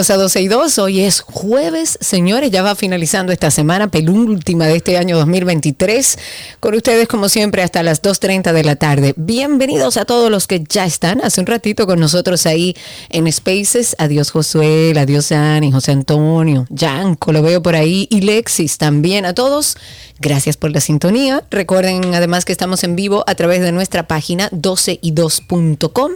[0.00, 0.78] Bienvenidos a 12 y 2.
[0.78, 2.50] Hoy es jueves, señores.
[2.50, 6.18] Ya va finalizando esta semana, penúltima de este año 2023.
[6.58, 9.12] Con ustedes, como siempre, hasta las 2.30 de la tarde.
[9.18, 12.74] Bienvenidos a todos los que ya están hace un ratito con nosotros ahí
[13.10, 13.94] en Spaces.
[13.98, 18.08] Adiós, Josué, adiós, Ani, José Antonio, Yanko, lo veo por ahí.
[18.10, 19.26] Y Lexis también.
[19.26, 19.76] A todos,
[20.18, 21.44] gracias por la sintonía.
[21.50, 26.12] Recuerden además que estamos en vivo a través de nuestra página 12y2.com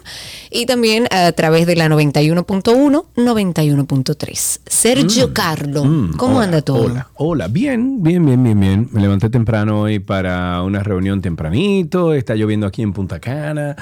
[0.50, 3.04] y también a través de la 91.1,
[3.76, 4.60] 91.3.
[4.66, 6.84] Sergio Carlo, Mm, ¿cómo hola, anda todo?
[6.84, 8.88] Hola, hola, bien, bien, bien, bien, bien.
[8.92, 12.14] Me levanté temprano hoy para una reunión tempranito.
[12.14, 13.76] Está lloviendo aquí en Punta Cana.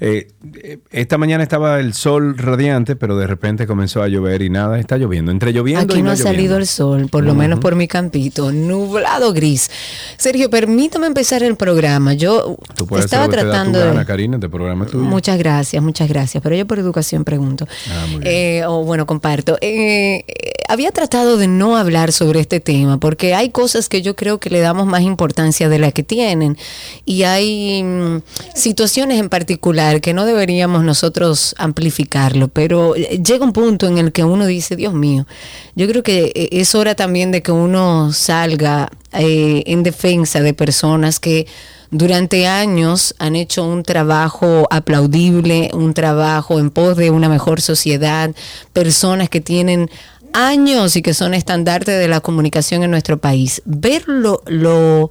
[0.00, 0.28] Eh,
[0.62, 4.78] eh, esta mañana estaba el sol radiante, pero de repente comenzó a llover y nada,
[4.78, 5.30] está lloviendo.
[5.30, 7.88] Entre lloviendo Aquí y no no ha salido el sol, por lo menos por mi
[7.88, 9.70] campito, nublado gris.
[10.18, 12.14] Sergio, permítame empezar el programa.
[12.14, 14.06] Yo Tú puedes estaba hacer lo que te da tu tratando gana, de...
[14.06, 15.04] Karina, este programa tuyo.
[15.04, 16.42] Muchas gracias, muchas gracias.
[16.42, 17.66] Pero yo por educación pregunto.
[17.90, 18.32] Ah, muy bien.
[18.34, 19.56] Eh, o bueno, comparto.
[19.60, 20.24] Eh,
[20.68, 24.50] había tratado de no hablar sobre este tema porque hay cosas que yo creo que
[24.50, 26.56] le damos más importancia de la que tienen.
[27.04, 28.22] Y hay mm,
[28.54, 32.48] situaciones en particular que no deberíamos nosotros amplificarlo.
[32.48, 35.26] Pero eh, llega un punto en el que uno dice, Dios mío,
[35.74, 40.54] yo creo que eh, es hora también de que uno salga eh, en defensa de
[40.54, 41.46] personas que
[41.90, 48.34] durante años han hecho un trabajo aplaudible, un trabajo en pos de una mejor sociedad,
[48.72, 49.88] personas que tienen
[50.36, 53.62] años y que son estandarte de la comunicación en nuestro país.
[53.64, 55.10] Ver lo, lo,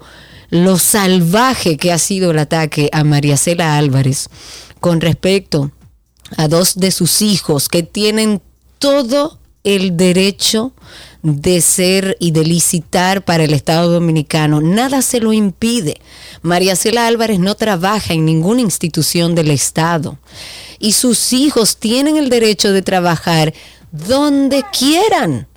[0.50, 4.30] lo salvaje que ha sido el ataque a María Cela Álvarez
[4.80, 5.72] con respecto
[6.38, 8.42] a dos de sus hijos que tienen
[8.78, 10.74] todo el derecho
[11.24, 14.62] de ser y de licitar para el Estado Dominicano.
[14.62, 16.00] Nada se lo impide.
[16.44, 20.20] María Cela Álvarez no trabaja en ninguna institución del Estado
[20.78, 23.56] y sus hijos tienen el derecho de trabajar
[24.08, 25.48] donde quieran.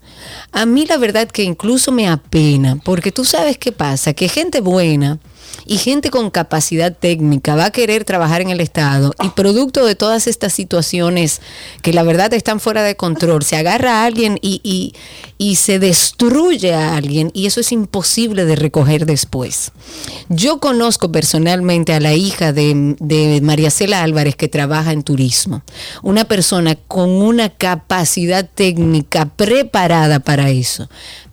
[0.53, 4.61] A mí la verdad que incluso me apena, porque tú sabes qué pasa, que gente
[4.61, 5.19] buena
[5.67, 9.95] y gente con capacidad técnica va a querer trabajar en el Estado y producto de
[9.95, 11.41] todas estas situaciones
[11.83, 14.95] que la verdad están fuera de control, se agarra a alguien y, y-
[15.41, 19.71] y se destruye a alguien y eso es imposible de recoger después.
[20.29, 25.63] Yo conozco personalmente a la hija de, de María Cela Álvarez que trabaja en turismo,
[26.03, 30.89] una persona con una capacidad técnica preparada para eso,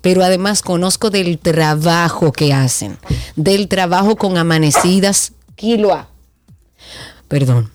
[0.05, 2.99] pero además conozco del trabajo que hacen,
[3.35, 6.09] del trabajo con amanecidas, Quiloa,
[7.27, 7.71] perdón,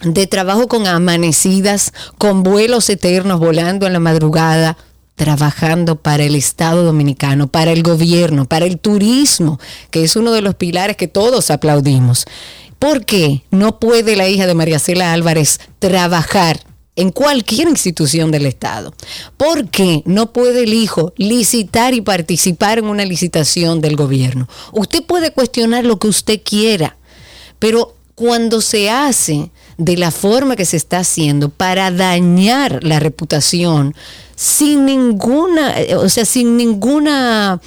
[0.00, 4.78] de trabajo con amanecidas, con vuelos eternos volando en la madrugada,
[5.16, 9.58] trabajando para el Estado Dominicano, para el gobierno, para el turismo,
[9.90, 12.24] que es uno de los pilares que todos aplaudimos.
[12.78, 16.60] ¿Por qué no puede la hija de María Cela Álvarez trabajar
[16.96, 18.94] en cualquier institución del Estado?
[19.36, 24.48] ¿Por qué no puede el hijo licitar y participar en una licitación del gobierno?
[24.72, 26.96] Usted puede cuestionar lo que usted quiera,
[27.58, 33.94] pero cuando se hace de la forma que se está haciendo para dañar la reputación
[34.36, 37.60] sin ninguna, eh, o sea, sin ninguna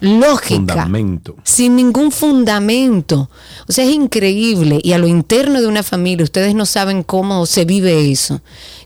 [0.00, 1.36] lógica, Fundamento.
[1.42, 3.30] sin ningún fundamento.
[3.68, 7.46] O sea, es increíble y a lo interno de una familia ustedes no saben cómo
[7.46, 8.40] se vive eso.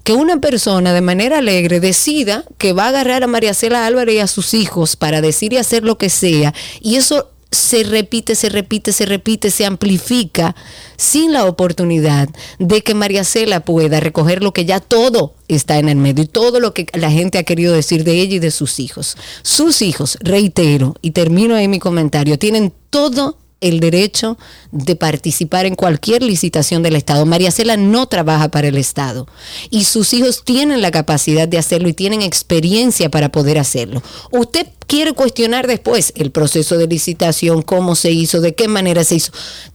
[0.04, 4.14] Que una persona de manera alegre decida que va a agarrar a María Cela Álvarez
[4.14, 8.35] y a sus hijos para decir y hacer lo que sea y eso se repite,
[8.35, 10.55] se repite, se repite, se amplifica
[10.97, 15.88] sin la oportunidad de que María Cela pueda recoger lo que ya todo está en
[15.88, 18.50] el medio y todo lo que la gente ha querido decir de ella y de
[18.50, 19.17] sus hijos.
[19.43, 24.38] Sus hijos, reitero, y termino ahí mi comentario, tienen todo el derecho
[24.72, 27.26] de participar en cualquier licitación del Estado.
[27.26, 29.26] María Cela no trabaja para el Estado
[29.70, 34.02] y sus hijos tienen la capacidad de hacerlo y tienen experiencia para poder hacerlo.
[34.30, 39.16] Usted quiere cuestionar después el proceso de licitación, cómo se hizo, de qué manera se
[39.16, 39.32] hizo.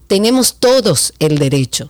[0.07, 1.89] Tenemos todos el derecho.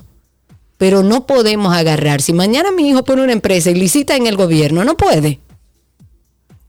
[0.78, 2.22] Pero no podemos agarrar.
[2.22, 5.40] Si mañana mi hijo pone una empresa y licita en el gobierno, no puede.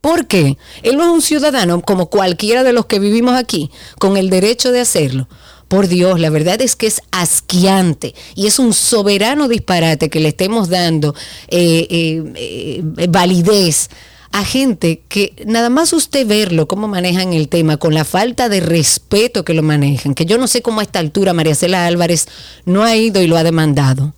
[0.06, 0.56] ¿Por qué?
[0.84, 4.70] Él no es un ciudadano como cualquiera de los que vivimos aquí, con el derecho
[4.70, 5.26] de hacerlo.
[5.66, 10.28] Por Dios, la verdad es que es asqueante y es un soberano disparate que le
[10.28, 11.12] estemos dando
[11.48, 13.90] eh, eh, eh, validez
[14.30, 18.60] a gente que nada más usted verlo, cómo manejan el tema, con la falta de
[18.60, 22.28] respeto que lo manejan, que yo no sé cómo a esta altura María Cela Álvarez
[22.64, 24.14] no ha ido y lo ha demandado.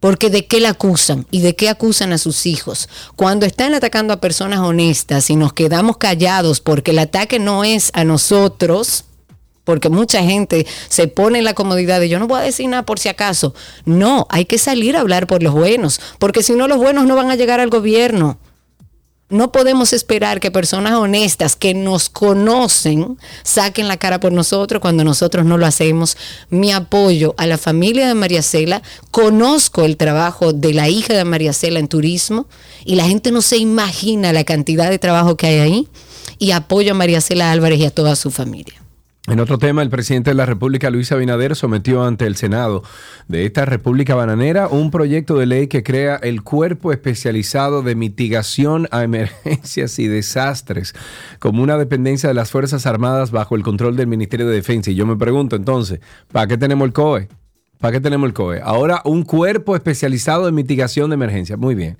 [0.00, 2.88] Porque de qué la acusan y de qué acusan a sus hijos.
[3.16, 7.90] Cuando están atacando a personas honestas y nos quedamos callados porque el ataque no es
[7.94, 9.04] a nosotros,
[9.68, 12.84] porque mucha gente se pone en la comodidad de yo no voy a decir nada
[12.84, 13.54] por si acaso.
[13.84, 17.16] No, hay que salir a hablar por los buenos, porque si no los buenos no
[17.16, 18.38] van a llegar al gobierno.
[19.30, 25.04] No podemos esperar que personas honestas que nos conocen saquen la cara por nosotros cuando
[25.04, 26.16] nosotros no lo hacemos.
[26.48, 28.80] Mi apoyo a la familia de María Cela,
[29.10, 32.46] conozco el trabajo de la hija de María Cela en turismo
[32.86, 35.88] y la gente no se imagina la cantidad de trabajo que hay ahí
[36.38, 38.82] y apoyo a María Cela Álvarez y a toda su familia.
[39.28, 42.82] En otro tema, el presidente de la República, Luis Abinader, sometió ante el Senado
[43.28, 48.88] de esta República Bananera un proyecto de ley que crea el Cuerpo Especializado de Mitigación
[48.90, 50.94] a Emergencias y Desastres
[51.40, 54.90] como una dependencia de las Fuerzas Armadas bajo el control del Ministerio de Defensa.
[54.90, 56.00] Y yo me pregunto entonces,
[56.32, 57.28] ¿para qué tenemos el COE?
[57.78, 58.62] ¿Para qué tenemos el COE?
[58.64, 61.58] Ahora un cuerpo especializado en mitigación de emergencias.
[61.58, 61.98] Muy bien.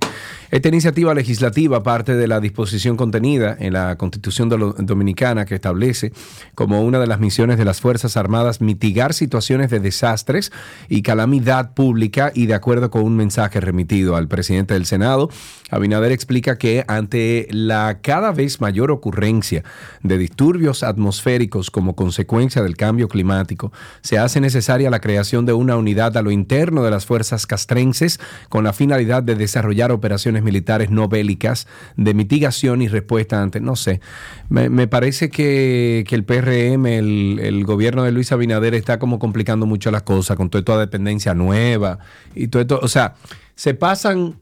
[0.51, 6.13] Esta iniciativa legislativa parte de la disposición contenida en la Constitución Dominicana que establece
[6.55, 10.51] como una de las misiones de las Fuerzas Armadas mitigar situaciones de desastres
[10.89, 15.29] y calamidad pública y de acuerdo con un mensaje remitido al presidente del Senado,
[15.71, 19.65] Abinader explica que ante la cada vez mayor ocurrencia
[20.03, 25.77] de disturbios atmosféricos como consecuencia del cambio climático, se hace necesaria la creación de una
[25.77, 28.19] unidad a lo interno de las fuerzas castrenses
[28.49, 30.08] con la finalidad de desarrollar operaciones
[30.43, 31.67] militares no bélicas
[31.97, 34.01] de mitigación y respuesta ante, no sé,
[34.49, 40.03] me, parece que, el PRM, el, gobierno de Luis Abinader está como complicando mucho las
[40.03, 41.99] cosas con toda esta dependencia nueva
[42.35, 43.15] y todo esto, o sea,
[43.55, 44.37] se pasan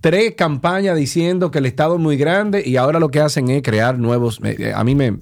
[0.00, 3.62] tres campañas diciendo que el Estado es muy grande y ahora lo que hacen es
[3.62, 4.40] crear nuevos.
[4.44, 5.18] Eh, eh, a mí me.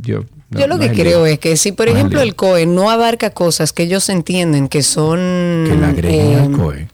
[0.00, 3.82] Yo, lo que creo es que si, por ejemplo, el COE no abarca cosas que
[3.82, 5.66] ellos entienden que son.
[5.68, 6.88] Que la agreguen al eh, COE.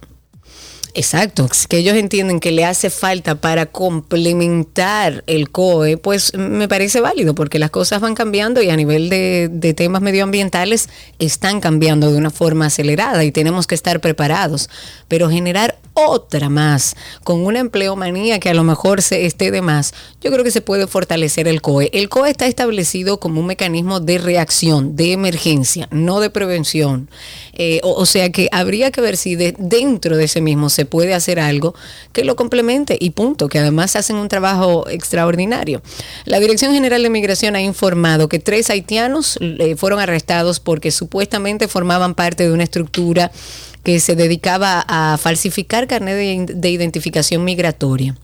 [0.97, 7.01] Exacto, que ellos entienden que le hace falta para complementar el COE, pues me parece
[7.01, 10.89] válido porque las cosas van cambiando y a nivel de, de, temas medioambientales
[11.19, 14.71] están cambiando de una forma acelerada y tenemos que estar preparados.
[15.09, 19.95] Pero generar otra más, con una empleomanía que a lo mejor se esté de más,
[20.21, 21.91] yo creo que se puede fortalecer el COE.
[21.93, 27.09] El COE está establecido como un mecanismo de reacción, de emergencia, no de prevención.
[27.53, 31.39] Eh, o, sea que habría que ver si dentro de ese mismo se puede hacer
[31.39, 31.75] algo
[32.13, 35.81] que lo complemente y punto, que además hacen un trabajo extraordinario.
[36.25, 41.69] La Dirección General de Migración ha informado que tres haitianos eh, fueron arrestados porque supuestamente
[41.69, 43.31] formaban parte de una estructura
[43.85, 48.17] que se dedicaba a falsificar carnet de, identificación migratoria.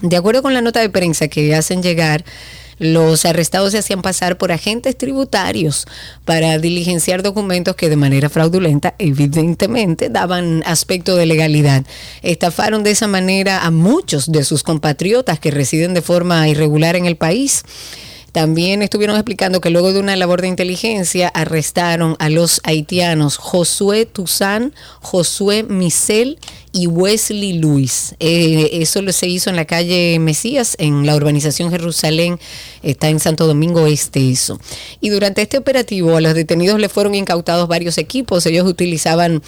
[0.00, 2.24] De acuerdo con la nota de prensa que hacen llegar,
[2.78, 5.86] los arrestados se hacían pasar por agentes tributarios
[6.24, 11.84] para diligenciar documentos que de manera fraudulenta evidentemente daban aspecto de legalidad.
[12.22, 17.06] Estafaron de esa manera a muchos de sus compatriotas que residen de forma irregular en
[17.06, 17.62] el país.
[18.32, 24.06] También estuvieron explicando que luego de una labor de inteligencia arrestaron a los haitianos Josué
[24.06, 26.38] Toussaint, Josué Misel
[26.72, 28.14] y Wesley Luis.
[28.18, 32.40] Eh, eso se hizo en la calle Mesías, en la urbanización Jerusalén,
[32.82, 34.58] está en Santo Domingo Este eso.
[35.02, 39.42] Y durante este operativo a los detenidos le fueron incautados varios equipos, ellos utilizaban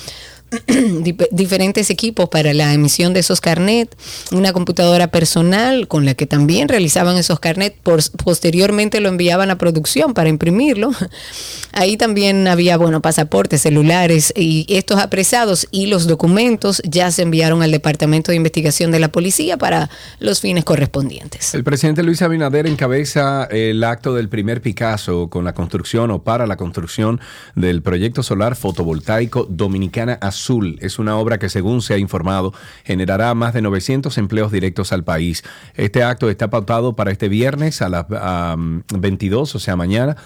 [1.30, 3.94] diferentes equipos para la emisión de esos carnet,
[4.32, 7.76] una computadora personal con la que también realizaban esos carnet,
[8.23, 10.90] posteriormente lo enviaban a producción para imprimirlo.
[11.73, 17.62] Ahí también había, bueno, pasaportes, celulares y estos apresados y los documentos ya se enviaron
[17.62, 21.54] al Departamento de Investigación de la Policía para los fines correspondientes.
[21.54, 26.46] El presidente Luis Abinader encabeza el acto del primer Picasso con la construcción o para
[26.46, 27.20] la construcción
[27.54, 30.43] del proyecto solar fotovoltaico Dominicana Azul
[30.80, 32.52] Es una obra que, según se ha informado,
[32.84, 35.42] generará más de 900 empleos directos al país.
[35.74, 40.16] Este acto está pautado para este viernes a las 22, o sea, mañana.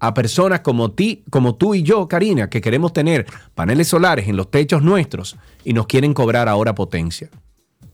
[0.00, 4.36] a personas como ti, como tú y yo, Karina, que queremos tener paneles solares en
[4.36, 7.30] los techos nuestros y nos quieren cobrar ahora potencia.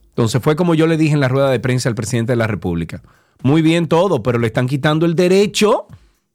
[0.09, 2.47] Entonces fue como yo le dije en la rueda de prensa al presidente de la
[2.47, 3.01] República.
[3.43, 5.87] Muy bien todo, pero le están quitando el derecho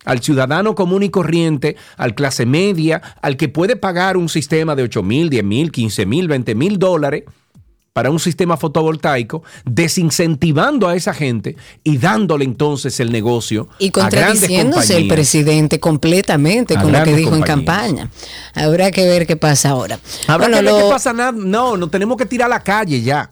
[0.07, 4.85] al ciudadano común y corriente, al clase media, al que puede pagar un sistema de
[4.85, 7.25] 8 mil, 10 mil, 15 mil, 20 mil dólares
[7.97, 13.91] para un sistema fotovoltaico, desincentivando a esa gente y dándole entonces el negocio Y a
[14.11, 14.13] grandes
[14.43, 17.49] contradiciéndose el presidente completamente con lo que dijo compañías.
[17.59, 18.11] en campaña.
[18.53, 19.99] Habrá que ver qué pasa ahora.
[20.27, 21.33] Habrá Bueno, que ver lo- qué pasa nada.
[21.33, 23.31] No, no tenemos que tirar a la calle ya.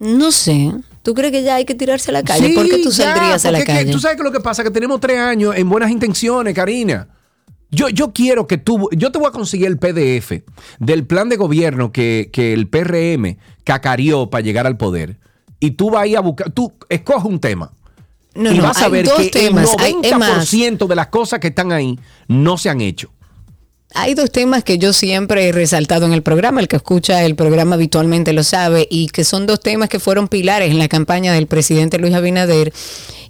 [0.00, 0.72] No sé.
[1.04, 2.48] ¿Tú crees que ya hay que tirarse a la calle?
[2.48, 3.92] Sí, ¿Por qué tú ya, saldrías a la que calle?
[3.92, 7.06] Tú sabes que lo que pasa es que tenemos tres años en buenas intenciones, Karina.
[7.72, 10.42] Yo, yo quiero que tú, yo te voy a conseguir el PDF
[10.78, 15.18] del plan de gobierno que, que el PRM cacarió para llegar al poder.
[15.58, 17.72] Y tú vas a ir a buscar, tú escoge un tema.
[18.34, 19.74] No, y no, vas a hay ver que temas.
[19.78, 21.98] Hay- el es más, 90% de las cosas que están ahí
[22.28, 23.10] no se han hecho.
[23.94, 27.36] Hay dos temas que yo siempre he resaltado en el programa, el que escucha el
[27.36, 31.34] programa habitualmente lo sabe, y que son dos temas que fueron pilares en la campaña
[31.34, 32.72] del presidente Luis Abinader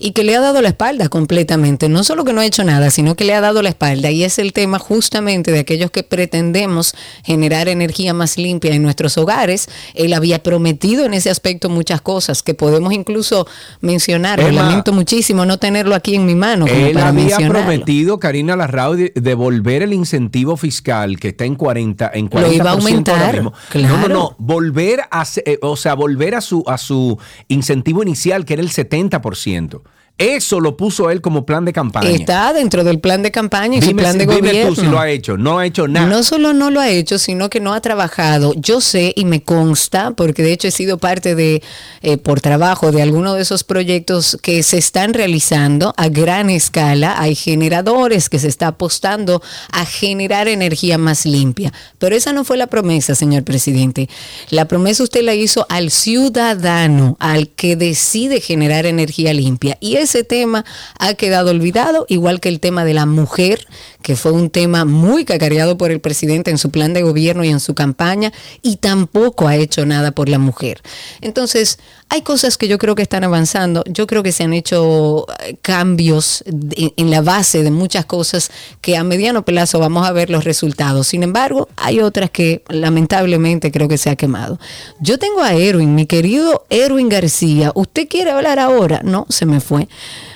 [0.03, 1.89] y que le ha dado la espalda completamente.
[1.89, 4.11] No solo que no ha hecho nada, sino que le ha dado la espalda.
[4.11, 9.17] Y es el tema justamente de aquellos que pretendemos generar energía más limpia en nuestros
[9.17, 9.69] hogares.
[9.95, 13.47] Él había prometido en ese aspecto muchas cosas que podemos incluso
[13.81, 14.41] mencionar.
[14.41, 16.67] Emma, Lamento muchísimo no tenerlo aquí en mi mano.
[16.67, 21.55] Como Él para había prometido, Karina Larrao, de- devolver el incentivo fiscal que está en
[21.55, 23.31] 40, en 40% Lo iba a aumentar,
[23.71, 23.97] claro.
[23.97, 24.37] No, no, no.
[24.39, 28.71] Volver a, eh, o sea, volver a su, a su incentivo inicial, que era el
[28.71, 29.81] 70%.
[30.19, 32.09] Eso lo puso él como plan de campaña.
[32.11, 34.75] Está dentro del plan de campaña y su dime plan de dime gobierno.
[34.75, 35.37] tú si lo ha hecho.
[35.37, 36.07] No ha hecho nada.
[36.07, 38.53] No solo no lo ha hecho, sino que no ha trabajado.
[38.55, 41.63] Yo sé y me consta, porque de hecho he sido parte de,
[42.03, 47.21] eh, por trabajo, de algunos de esos proyectos que se están realizando a gran escala.
[47.21, 49.43] Hay generadores que se está apostando
[49.73, 51.73] a generar energía más limpia.
[51.99, 54.09] Pero esa no fue la promesa, señor presidente.
[54.51, 59.79] La promesa usted la hizo al ciudadano, al que decide generar energía limpia.
[59.81, 60.65] Y ese tema
[60.99, 63.67] ha quedado olvidado, igual que el tema de la mujer,
[64.03, 67.49] que fue un tema muy cacareado por el presidente en su plan de gobierno y
[67.49, 70.83] en su campaña, y tampoco ha hecho nada por la mujer.
[71.23, 71.79] Entonces,
[72.11, 73.83] hay cosas que yo creo que están avanzando.
[73.87, 78.51] Yo creo que se han hecho eh, cambios en la base de muchas cosas
[78.83, 81.07] que a mediano plazo vamos a ver los resultados.
[81.07, 84.61] Sin embargo, hay otras que lamentablemente creo que se ha quemado.
[85.01, 87.73] Yo tengo a Erwin, mi querido Erwin García.
[87.75, 89.01] ¿Usted quiere hablar ahora?
[89.03, 89.89] No, se me fue.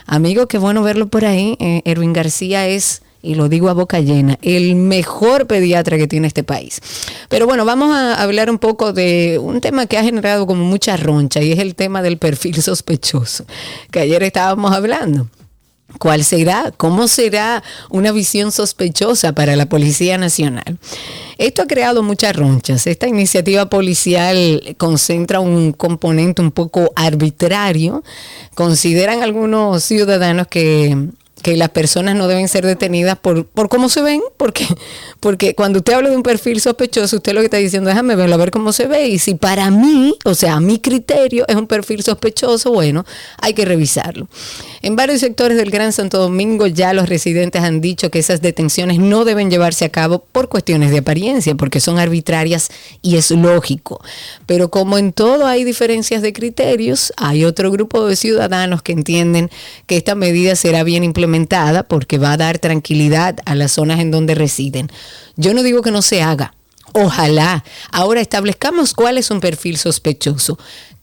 [0.07, 1.57] Amigo, qué bueno verlo por ahí.
[1.61, 6.29] Eh, Erwin García es y lo digo a boca llena, el mejor pediatra que tiene
[6.29, 6.81] este país.
[7.29, 10.97] Pero bueno, vamos a hablar un poco de un tema que ha generado como mucha
[10.97, 13.45] roncha y es el tema del perfil sospechoso,
[13.91, 15.29] que ayer estábamos hablando.
[15.99, 16.73] ¿Cuál será?
[16.77, 20.79] ¿Cómo será una visión sospechosa para la Policía Nacional?
[21.39, 22.87] Esto ha creado muchas ronchas.
[22.87, 28.03] Esta iniciativa policial concentra un componente un poco arbitrario.
[28.55, 31.09] Consideran algunos ciudadanos que
[31.47, 34.67] que las personas no deben ser detenidas por, por cómo se ven, porque,
[35.21, 38.35] porque cuando usted habla de un perfil sospechoso, usted lo que está diciendo, déjame verlo,
[38.35, 41.55] a ver cómo se ve, y si para mí, o sea, a mi criterio, es
[41.55, 43.07] un perfil sospechoso, bueno,
[43.39, 44.27] hay que revisarlo.
[44.83, 48.99] En varios sectores del Gran Santo Domingo ya los residentes han dicho que esas detenciones
[48.99, 52.71] no deben llevarse a cabo por cuestiones de apariencia, porque son arbitrarias
[53.03, 54.01] y es lógico.
[54.47, 59.49] Pero como en todo hay diferencias de criterios, hay otro grupo de ciudadanos que entienden
[59.87, 61.36] que esta medida será bien implementada
[61.89, 64.91] porque va a dar tranquilidad a las zonas en donde residen.
[65.37, 66.55] Yo no digo que no se haga.
[66.93, 67.65] Ojalá.
[67.93, 70.59] Ahora establezcamos cuál es un perfil sospechoso.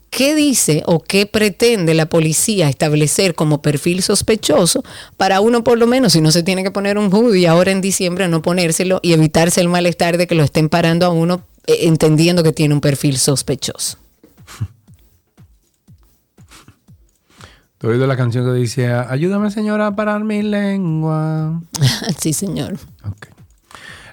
[0.09, 4.83] ¿Qué dice o qué pretende la policía establecer como perfil sospechoso
[5.17, 7.81] para uno por lo menos, si no se tiene que poner un hoodie ahora en
[7.81, 11.77] diciembre, no ponérselo y evitarse el malestar de que lo estén parando a uno eh,
[11.81, 14.02] entendiendo que tiene un perfil sospechoso?
[17.83, 21.61] ¿Te oído la canción que dice, ayúdame señora a parar mi lengua?
[22.17, 22.75] sí, señor.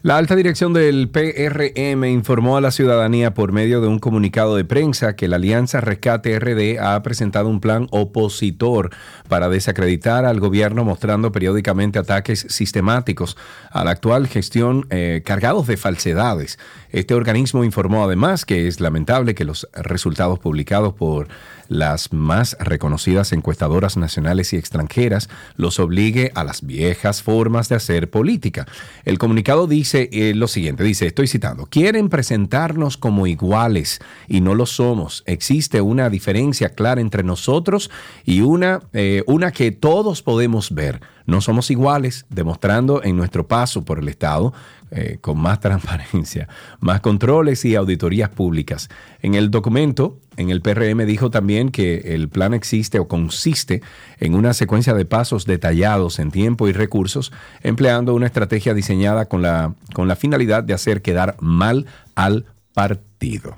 [0.02, 4.64] La alta dirección del PRM informó a la ciudadanía por medio de un comunicado de
[4.64, 8.90] prensa que la Alianza Rescate RD ha presentado un plan opositor
[9.28, 13.36] para desacreditar al gobierno mostrando periódicamente ataques sistemáticos
[13.70, 16.58] a la actual gestión eh, cargados de falsedades.
[16.88, 21.28] Este organismo informó además que es lamentable que los resultados publicados por
[21.70, 28.10] las más reconocidas encuestadoras nacionales y extranjeras los obligue a las viejas formas de hacer
[28.10, 28.66] política.
[29.04, 34.56] El comunicado dice eh, lo siguiente, dice, estoy citando, quieren presentarnos como iguales y no
[34.56, 35.22] lo somos.
[35.26, 37.88] Existe una diferencia clara entre nosotros
[38.24, 41.00] y una, eh, una que todos podemos ver.
[41.26, 44.52] No somos iguales, demostrando en nuestro paso por el Estado
[44.90, 46.48] eh, con más transparencia,
[46.80, 48.88] más controles y auditorías públicas.
[49.22, 53.82] En el documento, en el PRM dijo también que el plan existe o consiste
[54.18, 57.32] en una secuencia de pasos detallados en tiempo y recursos,
[57.62, 63.54] empleando una estrategia diseñada con la, con la finalidad de hacer quedar mal al partido.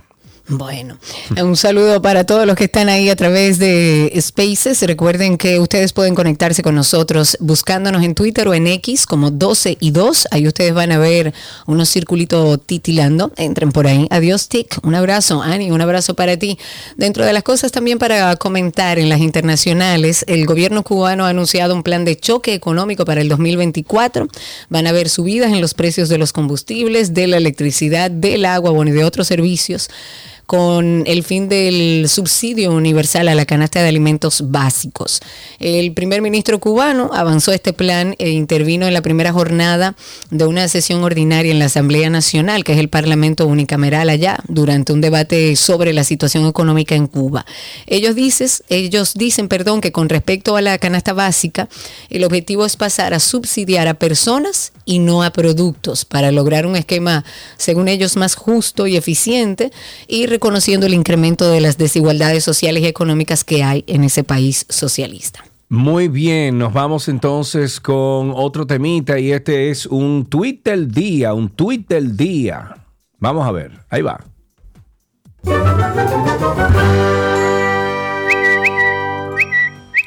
[0.48, 0.98] Bueno,
[1.40, 4.82] un saludo para todos los que están ahí a través de Spaces.
[4.82, 9.76] Recuerden que ustedes pueden conectarse con nosotros buscándonos en Twitter o en X como 12
[9.78, 10.28] y 2.
[10.32, 11.32] Ahí ustedes van a ver
[11.66, 13.32] unos circulitos titilando.
[13.36, 14.08] Entren por ahí.
[14.10, 14.78] Adiós, Tic.
[14.82, 15.70] Un abrazo, Ani.
[15.70, 16.58] Un abrazo para ti.
[16.96, 21.72] Dentro de las cosas también para comentar en las internacionales, el gobierno cubano ha anunciado
[21.72, 24.26] un plan de choque económico para el 2024.
[24.70, 28.72] Van a haber subidas en los precios de los combustibles, de la electricidad, del agua,
[28.72, 29.88] bueno, y de otros servicios
[30.52, 35.22] con el fin del subsidio universal a la canasta de alimentos básicos.
[35.58, 39.96] El primer ministro cubano avanzó este plan e intervino en la primera jornada
[40.28, 44.92] de una sesión ordinaria en la Asamblea Nacional, que es el Parlamento unicameral allá, durante
[44.92, 47.46] un debate sobre la situación económica en Cuba.
[47.86, 51.70] Ellos, dices, ellos dicen perdón, que con respecto a la canasta básica,
[52.10, 56.76] el objetivo es pasar a subsidiar a personas y no a productos para lograr un
[56.76, 57.24] esquema,
[57.56, 59.72] según ellos, más justo y eficiente
[60.08, 64.66] y reconociendo el incremento de las desigualdades sociales y económicas que hay en ese país
[64.68, 65.44] socialista.
[65.68, 71.32] Muy bien, nos vamos entonces con otro temita y este es un tweet del día,
[71.32, 72.76] un tweet del día.
[73.20, 74.18] Vamos a ver, ahí va.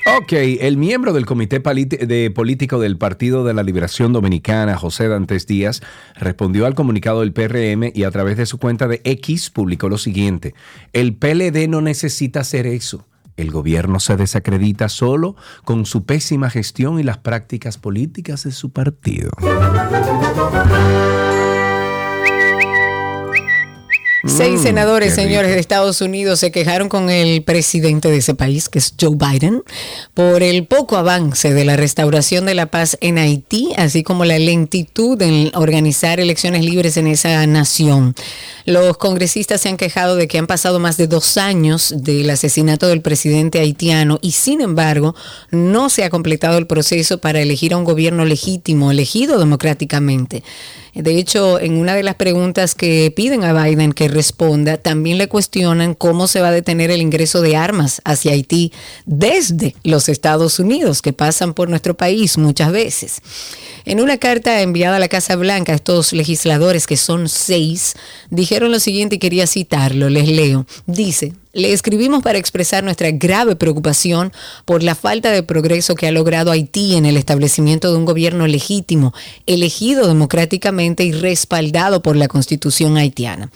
[0.07, 5.81] Ok, el miembro del Comité Político del Partido de la Liberación Dominicana, José Dantes Díaz,
[6.15, 9.97] respondió al comunicado del PRM y a través de su cuenta de X publicó lo
[9.97, 10.53] siguiente.
[10.93, 13.07] El PLD no necesita hacer eso.
[13.35, 18.69] El gobierno se desacredita solo con su pésima gestión y las prácticas políticas de su
[18.69, 19.31] partido.
[24.27, 28.69] Seis mm, senadores, señores, de Estados Unidos se quejaron con el presidente de ese país,
[28.69, 29.61] que es Joe Biden,
[30.15, 34.39] por el poco avance de la restauración de la paz en Haití, así como la
[34.39, 38.15] lentitud en organizar elecciones libres en esa nación.
[38.65, 42.87] Los congresistas se han quejado de que han pasado más de dos años del asesinato
[42.87, 45.13] del presidente haitiano y, sin embargo,
[45.51, 50.41] no se ha completado el proceso para elegir a un gobierno legítimo, elegido democráticamente.
[50.95, 55.27] De hecho, en una de las preguntas que piden a Biden que responda, también le
[55.27, 58.71] cuestionan cómo se va a detener el ingreso de armas hacia Haití
[59.05, 63.21] desde los Estados Unidos, que pasan por nuestro país muchas veces.
[63.83, 67.95] En una carta enviada a la Casa Blanca, estos legisladores, que son seis,
[68.29, 70.65] dijeron lo siguiente y quería citarlo, les leo.
[70.87, 74.33] Dice, le escribimos para expresar nuestra grave preocupación
[74.65, 78.45] por la falta de progreso que ha logrado Haití en el establecimiento de un gobierno
[78.45, 79.13] legítimo,
[79.45, 83.51] elegido democráticamente y respaldado por la constitución haitiana.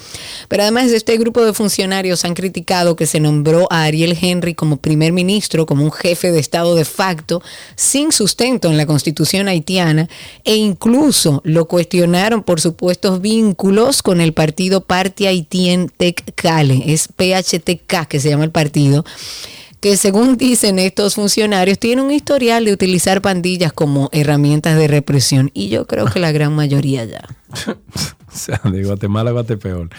[0.48, 4.78] Pero además este grupo de funcionarios han criticado que se nombró a Ariel Henry como
[4.78, 7.42] primer ministro, como un jefe de Estado de facto,
[7.76, 10.08] sin sustento en la constitución haitiana,
[10.46, 17.10] e incluso lo cuestionaron por supuestos vínculos con el partido Parti Haitien Tec Cale, es
[17.10, 19.04] PHTK que se llama el partido,
[19.80, 25.52] que según dicen estos funcionarios, tiene un historial de utilizar pandillas como herramientas de represión.
[25.54, 27.28] Y yo creo que la gran mayoría ya.
[27.68, 29.90] o sea, de Guatemala a peor.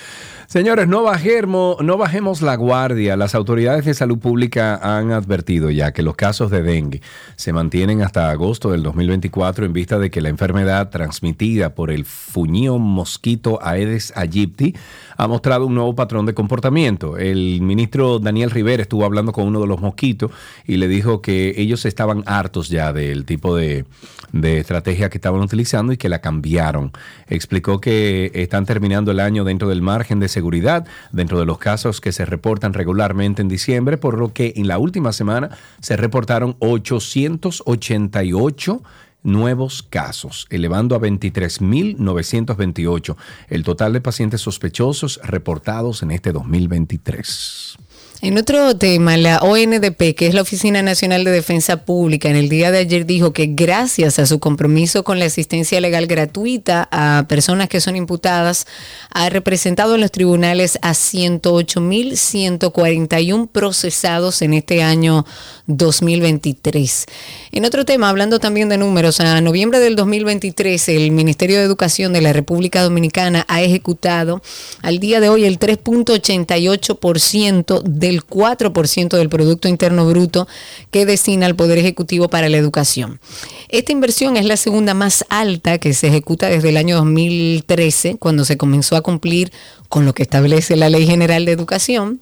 [0.50, 3.16] Señores, no bajemos, no bajemos la guardia.
[3.16, 7.02] Las autoridades de salud pública han advertido ya que los casos de dengue
[7.36, 12.04] se mantienen hasta agosto del 2024 en vista de que la enfermedad transmitida por el
[12.04, 14.74] fuñío mosquito Aedes aegypti
[15.20, 17.18] ha mostrado un nuevo patrón de comportamiento.
[17.18, 20.30] El ministro Daniel Rivera estuvo hablando con uno de los mosquitos
[20.66, 23.84] y le dijo que ellos estaban hartos ya del tipo de,
[24.32, 26.92] de estrategia que estaban utilizando y que la cambiaron.
[27.28, 32.00] Explicó que están terminando el año dentro del margen de seguridad dentro de los casos
[32.00, 36.56] que se reportan regularmente en diciembre, por lo que en la última semana se reportaron
[36.60, 38.82] 888
[39.22, 43.16] nuevos casos, elevando a 23.928
[43.48, 47.76] el total de pacientes sospechosos reportados en este 2023.
[48.22, 52.50] En otro tema, la ONDP, que es la Oficina Nacional de Defensa Pública, en el
[52.50, 57.24] día de ayer dijo que gracias a su compromiso con la asistencia legal gratuita a
[57.28, 58.66] personas que son imputadas,
[59.10, 65.24] ha representado en los tribunales a 108.141 procesados en este año
[65.66, 67.06] 2023.
[67.52, 72.12] En otro tema, hablando también de números, a noviembre del 2023, el Ministerio de Educación
[72.12, 74.42] de la República Dominicana ha ejecutado
[74.82, 80.46] al día de hoy el 3.88% de el 4% del Producto Interno Bruto
[80.90, 83.20] que destina el Poder Ejecutivo para la educación.
[83.68, 88.44] Esta inversión es la segunda más alta que se ejecuta desde el año 2013, cuando
[88.44, 89.52] se comenzó a cumplir
[89.88, 92.20] con lo que establece la Ley General de Educación.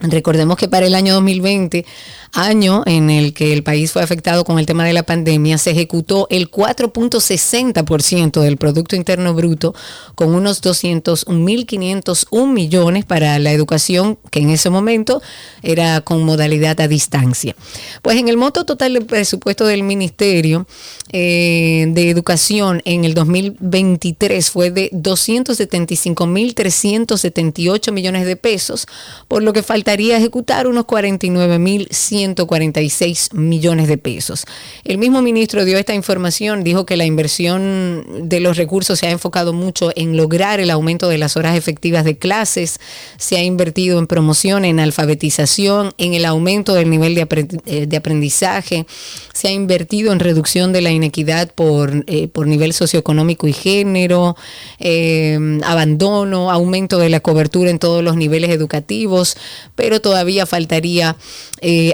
[0.00, 1.84] Recordemos que para el año 2020
[2.32, 5.70] año en el que el país fue afectado con el tema de la pandemia, se
[5.70, 9.74] ejecutó el 4.60% del Producto Interno Bruto
[10.14, 15.22] con unos 200.501 millones para la educación que en ese momento
[15.62, 17.54] era con modalidad a distancia.
[18.02, 20.66] Pues en el monto total del presupuesto del Ministerio
[21.10, 28.86] eh, de Educación en el 2023 fue de 275.378 millones de pesos,
[29.26, 34.44] por lo que ejecutar unos 49.100 146 millones de pesos.
[34.84, 39.10] El mismo ministro dio esta información, dijo que la inversión de los recursos se ha
[39.10, 42.80] enfocado mucho en lograr el aumento de las horas efectivas de clases,
[43.16, 47.26] se ha invertido en promoción, en alfabetización, en el aumento del nivel de,
[47.66, 48.86] eh, aprendizaje,
[49.32, 54.36] se ha invertido en reducción de la inequidad por, eh, por nivel socioeconómico y género,
[54.78, 59.36] eh, abandono, aumento de la cobertura en todos los niveles educativos,
[59.78, 61.14] pero todavía faltaría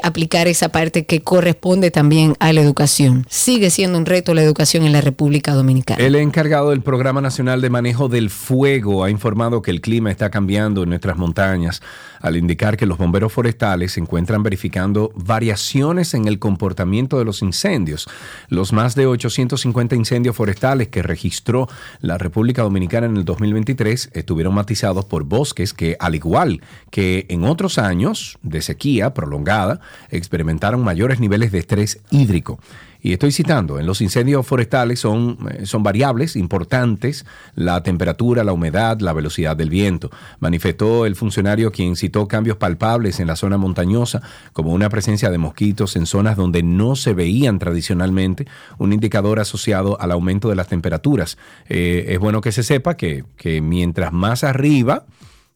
[0.03, 3.27] aplicar esa parte que corresponde también a la educación.
[3.29, 6.03] Sigue siendo un reto la educación en la República Dominicana.
[6.03, 10.31] El encargado del Programa Nacional de Manejo del Fuego ha informado que el clima está
[10.31, 11.83] cambiando en nuestras montañas
[12.25, 17.43] al indicar que los bomberos forestales se encuentran verificando variaciones en el comportamiento de los
[17.43, 18.09] incendios.
[18.49, 21.69] Los más de 850 incendios forestales que registró
[22.01, 27.45] la República Dominicana en el 2023 estuvieron matizados por bosques que, al igual que en
[27.45, 32.59] otros años de sequía prolongada, experimentaron mayores niveles de estrés hídrico.
[33.05, 38.55] Y estoy citando, en los incendios forestales son, eh, son variables importantes la temperatura, la
[38.55, 40.11] humedad, la velocidad del viento.
[40.41, 44.23] Manifestó el funcionario quien citó cambios palpables en la zona montañosa,
[44.55, 48.47] como una presencia de mosquitos en zonas donde no se veían tradicionalmente,
[48.79, 51.37] un indicador asociado al aumento de las temperaturas.
[51.69, 55.05] Eh, es bueno que se sepa que, que mientras más arriba,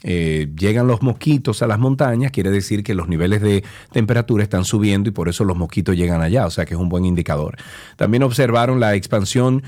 [0.04, 4.64] eh, llegan los mosquitos a las montañas, quiere decir que los niveles de temperatura están
[4.64, 7.56] subiendo y por eso los mosquitos llegan allá, o sea que es un buen indicador.
[7.96, 9.64] También observaron la expansión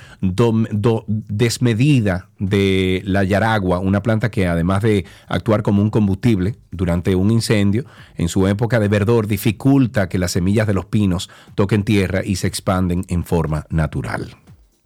[1.29, 7.33] desmedida de la yaragua, una planta que además de actuar como un combustible durante un
[7.33, 7.85] incendio,
[8.17, 12.37] en su época de verdor dificulta que las semillas de los pinos toquen tierra y
[12.37, 14.37] se expanden en forma natural.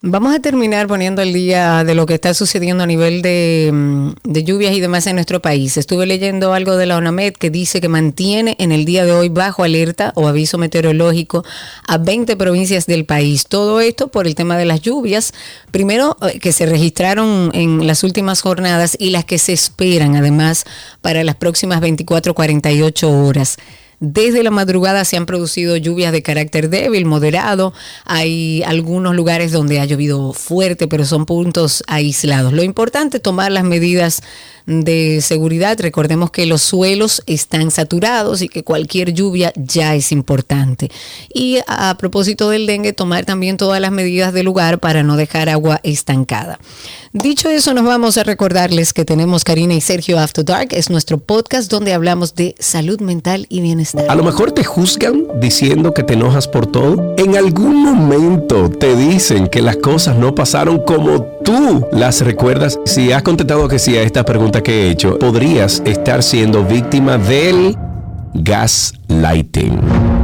[0.07, 3.21] Vamos a terminar poniendo el día de lo que está sucediendo a nivel
[3.73, 5.79] mm, de, lluvias y demás en nuestro país.
[5.79, 9.31] Estuve leyendo algo de la ONAMED que dice que mantiene en el día de hoy
[9.31, 11.43] bajo alerta o aviso meteorológico
[11.89, 13.47] a 20 provincias del país.
[13.47, 15.33] Todo esto por el tema de las lluvias,
[15.71, 20.67] primero eh, que se registraron en las últimas jornadas y las que se esperan además
[21.01, 23.57] para las próximas 24, 48 horas.
[24.01, 27.73] Desde la madrugada se han producido lluvias de carácter débil, moderado.
[28.05, 32.53] Hay algunos lugares donde ha llovido fuerte, pero son puntos aislados.
[32.53, 34.23] Lo importante es tomar las medidas
[34.67, 35.79] de seguridad.
[35.81, 40.91] Recordemos que los suelos están saturados y que cualquier lluvia ya es importante.
[41.33, 45.49] Y a propósito del dengue, tomar también todas las medidas del lugar para no dejar
[45.49, 46.59] agua estancada.
[47.13, 50.69] Dicho eso, nos vamos a recordarles que tenemos Karina y Sergio After Dark.
[50.73, 54.07] Es nuestro podcast donde hablamos de salud mental y bienestar.
[54.09, 57.15] A lo mejor te juzgan diciendo que te enojas por todo.
[57.17, 62.81] En algún momento te dicen que las cosas no pasaron como tú las recuerdas.
[62.85, 67.19] Si has contestado que sí a esta pregunta, que he hecho, podrías estar siendo víctima
[67.19, 67.77] del
[68.35, 70.24] gaslighting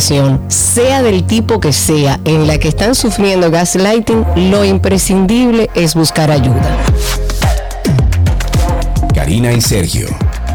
[0.00, 5.94] situación, sea del tipo que sea, en la que están sufriendo gaslighting, lo imprescindible es
[5.94, 6.76] buscar ayuda.
[9.14, 10.08] Karina y Sergio,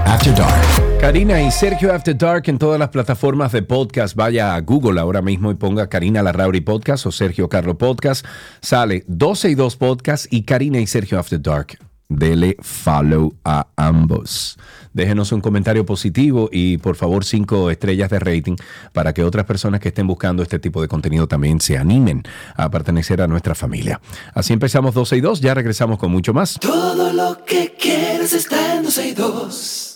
[0.06, 1.00] After Dark.
[1.00, 4.16] Karina y Sergio After Dark en todas las plataformas de podcast.
[4.16, 8.26] Vaya a Google ahora mismo y ponga Karina Larrauri Podcast o Sergio Carlo Podcast.
[8.62, 11.78] Sale 12 y 2 Podcast y Karina y Sergio After Dark.
[12.10, 14.58] Dele follow a ambos.
[14.96, 18.56] Déjenos un comentario positivo y por favor cinco estrellas de rating
[18.94, 22.24] para que otras personas que estén buscando este tipo de contenido también se animen
[22.56, 24.00] a pertenecer a nuestra familia.
[24.34, 26.58] Así empezamos 12 y 2, ya regresamos con mucho más.
[26.62, 29.95] Todo lo que quieres está en 12 y 2.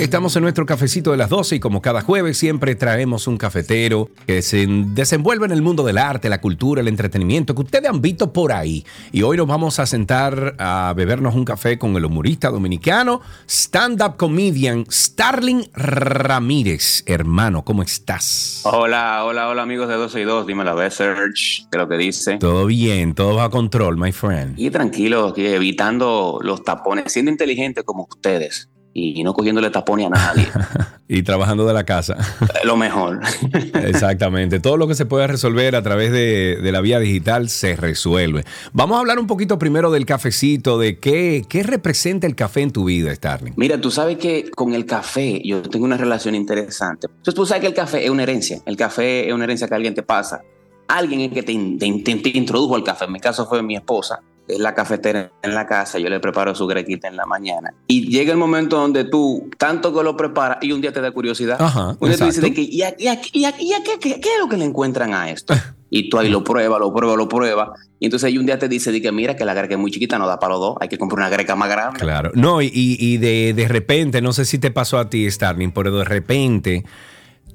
[0.00, 4.08] Estamos en nuestro cafecito de las 12 y como cada jueves siempre traemos un cafetero
[4.26, 8.00] que se desenvuelve en el mundo del arte, la cultura, el entretenimiento que ustedes han
[8.00, 8.82] visto por ahí.
[9.12, 14.16] Y hoy nos vamos a sentar a bebernos un café con el humorista dominicano, stand-up
[14.16, 17.02] comedian Starling Ramírez.
[17.04, 18.62] Hermano, ¿cómo estás?
[18.64, 21.98] Hola, hola, hola amigos de 12 y 2, dime la vez, Serge, que lo que
[21.98, 22.38] dice.
[22.38, 24.58] Todo bien, todo bajo control, my friend.
[24.58, 30.48] Y tranquilo, evitando los tapones, siendo inteligente como ustedes y no cogiéndole tapones a nadie.
[31.08, 32.16] y trabajando de la casa.
[32.64, 33.20] Lo mejor.
[33.74, 34.60] Exactamente.
[34.60, 38.44] Todo lo que se pueda resolver a través de, de, la vía digital se resuelve.
[38.72, 42.70] Vamos a hablar un poquito primero del cafecito, de qué, qué representa el café en
[42.72, 43.54] tu vida, Starling.
[43.56, 47.06] Mira, tú sabes que con el café yo tengo una relación interesante.
[47.08, 48.60] Entonces tú sabes que el café es una herencia.
[48.66, 50.42] El café es una herencia que alguien te pasa.
[50.88, 53.04] Alguien es que te, te, te introdujo al café.
[53.04, 54.20] En mi caso fue mi esposa
[54.54, 57.74] es la cafetera en la casa, yo le preparo su grequita en la mañana.
[57.86, 61.10] Y llega el momento donde tú, tanto que lo preparas, y un día te da
[61.10, 61.60] curiosidad.
[61.60, 62.46] Ajá, un día dices, exacto.
[62.46, 64.64] de que, ¿y, a, y, a, y, a, y qué, qué, es lo que le
[64.64, 65.54] encuentran a esto?
[65.92, 67.70] Y tú ahí lo pruebas, lo pruebas, lo pruebas.
[67.98, 69.90] Y entonces ahí un día te dice, de que mira que la greca es muy
[69.90, 71.98] chiquita, no da para los dos, hay que comprar una greca más grande.
[71.98, 72.30] Claro.
[72.36, 75.90] No, y, y de, de repente, no sé si te pasó a ti, Starling, pero
[75.90, 76.84] de repente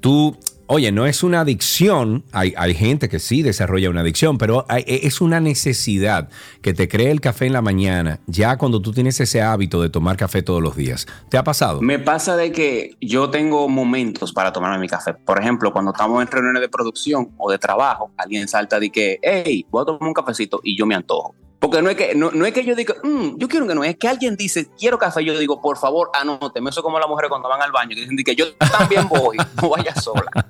[0.00, 0.36] tú
[0.68, 4.82] Oye, no es una adicción, hay, hay, gente que sí desarrolla una adicción, pero hay,
[4.86, 6.28] es una necesidad
[6.60, 9.90] que te cree el café en la mañana, ya cuando tú tienes ese hábito de
[9.90, 11.06] tomar café todos los días.
[11.28, 11.80] ¿Te ha pasado?
[11.82, 15.14] Me pasa de que yo tengo momentos para tomarme mi café.
[15.14, 19.20] Por ejemplo, cuando estamos en reuniones de producción o de trabajo, alguien salta de que,
[19.22, 21.36] hey, voy a tomar un cafecito y yo me antojo.
[21.58, 23.82] Porque no es que, no, no es que yo diga, mmm, yo quiero que no,
[23.82, 26.70] es que alguien dice, quiero café, yo digo, por favor, anóteme.
[26.70, 29.70] Eso como las mujeres cuando van al baño, que dicen que yo también voy, no
[29.70, 30.30] vaya sola.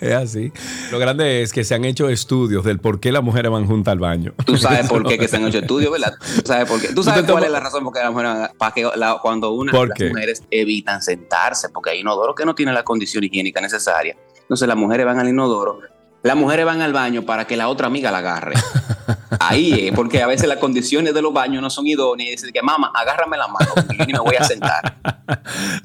[0.00, 0.52] Es así.
[0.92, 3.90] Lo grande es que se han hecho estudios del por qué las mujeres van juntas
[3.90, 4.32] al baño.
[4.46, 6.14] Tú sabes por qué que se han hecho estudios, ¿verdad?
[6.36, 6.94] Tú sabes por qué.
[6.94, 9.72] Tú sabes cuál es la razón por qué las mujeres para que la, cuando una
[9.72, 14.16] ¿Por las mujeres evitan sentarse, porque hay inodoro que no tiene la condición higiénica necesaria.
[14.40, 15.80] Entonces las mujeres van al inodoro,
[16.22, 18.54] las mujeres van al baño para que la otra amiga la agarre.
[19.48, 22.50] Ahí es, porque a veces las condiciones de los baños no son idóneas y dicen
[22.52, 24.96] que mamá, agárrame la mano, porque yo ni me voy a sentar.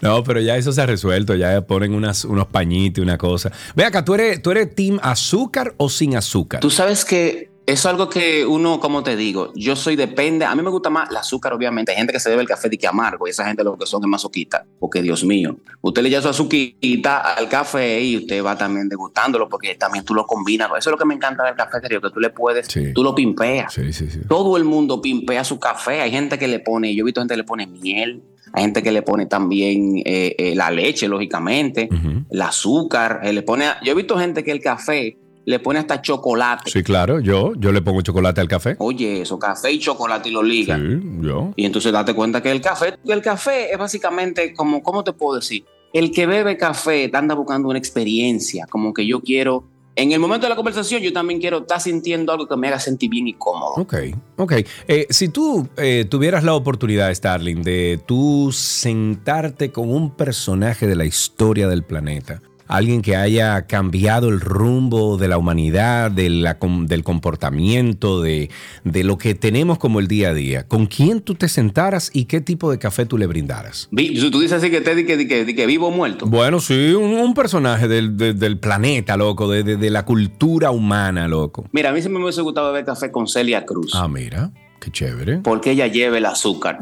[0.01, 3.51] No, pero ya eso se ha resuelto, ya ponen unas, unos pañitos y una cosa.
[3.75, 6.59] Ve acá, ¿tú eres, ¿tú eres team azúcar o sin azúcar?
[6.61, 10.53] Tú sabes que eso es algo que uno, como te digo, yo soy depende, a
[10.53, 11.91] mí me gusta más el azúcar, obviamente.
[11.91, 13.85] Hay gente que se bebe el café de que amargo y esa gente lo que
[13.85, 18.43] son es masoquita, porque Dios mío, usted le echa su azuquita al café y usted
[18.43, 20.67] va también degustándolo porque también tú lo combinas.
[20.77, 22.91] Eso es lo que me encanta del café, que tú le puedes, Sí.
[22.93, 23.73] tú lo pimpeas.
[23.73, 24.19] Sí, sí, sí.
[24.27, 26.01] Todo el mundo pimpea su café.
[26.01, 28.83] Hay gente que le pone, yo he visto gente que le pone miel, hay gente
[28.83, 31.89] que le pone también eh, eh, la leche, lógicamente,
[32.29, 36.01] el azúcar, eh, le pone, yo he visto gente que el café le pone hasta
[36.01, 36.71] chocolate.
[36.71, 38.75] Sí, claro, yo, yo le pongo chocolate al café.
[38.79, 40.77] Oye, eso, café y chocolate y lo liga.
[40.77, 41.53] Sí, yo.
[41.55, 45.39] Y entonces date cuenta que el café, el café es básicamente como, ¿cómo te puedo
[45.39, 45.65] decir?
[45.93, 50.47] El que bebe café anda buscando una experiencia, como que yo quiero, en el momento
[50.47, 53.33] de la conversación yo también quiero estar sintiendo algo que me haga sentir bien y
[53.33, 53.73] cómodo.
[53.75, 53.95] Ok,
[54.37, 54.53] ok.
[54.87, 60.95] Eh, si tú eh, tuvieras la oportunidad, Starling, de tú sentarte con un personaje de
[60.95, 66.57] la historia del planeta, alguien que haya cambiado el rumbo de la humanidad, de la
[66.59, 68.49] com- del comportamiento, de,
[68.83, 72.25] de lo que tenemos como el día a día, ¿con quién tú te sentaras y
[72.25, 73.89] qué tipo de café tú le brindaras?
[73.91, 76.25] Tú dices así que te que, que, vivo o muerto.
[76.25, 81.67] Bueno, sí, un, un personaje del, de- del planeta, loco, de la cultura humana, loco.
[81.71, 83.91] Mira, a mí siempre me hubiese gustado beber café con Celia Cruz.
[83.95, 85.37] Ah, mira, qué chévere.
[85.37, 86.79] Porque ella lleva el azúcar.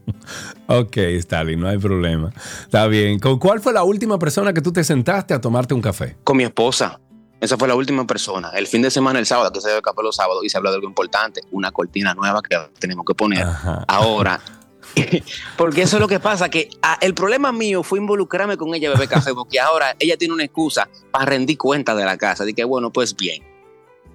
[0.66, 2.32] Ok, Stalin, no hay problema.
[2.62, 3.18] Está bien.
[3.18, 6.16] ¿Con cuál fue la última persona que tú te sentaste a tomarte un café?
[6.24, 6.98] Con mi esposa.
[7.40, 8.50] Esa fue la última persona.
[8.54, 10.70] El fin de semana, el sábado, que se bebe café los sábados, y se habla
[10.70, 13.42] de algo importante, una cortina nueva que tenemos que poner.
[13.42, 13.84] Ajá.
[13.86, 14.40] Ahora,
[15.56, 18.88] porque eso es lo que pasa, que ah, el problema mío fue involucrarme con ella
[18.88, 22.44] a beber café, porque ahora ella tiene una excusa para rendir cuenta de la casa.
[22.54, 23.42] Que, bueno, pues bien.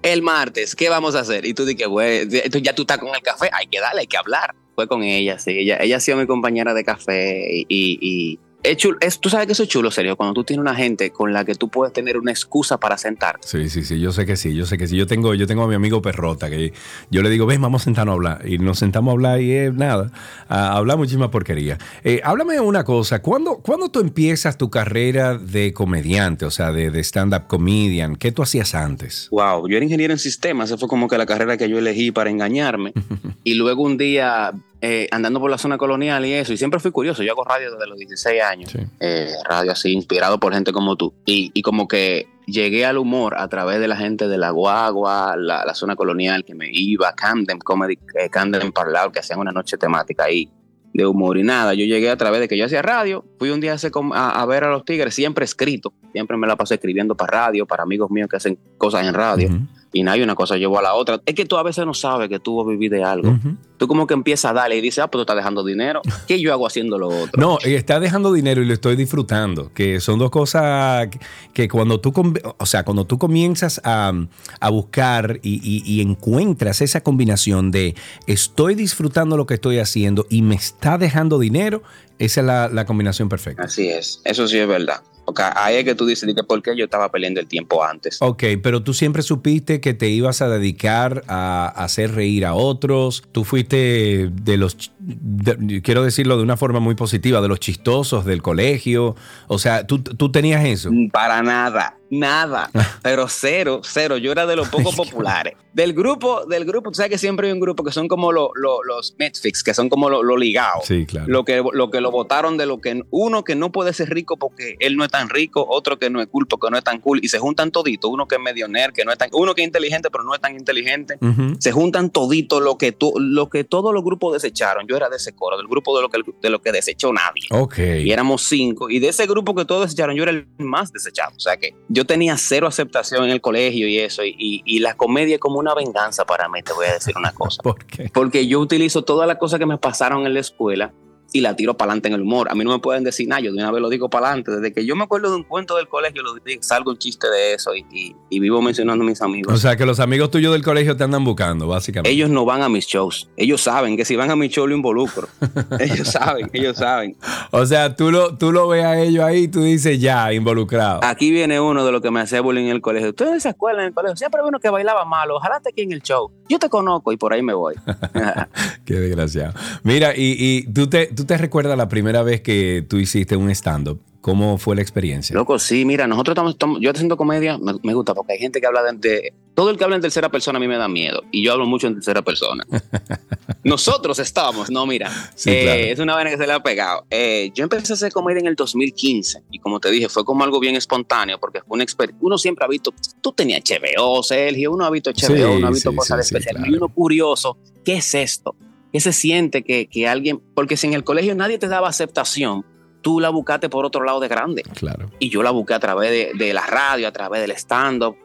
[0.02, 1.46] el martes, ¿qué vamos a hacer?
[1.46, 4.16] Y tú dices, güey, ya tú estás con el café, hay que darle, hay que
[4.16, 4.54] hablar.
[4.74, 8.38] Fue con ella, sí, ella, ella ha sido mi compañera de café y, y- y
[8.62, 11.10] es chulo, es- tú sabes que eso es chulo, serio, cuando tú tienes una gente
[11.10, 13.46] con la que tú puedes tener una excusa para sentarte.
[13.46, 14.96] Sí, sí, sí, yo sé que sí, yo sé que sí.
[14.96, 16.72] Yo tengo, yo tengo a mi amigo Perrota, que
[17.10, 18.48] yo le digo, ven, vamos a sentarnos a hablar.
[18.48, 20.10] Y nos sentamos a hablar y es nada,
[20.48, 21.78] a hablar muchísima porquería.
[22.04, 26.72] Eh, háblame de una cosa, ¿cuándo, ¿cuándo tú empiezas tu carrera de comediante, o sea,
[26.72, 28.16] de, de stand-up comedian?
[28.16, 29.28] ¿Qué tú hacías antes?
[29.30, 32.10] Wow, yo era ingeniero en sistemas, esa fue como que la carrera que yo elegí
[32.12, 32.92] para engañarme.
[33.44, 34.52] y luego un día,
[34.84, 37.70] eh, andando por la zona colonial y eso, y siempre fui curioso, yo hago radio
[37.72, 38.80] desde los 16 años, Sí.
[38.98, 41.14] eh, radio así, inspirado por gente como tú.
[41.24, 45.36] Y, y como que llegué al humor a través de la gente de la Guagua,
[45.36, 49.52] la, la zona colonial que me iba, Camden Comedy, eh, Camden Parlado, que hacían una
[49.52, 50.50] noche temática ahí
[50.92, 51.72] de humor y nada.
[51.74, 53.74] Yo llegué a través de que yo hacía radio, fui un día
[54.14, 57.66] a, a, ver a los tigres, siempre escrito, siempre me la pasé escribiendo para radio,
[57.66, 59.48] para amigos míos que hacen cosas en radio.
[59.94, 61.20] Y nada, y una cosa llevó a la otra.
[61.26, 63.38] Es que tú a veces no sabes que tú vas a vivir de algo.
[63.76, 66.00] Tú como que empiezas a darle y dices, ah, pues tú estás dejando dinero.
[66.26, 67.32] ¿Qué yo hago haciendo lo otro?
[67.40, 71.08] No, está dejando dinero y lo estoy disfrutando, que son dos cosas
[71.52, 72.12] que, cuando tú,
[72.58, 74.12] o sea, cuando tú comienzas a,
[74.60, 77.94] a buscar y, y- y encuentras esa combinación de
[78.26, 81.82] estoy disfrutando lo que estoy haciendo y me está dejando dinero,
[82.18, 83.64] esa es la, la combinación perfecta.
[83.64, 85.02] Así es, eso sí es verdad.
[85.24, 88.18] Porque ahí es que tú dices, que ¿por qué yo estaba perdiendo el tiempo antes?
[88.20, 93.22] Ok, pero tú siempre supiste que te ibas a dedicar a, hacer reír a otros.
[93.32, 98.24] Tú fuiste de los, de- quiero decirlo de una forma muy positiva, de los chistosos
[98.24, 99.14] del colegio.
[99.46, 100.90] O sea, tú, tú tenías eso.
[101.12, 102.70] Para nada, nada,
[103.02, 104.16] pero cero, cero.
[104.18, 105.54] Yo era de los poco populares.
[105.72, 108.50] Del grupo, del grupo, tú sabes que siempre hay un grupo que son como lo-
[108.54, 110.84] lo- los Netflix, que son como los lo ligados.
[110.84, 111.26] Sí, claro.
[111.28, 114.36] Lo que, lo que lo votaron de lo que uno que no puede ser rico
[114.36, 117.00] porque él no es tan rico, otro que no es cool porque no es tan
[117.00, 119.54] cool, y se juntan toditos, uno que es medio nerd, que no es tan, uno
[119.54, 121.16] que es inteligente pero no es tan inteligente,
[121.58, 124.86] se juntan todito lo que tú, lo que todos los grupos desecharon.
[124.86, 127.48] Yo era de ese coro, del grupo de lo que de lo que desechó nadie.
[127.50, 127.78] Ok.
[127.78, 128.90] Y éramos cinco.
[128.90, 131.32] Y de ese grupo que todos desecharon, yo era el más desechado.
[131.34, 134.24] O sea que yo tenía cero aceptación en el colegio y eso.
[134.24, 137.14] Y, y- y la comedia es como una venganza para mí, te voy a decir
[137.16, 137.60] una cosa.
[137.62, 138.10] ¿Por qué?
[138.12, 140.92] Porque yo utilizo todas las cosas que me pasaron en la escuela
[141.32, 142.48] y la tiro para adelante en el humor.
[142.50, 144.50] A mí no me pueden decir nada, yo de una vez lo digo para adelante.
[144.52, 147.28] Desde que yo me acuerdo de un cuento del colegio, lo digo, salgo un chiste
[147.28, 149.52] de eso y, y- y vivo mencionando a mis amigos.
[149.52, 152.10] O sea, que los amigos tuyos del colegio te andan buscando, básicamente.
[152.10, 153.28] ellos no van a mis shows.
[153.36, 155.28] Ellos saben que si van a mi show lo involucro.
[155.80, 157.16] ellos saben, ellos saben.
[157.50, 161.00] O sea, tú lo, tú lo ves a ellos ahí y tú dices ya, involucrado.
[161.04, 163.14] Aquí viene uno de los que me hacía bullying en el colegio.
[163.18, 165.36] En esa escuela, en el colegio, siempre vi uno que bailaba malo.
[165.36, 166.30] Ojalá esté aquí en el show.
[166.48, 167.74] Yo te conozco y por ahí me voy.
[168.84, 169.52] Qué desgraciado.
[169.82, 173.50] Mira, y, y tú, te, tú te recuerdas la primera vez que tú hiciste un
[173.50, 174.00] stand-up.
[174.20, 175.34] ¿Cómo fue la experiencia?
[175.34, 178.60] Loco, sí, mira, nosotros estamos, estamos- yo haciendo comedia, me, me gusta porque hay gente
[178.60, 180.86] que habla de, de- Todo el que habla en tercera persona a mí me da
[180.86, 181.24] miedo.
[181.32, 182.64] Y yo hablo mucho en tercera persona.
[183.64, 185.10] Nosotros estábamos, no, mira.
[185.34, 185.80] Sí, eh, claro.
[185.82, 187.04] Es una vaina que se le ha pegado.
[187.10, 189.42] Eh, yo empecé a hacer comedia en el 2015.
[189.50, 192.18] Y como te dije, fue como algo bien espontáneo porque fue una experiencia.
[192.24, 192.92] Uno siempre ha visto.
[193.20, 194.72] Tú tenías HBO, Sergio.
[194.72, 196.60] Uno ha visto HBO, Sí, uno ha visto sí, cosas sí, especiales.
[196.62, 196.72] claro.
[196.72, 198.54] Y uno curioso, ¿qué es esto?
[198.92, 200.40] ¿Qué se siente que, que alguien.?
[200.54, 202.64] Porque si en el colegio nadie te daba aceptación,
[203.00, 205.10] tú la buscaste por otro lado de grande Claro.
[205.18, 208.16] y yo la busqué a través de, de la radio, a través del stand-up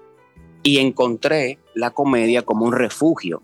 [0.64, 3.42] y encontré la comedia como un refugio.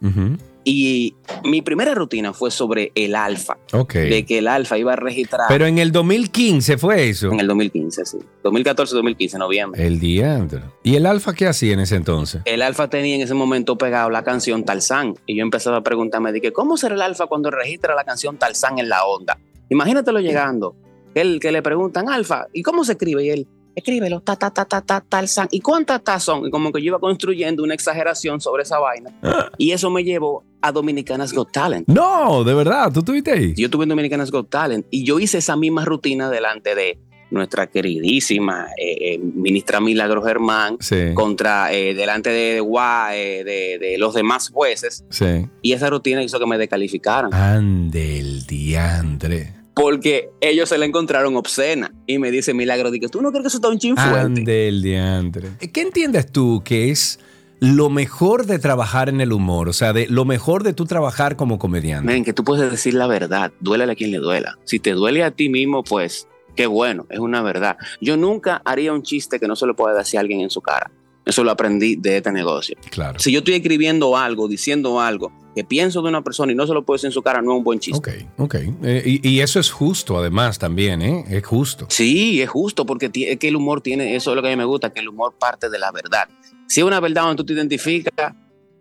[0.65, 3.93] Y mi primera rutina fue sobre el alfa, Ok.
[3.95, 7.31] de que el alfa iba a registrar Pero en el 2015 fue eso.
[7.31, 8.17] en el 2015, sí.
[8.43, 9.85] 2014-2015, noviembre.
[9.85, 10.61] El diantro.
[10.83, 12.41] ¿Y el alfa qué hacía en ese entonces?
[12.45, 16.31] El alfa tenía en ese momento pegado la canción Tarzán y yo empezaba a preguntarme,
[16.31, 19.37] dije, ¿cómo será el alfa cuando registra la canción Tarzán en la onda?
[19.69, 20.75] Imagínatelo llegando,
[21.13, 23.25] que, él, que le preguntan, alfa, ¿y cómo se escribe?
[23.25, 25.47] Y él, escríbelo, ta, ta, ta, ta, ta, Tarzán.
[25.51, 26.45] ¿Y cuántas ta son?
[26.47, 29.11] Y como que yo iba construyendo una exageración sobre esa vaina.
[29.57, 31.87] Y eso me llevó a Dominicanas Got Talent.
[31.87, 33.53] No, de verdad, tú estuviste ahí.
[33.55, 36.99] Yo tuve en Dominicanas Got Talent y yo hice esa misma rutina delante de
[37.31, 41.15] nuestra queridísima eh, eh, ministra Milagro Germán, Sí.
[41.15, 45.47] contra eh, delante de, Gua- eh, de, de los demás jueces Sí.
[45.63, 49.51] y esa rutina hizo que me descalificaran Ande el diantre.
[49.73, 53.47] Porque ellos se la encontraron obscena y me dice Milagro dije, tú no crees que
[53.47, 55.49] eso está un chin fuerte el diantre.
[55.71, 57.19] ¿Qué entiendes tú que es
[57.59, 59.69] lo mejor de trabajar en el humor?
[59.69, 62.05] O sea, de lo mejor de tú trabajar como comediante.
[62.05, 64.59] Miren, que tú puedes decir la verdad, duele a quien le duela.
[64.63, 67.77] Si te duele a ti mismo, pues qué bueno, es una verdad.
[67.99, 70.61] Yo nunca haría un chiste que no se lo pueda decir a alguien en su
[70.61, 70.91] cara.
[71.25, 72.75] Eso lo aprendí de este negocio.
[72.91, 73.17] Claro.
[73.17, 76.73] Si yo estoy escribiendo algo, diciendo algo que pienso de una persona y no se
[76.73, 78.27] lo puedo decir en su cara, no es un buen chiste.
[78.37, 78.55] Ok, ok.
[78.83, 81.25] Eh, y, y eso es justo, además, también, ¿eh?
[81.29, 81.85] Es justo.
[81.89, 84.57] Sí, es justo porque es que el humor tiene, eso es lo que a mí
[84.57, 86.27] me gusta, que el humor parte de la verdad.
[86.67, 88.33] Si es una verdad donde tú te identificas,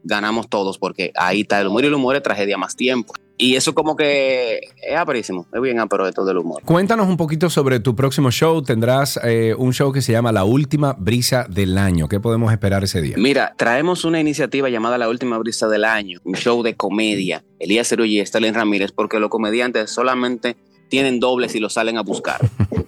[0.03, 3.13] ganamos todos, porque ahí está el humor y el humor es tragedia más tiempo.
[3.37, 6.63] Y eso como que es aparísimo, es bien apero esto del humor.
[6.65, 8.63] Cuéntanos un poquito sobre tu próximo show.
[8.63, 12.09] Tendrás eh, un show que se llama La Última Brisa del Año.
[12.09, 13.17] ¿Qué podemos esperar ese día?
[13.19, 17.45] Mira, traemos una iniciativa llamada La Última Brisa del Año, un show de comedia.
[17.59, 20.57] Elías Cerulla y Stalin Ramírez, porque los comediantes solamente
[20.89, 22.39] tienen dobles y lo salen a buscar.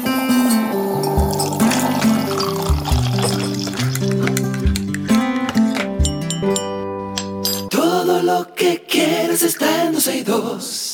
[8.39, 10.88] lo que quieres está en 262.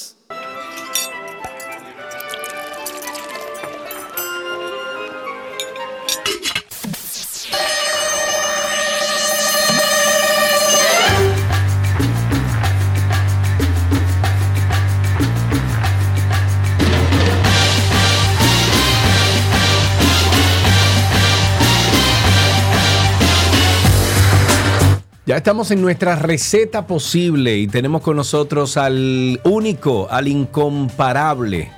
[25.25, 31.71] Ya estamos en nuestra receta posible y tenemos con nosotros al único, al incomparable.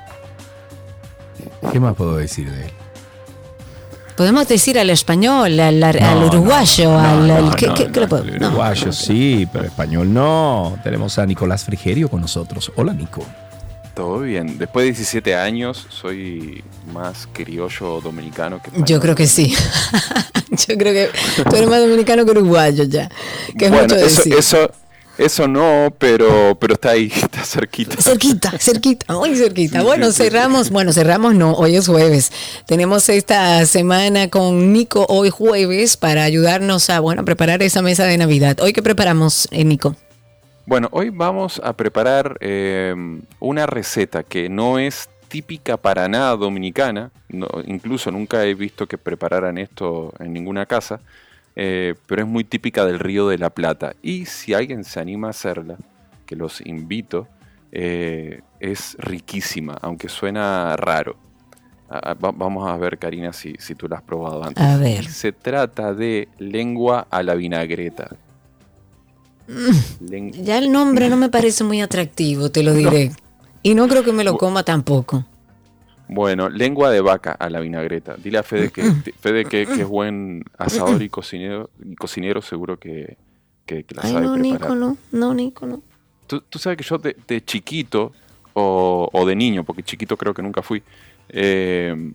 [1.71, 2.71] ¿Qué más puedo decir de él?
[4.17, 7.91] Podemos decir al español, al, al- No, al uruguayo, no, al, al- no, ¿qué, qué-
[7.91, 8.07] qué le
[8.39, 8.47] no.
[8.47, 10.77] Uruguayo sí, pero español no.
[10.83, 12.71] Tenemos a Nicolás Frigerio con nosotros.
[12.75, 13.23] Hola, Nico.
[13.97, 14.59] Todo bien.
[14.59, 18.87] Después de 17 años soy más criollo dominicano que español.
[18.87, 19.55] Yo creo que sí.
[20.67, 21.09] Yo creo que
[21.49, 23.09] tú eres más dominicano que uruguayo ya.
[23.57, 24.35] Que es bueno, mucho eso, decir.
[24.35, 24.71] eso,
[25.17, 27.99] eso no, pero, pero está ahí, está cerquita.
[27.99, 29.79] Cerquita, cerquita, muy cerquita.
[29.79, 30.23] Sí, Bueno, sí, sí, sí.
[30.25, 32.31] cerramos, bueno, cerramos no, hoy es jueves.
[32.67, 38.19] Tenemos esta semana con Nico hoy jueves para ayudarnos a, bueno, preparar esa mesa de
[38.19, 38.59] Navidad.
[38.59, 39.95] Hoy qué preparamos, eh, Nico.
[40.67, 42.93] Bueno, hoy vamos a preparar eh,
[43.39, 47.09] una receta que no es típica para nada dominicana.
[47.29, 50.99] no- incluso nunca he visto que prepararan esto en ninguna casa.
[51.59, 53.95] eh, pero es muy típica del Río de la Plata.
[54.03, 55.75] Y si alguien se anima a hacerla,
[56.27, 57.27] que los invito,
[57.71, 61.15] eh, es riquísima, aunque suena raro.
[61.89, 64.63] Va- vamos a ver, Karina, si, si tú la has probado antes.
[64.63, 65.05] A ver.
[65.05, 68.09] Se trata de lengua a la vinagreta.
[69.47, 70.29] Mm.
[70.43, 73.11] Ya el nombre no me parece muy atractivo, te lo diré.
[73.63, 75.25] Y no creo que me lo coma tampoco.
[76.09, 78.15] Bueno, lengua de vaca a la vinagreta.
[78.15, 78.83] Dile a Fede que,
[79.19, 83.17] Fede que, que es buen asador y cocinero, y cocinero seguro que,
[83.65, 84.61] que- que la Ay, sabe no, preparar.
[84.61, 85.81] Nico, no, no, Nico, no.
[86.27, 88.13] Tú, tú sabes que yo de, de chiquito
[88.53, 90.81] o, o de niño, porque chiquito creo que nunca fui,
[91.29, 92.11] eh,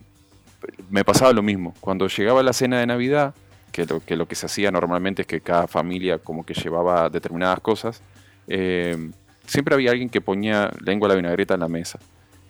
[0.91, 1.75] me pasaba lo mismo.
[1.81, 3.35] Cuando llegaba la cena de Navidad,
[3.73, 7.09] que lo, que lo que se hacía normalmente es que cada familia como que llevaba
[7.09, 8.03] determinadas cosas,
[8.47, 9.11] eh,
[9.47, 11.99] siempre había alguien que ponía lengua a la vinagreta en la mesa.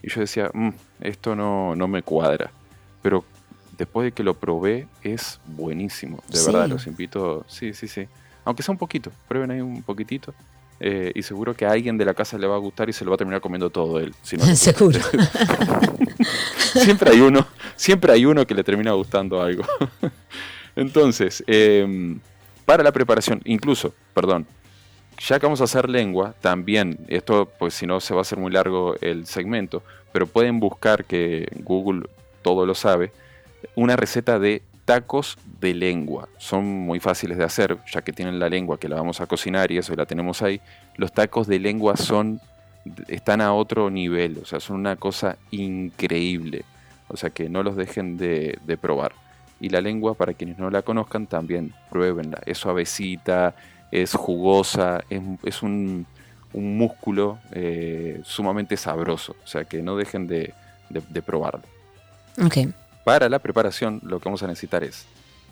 [0.02, 0.70] Y yo decía, "Mm,
[1.00, 2.50] esto no, no me cuadra.
[3.02, 3.24] Pero
[3.78, 6.22] después de que lo probé, es buenísimo.
[6.28, 6.46] De Sí.
[6.46, 7.44] verdad, los invito.
[7.48, 8.06] Sí, sí, sí.
[8.44, 10.34] Aunque sea un poquito, prueben ahí un poquitito.
[10.84, 13.04] eh, y seguro que a alguien de la casa le va a gustar y se
[13.04, 14.12] lo va a terminar comiendo todo él.
[14.22, 14.42] si no.
[14.56, 14.98] Seguro.
[16.74, 17.46] siempre hay uno,
[17.76, 19.62] siempre hay uno que le termina gustando algo.
[20.76, 22.20] Entonces, em,
[22.64, 24.46] para la preparación, incluso, perdón,
[25.18, 28.38] ya que vamos a hacer lengua, también, esto pues si no se va a hacer
[28.38, 32.08] muy largo el segmento, pero pueden buscar que Google
[32.42, 33.12] todo lo sabe,
[33.74, 36.28] una receta de tacos de lengua.
[36.38, 39.70] Son muy fáciles de hacer, ya que tienen la lengua que la vamos a cocinar
[39.70, 40.60] y eso la tenemos ahí.
[40.96, 42.40] Los tacos de lengua son
[43.06, 46.64] están a otro nivel, o sea, son una cosa increíble.
[47.08, 49.12] O sea, que no los dejen de, de probar.
[49.62, 52.38] Y la lengua, para quienes no la conozcan, también pruébenla.
[52.44, 53.54] Es suavecita,
[53.90, 56.04] es jugosa, es, es un,
[56.52, 59.36] un músculo eh, sumamente sabroso.
[59.44, 60.52] O sea que no dejen de,
[60.90, 61.62] de- de probarlo.
[63.04, 65.06] Para la preparación lo que vamos a necesitar es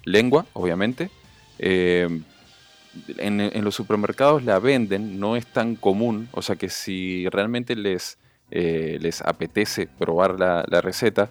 [0.05, 1.09] lengua, obviamente.
[1.59, 2.09] Eh,
[3.19, 7.77] en, en los supermercados la venden, no es tan común, o sea que si realmente
[7.77, 8.19] les,
[8.51, 11.31] eh, les apetece probar la, la receta,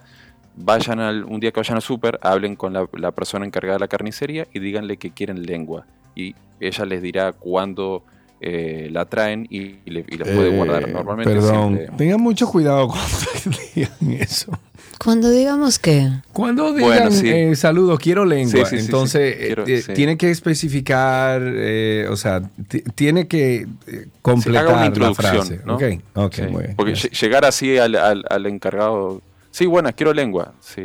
[0.56, 3.80] vayan al, un día que vayan al super, hablen con la, la persona encargada de
[3.80, 5.86] la carnicería y díganle que quieren lengua.
[6.14, 8.02] Y ella les dirá cuándo
[8.42, 10.88] eh, la traen y, y le, y la puede guardar.
[10.88, 14.58] Eh, Normalmente Perdón, siempre- tengan mucho cuidado cuando digan eso.
[15.02, 16.10] Cuando digamos que...
[16.32, 17.28] Cuando digan Bueno, sí.
[17.30, 19.42] eh, saludos, quiero lengua, Sí, sí, entonces sí.
[19.42, 19.92] eh, Quiero- eh, sí.
[19.94, 25.32] tiene que especificar, eh, o sea, ti- tiene que eh, completar haga una la introducción,
[25.46, 25.60] frase.
[25.64, 25.74] ¿no?
[25.76, 25.82] Ok,
[26.14, 26.76] ok, Sí, muy bien.
[26.76, 29.22] Porque lle- llegar así al, al- al encargado.
[29.50, 30.52] Sí, bueno, quiero lengua.
[30.60, 30.82] Sí.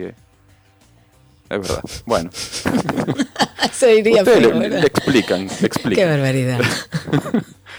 [1.47, 1.82] Es verdad.
[2.05, 2.30] Bueno,
[3.72, 6.09] Se iría ustedes feo, le, explican, le Qué explican.
[6.09, 6.59] barbaridad.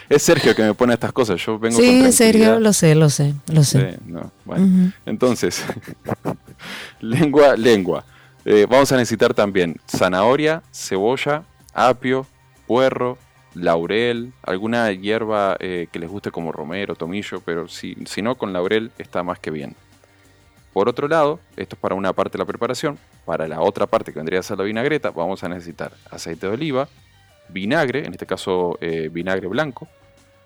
[0.09, 1.45] Es Sergio que me pone estas cosas.
[1.45, 2.61] Yo vengo Sí, con en serio, tranquilidad.
[2.61, 3.91] lo sé, lo sé, lo sé.
[3.91, 4.65] Sí, no, bueno.
[4.65, 4.93] Ujú.
[5.05, 5.65] Entonces,
[7.01, 8.05] lengua, lengua.
[8.45, 11.43] Eh, vamos a necesitar también zanahoria, cebolla,
[11.75, 12.25] apio,
[12.69, 13.19] puerro,
[13.55, 18.53] laurel, alguna hierba eh, que les guste como romero, tomillo, pero si, si no, con
[18.53, 19.75] laurel está más que bien.
[20.77, 22.99] Por otro lado, esto es para una parte de la preparación.
[23.25, 26.53] Para la otra parte que vendría a ser la vinagreta, vamos a necesitar aceite de
[26.53, 26.87] oliva,
[27.49, 29.89] vinagre, en este caso eh, vinagre blanco,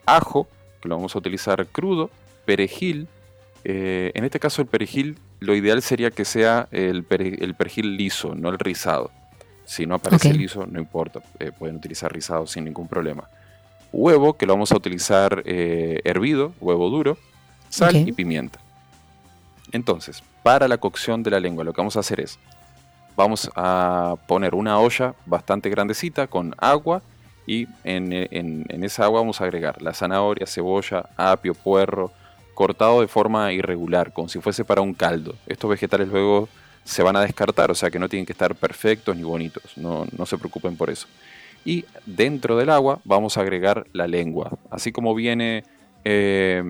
[0.06, 0.46] ajo,
[0.80, 2.10] que lo vamos a utilizar crudo,
[2.44, 3.08] perejil.
[3.64, 7.96] eh, en este caso el perejil, lo ideal sería que sea el, pere- el perejil
[7.96, 9.10] liso, no el rizado.
[9.64, 13.24] Si no aparece liso, no importa, eh, pueden utilizar rizado sin ningún problema.
[13.92, 17.18] Huevo, que lo vamos a utilizar hervido, huevo duro,
[17.68, 18.60] sal y pimienta.
[19.72, 22.38] Entonces, para la cocción de la lengua, lo que vamos a hacer es,
[23.16, 27.02] vamos a poner una olla bastante grandecita con agua
[27.46, 32.12] y en, esa agua vamos a agregar la zanahoria, cebolla, apio, puerro,
[32.54, 35.34] cortado de forma irregular, como si fuese para un caldo.
[35.46, 36.48] Estos vegetales luego
[36.84, 40.06] se van a descartar, o sea que no tienen que estar perfectos ni bonitos, no,
[40.16, 41.06] no se preocupen por eso.
[41.64, 45.64] Y dentro del agua vamos a agregar la lengua, así como viene
[46.04, 46.62] eh,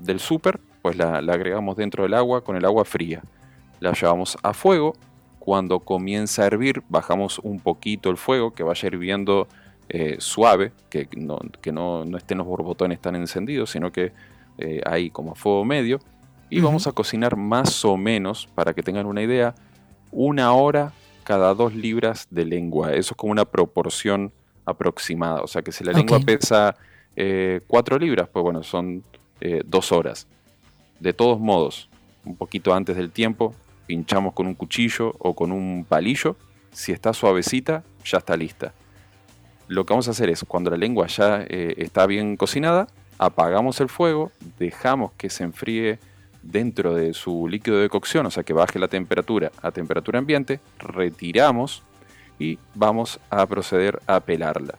[0.00, 3.22] del súper, pues la, la agregamos dentro del agua con el agua fría.
[3.80, 4.92] La llevamos a fuego,
[5.38, 9.48] cuando comienza a hervir bajamos un poquito el fuego, que vaya hirviendo
[9.88, 14.12] eh, suave, que, no, que no, no estén los borbotones tan encendidos, sino que
[14.58, 16.00] eh, ahí como a fuego medio.
[16.50, 19.54] Y vamos a cocinar más o menos, para que tengan una idea,
[20.12, 22.92] una hora cada dos libras de lengua.
[22.92, 24.34] Eso es como una proporción
[24.66, 25.40] aproximada.
[25.40, 26.76] O sea que si la lengua pesa
[27.66, 29.02] 4 libras, pues bueno, son
[29.40, 30.26] eh, dos horas.
[31.00, 31.88] De todos modos,
[32.24, 33.54] un poquito antes del tiempo,
[33.86, 36.36] pinchamos con un cuchillo o con un palillo.
[36.72, 38.72] Si está suavecita, ya está lista.
[39.68, 42.88] Lo que vamos a hacer es, cuando la lengua ya eh, está bien cocinada,
[43.18, 45.98] apagamos el fuego, dejamos que se enfríe
[46.42, 50.60] dentro de su líquido de cocción, o sea que baje la temperatura a temperatura ambiente,
[50.78, 51.82] retiramos
[52.38, 54.74] y vamos a proceder a pelarla.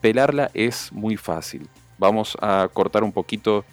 [0.00, 1.68] Pelarla es muy fácil.
[1.98, 3.64] Vamos a cortar un poquito,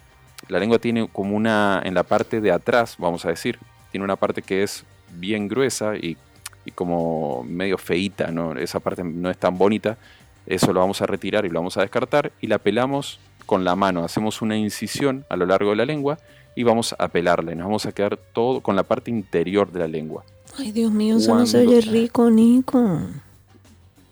[0.49, 3.57] la lengua tiene como una, en la parte de atrás, vamos a decir,
[3.91, 6.17] tiene una parte que es bien gruesa y,
[6.65, 8.53] y como medio feíta, ¿no?
[8.57, 9.97] esa parte no es tan bonita,
[10.45, 13.75] eso lo vamos a retirar y lo vamos a descartar y la pelamos con la
[13.75, 16.17] mano, hacemos una incisión a lo largo de la lengua
[16.55, 19.79] y vamos a pelarla y nos vamos a quedar todo con la parte interior de
[19.79, 20.23] la lengua.
[20.57, 23.01] Ay, Dios mío, eso no se Cuando- oye rico, Nico.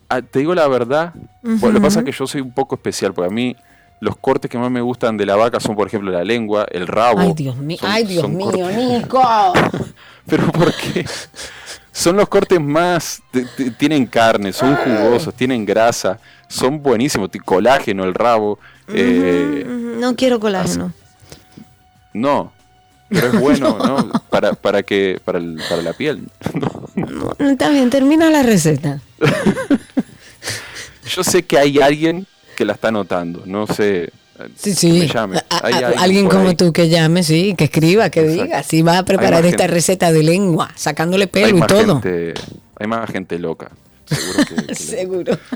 [0.09, 1.13] Ah, te digo la verdad.
[1.41, 3.55] Bueno, lo que pasa es que yo soy un poco especial, porque a mí
[4.03, 6.87] los cortes que más me gustan de la vaca son, por ejemplo, la lengua, el
[6.87, 7.19] rabo.
[7.19, 9.53] Ay, Dios mío, ay, Dios mío, cortes- Nico.
[10.27, 11.05] Pero ¿por qué?
[11.91, 13.21] Son los cortes más...
[13.77, 18.59] tienen carne, son jugosos, tienen grasa, son buenísimos, colágeno, el rabo.
[18.87, 19.63] eh,
[19.99, 20.91] No quiero colágeno.
[22.13, 22.51] no,
[23.09, 24.11] pero es bueno, ¿no?
[24.29, 26.27] Para, para, que, para, el- para la piel.
[26.95, 28.99] No, está bien, termina la receta.
[31.09, 34.11] Yo sé que hay alguien que la está notando, no sé...
[34.55, 34.91] Sí, sí.
[34.91, 35.37] me llame.
[35.49, 36.55] A- a- alguien por como ahí.
[36.55, 38.43] tú que llame, sí, que escriba, que Exacto.
[38.43, 38.63] diga.
[38.63, 39.67] Si va a preparar esta gente.
[39.67, 42.01] receta de lengua, sacándole pelo y más todo.
[42.01, 42.33] gente-
[42.79, 43.69] hay más gente loca.
[44.05, 45.37] Seguro que- que Seguro.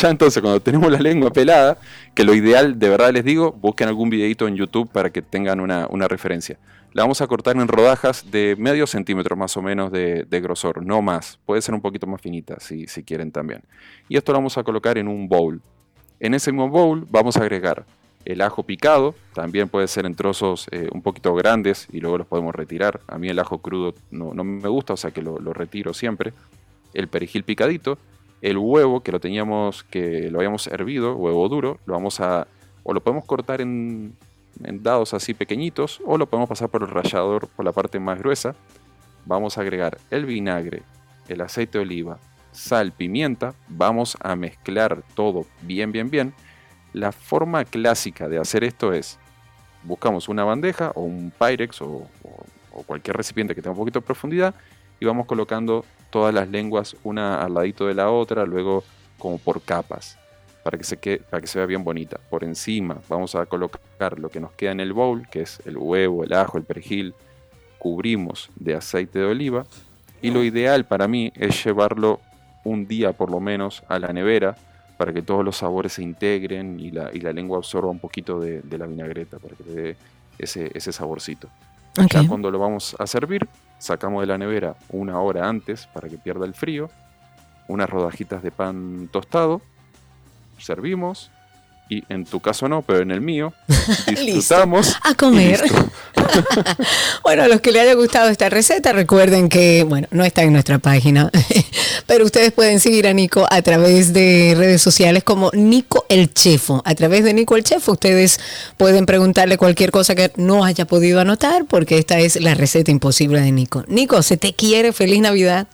[0.00, 1.78] Ya entonces, cuando tenemos la lengua pelada,
[2.14, 5.60] que lo ideal, de verdad les digo, busquen algún videito en YouTube para que tengan
[5.60, 6.56] una, una referencia.
[6.92, 11.02] La vamos a cortar en rodajas de medio centímetro más o menos de, grosor, no
[11.02, 11.38] más.
[11.44, 13.62] Puede ser un poquito más finita si, si quieren también.
[14.08, 15.60] Y esto lo vamos a colocar en un bowl.
[16.18, 17.84] En ese mismo bowl vamos a agregar
[18.24, 22.26] el ajo picado, también puede ser en trozos eh, un poquito grandes y luego los
[22.26, 23.00] podemos retirar.
[23.06, 25.94] A mí el ajo crudo no, no me gusta, o sea que lo, lo retiro
[25.94, 26.32] siempre.
[26.94, 27.98] El perejil picadito,
[28.42, 32.46] el huevo que lo teníamos, que lo habíamos hervido, huevo duro, lo vamos a
[32.82, 34.14] o lo podemos cortar en,
[34.64, 38.18] en dados así pequeñitos o lo podemos pasar por el rallador por la parte más
[38.18, 38.54] gruesa.
[39.24, 40.82] Vamos a agregar el vinagre,
[41.28, 42.18] el aceite de oliva,
[42.52, 43.54] sal, pimienta.
[43.68, 46.34] Vamos a mezclar todo bien, bien, bien.
[46.92, 49.18] La forma clásica de hacer esto es,
[49.84, 54.06] buscamos una bandeja o un Pyrex o, o- cualquier recipiente que tenga un poquito de
[54.06, 54.54] profundidad
[55.00, 58.84] y vamos colocando todas las lenguas una al ladito de la otra, luego
[59.18, 60.17] como por capas,
[60.68, 62.20] para que se, quede, para que se vea bien bonita.
[62.28, 65.78] Por encima vamos a colocar lo que nos queda en el bowl, que es el
[65.78, 67.14] huevo, el ajo, el perejil,
[67.78, 69.64] cubrimos de aceite de oliva
[70.20, 72.20] y lo ideal para mí es llevarlo
[72.64, 74.56] un día por lo menos a la nevera
[74.98, 78.38] para que todos los sabores se integren y la, y la lengua absorba un poquito
[78.38, 79.96] de, de la vinagreta para que le dé
[80.38, 81.48] ese, ese saborcito.
[81.98, 82.12] Ok.
[82.12, 83.48] Ya cuando lo vamos a servir,
[83.78, 86.90] sacamos de la nevera una hora antes para que pierda el frío,
[87.68, 89.62] unas rodajitas de pan tostado,
[90.58, 91.30] servimos
[91.90, 93.54] y en tu caso no, pero en el mío
[94.06, 95.62] disfrutamos A comer.
[97.22, 100.52] Bueno, a los que les haya gustado esta receta, recuerden que, bueno, no está en
[100.52, 101.30] nuestra página,
[102.06, 106.82] pero ustedes pueden seguir a Nico a través de redes sociales como Nico el Chefo.
[106.84, 108.40] A través de Nico el Chefo, ustedes
[108.76, 113.40] pueden preguntarle cualquier cosa que no haya podido anotar, porque esta es la receta imposible
[113.40, 113.84] de Nico.
[113.88, 115.66] Nico, se te quiere, feliz Navidad.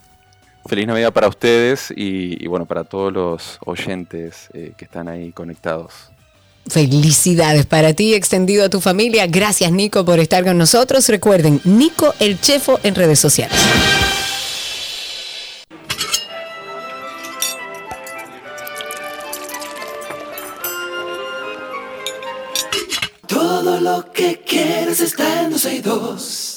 [0.66, 5.30] Feliz Navidad para ustedes y, y bueno, para todos los oyentes eh, que están ahí
[5.32, 6.10] conectados.
[6.66, 9.26] Felicidades para ti, extendido a tu familia.
[9.26, 11.06] Gracias, Nico, por estar con nosotros.
[11.10, 13.58] Recuerden, Nico el Chefo en redes sociales.
[23.26, 26.54] Todo lo que quieres está en 262.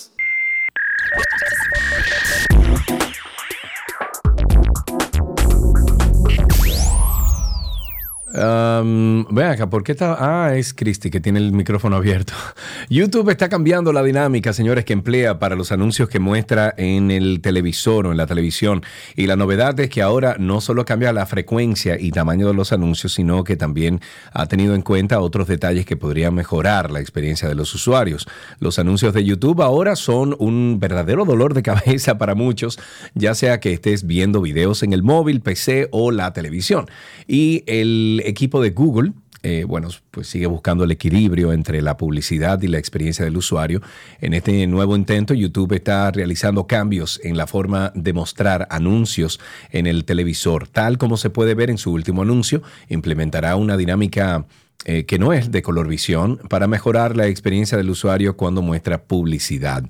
[8.37, 10.15] Um, acá, ¿por qué está?
[10.19, 12.33] Ah, es Cristi que tiene el micrófono abierto.
[12.89, 17.41] YouTube está cambiando la dinámica, señores, que emplea para los anuncios que muestra en el
[17.41, 18.83] televisor o en la televisión.
[19.15, 22.71] Y la novedad es que ahora no solo cambia la frecuencia y tamaño de los
[22.71, 24.01] anuncios, sino que también
[24.33, 28.27] ha tenido en cuenta otros detalles que podrían mejorar la experiencia de los usuarios.
[28.59, 32.77] Los anuncios de YouTube ahora son un verdadero dolor de cabeza para muchos,
[33.15, 36.87] ya sea que estés viendo videos en el móvil, PC o la televisión.
[37.27, 39.13] Y el equipo de Google,
[39.43, 43.81] eh, bueno, pues sigue buscando el equilibrio entre la publicidad y la experiencia del usuario.
[44.19, 49.39] En este nuevo intento, YouTube está realizando cambios en la forma de mostrar anuncios
[49.71, 50.67] en el televisor.
[50.67, 54.45] Tal como se puede ver en su último anuncio, implementará una dinámica
[54.85, 59.03] eh, que no es de color visión para mejorar la experiencia del usuario cuando muestra
[59.03, 59.83] publicidad.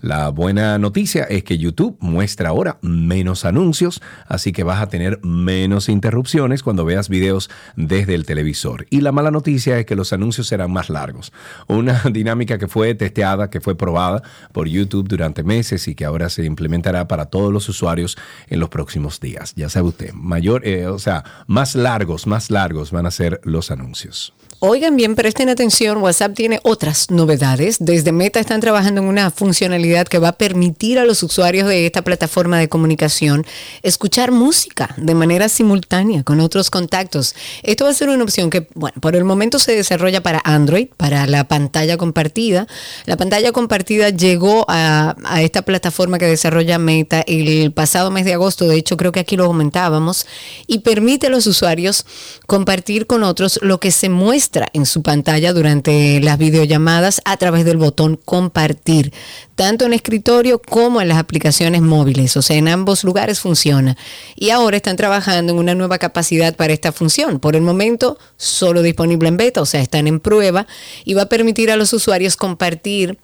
[0.00, 5.18] La buena noticia es que YouTube muestra ahora menos anuncios, así que vas a tener
[5.24, 8.86] menos interrupciones cuando veas videos desde el televisor.
[8.90, 11.32] Y la mala noticia es que los anuncios serán más largos.
[11.66, 14.22] Una dinámica que fue testeada, que fue probada
[14.52, 18.16] por YouTube durante meses y que ahora se implementará para todos los usuarios
[18.48, 19.54] en los próximos días.
[19.56, 23.70] Ya sabe usted, mayor, eh, o sea, más largos, más largos van a ser los
[23.70, 24.33] anuncios.
[24.66, 27.76] Oigan bien, presten atención, WhatsApp tiene otras novedades.
[27.80, 31.84] Desde Meta están trabajando en una funcionalidad que va a permitir a los usuarios de
[31.84, 33.44] esta plataforma de comunicación
[33.82, 37.34] escuchar música de manera simultánea con otros contactos.
[37.62, 40.88] Esto va a ser una opción que, bueno, por el momento se desarrolla para Android,
[40.96, 42.66] para la pantalla compartida.
[43.04, 48.66] La pantalla compartida llegó a, esta plataforma que desarrolla Meta el pasado mes de agosto,
[48.66, 50.26] de hecho creo que aquí lo comentábamos,
[50.66, 52.06] y permite a los usuarios
[52.46, 57.64] compartir con otros lo que se muestra en su pantalla durante las videollamadas a través
[57.64, 59.12] del botón compartir,
[59.54, 63.96] tanto en escritorio como en las aplicaciones móviles, o sea, en ambos lugares funciona.
[64.36, 67.40] Y ahora están trabajando en una nueva capacidad para esta función.
[67.40, 70.66] Por el momento, solo disponible en beta, o sea, están en prueba
[71.04, 73.18] y va a permitir a los usuarios compartir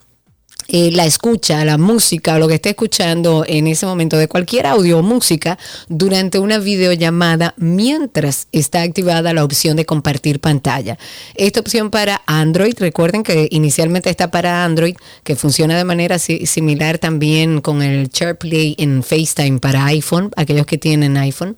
[0.72, 4.98] eh, la escucha, la música, lo que esté escuchando en ese momento de cualquier audio
[4.98, 5.58] o música
[5.88, 10.98] durante una videollamada mientras está activada la opción de compartir pantalla.
[11.34, 14.94] Esta opción para Android, recuerden que inicialmente está para Android,
[15.24, 20.66] que funciona de manera si- similar también con el SharePlay en FaceTime para iPhone, aquellos
[20.66, 21.56] que tienen iPhone,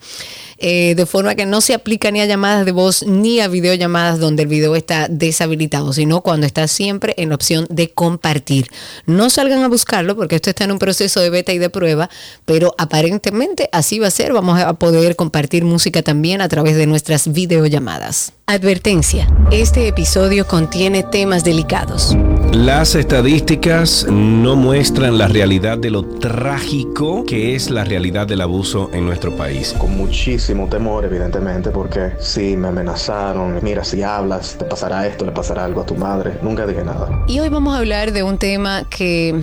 [0.63, 4.21] eh, de forma que no se aplica ni a llamadas de voz ni a videollamadas
[4.21, 8.69] donde el video está deshabilitado, sino cuando está siempre en la opción de compartir.
[9.05, 12.09] No salgan a buscarlo porque esto está en un proceso de beta y de prueba,
[12.45, 14.33] pero aparentemente así va a ser.
[14.33, 18.33] Vamos a poder compartir música también a través de nuestras videollamadas.
[18.47, 22.17] Advertencia, este episodio contiene temas delicados.
[22.53, 28.91] Las estadísticas no muestran la realidad de lo trágico que es la realidad del abuso
[28.93, 29.75] en nuestro país.
[29.79, 33.59] con muchísima muchísimo temor, evidentemente, porque sí me amenazaron.
[33.63, 36.39] Mira, si hablas, te pasará esto, le pasará algo a tu madre.
[36.43, 37.25] Nunca dije nada.
[37.27, 39.43] Y hoy vamos a hablar de un tema que,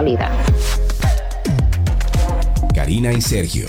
[2.73, 3.67] Karina y Sergio.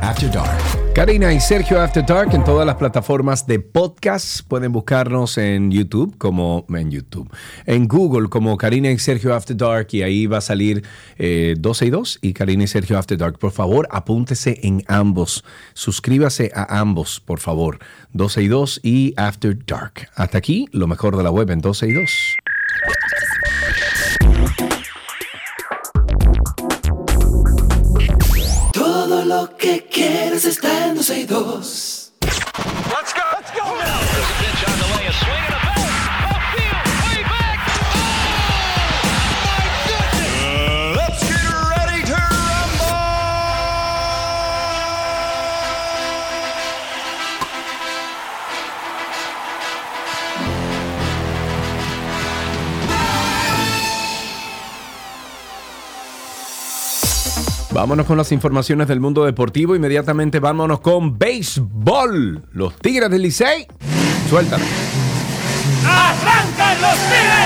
[0.00, 0.56] After Dark.
[0.94, 4.46] Karina y Sergio After Dark en todas las plataformas de podcast.
[4.46, 7.28] Pueden buscarnos en YouTube como en YouTube,
[7.66, 10.84] en Google como Karina y Sergio After Dark y ahí va a salir
[11.18, 13.40] eh, 12 y 2 y Karina y Sergio After Dark.
[13.40, 15.44] Por favor, apúntese en ambos.
[15.74, 17.80] Suscríbase a ambos, por favor.
[18.12, 20.08] 12 y 2 y After Dark.
[20.14, 22.36] Hasta aquí, lo mejor de la web en 12 y 2.
[29.62, 32.12] Que quieres está en 12 y 2.
[32.20, 33.22] Let's go.
[33.32, 33.62] Let's go.
[33.78, 34.01] There's
[57.72, 59.74] Vámonos con las informaciones del mundo deportivo.
[59.74, 62.44] Inmediatamente vámonos con béisbol.
[62.52, 63.66] Los Tigres del Licey.
[64.28, 64.64] Suéltalo.
[65.86, 67.41] ¡Arrancan los Tigres!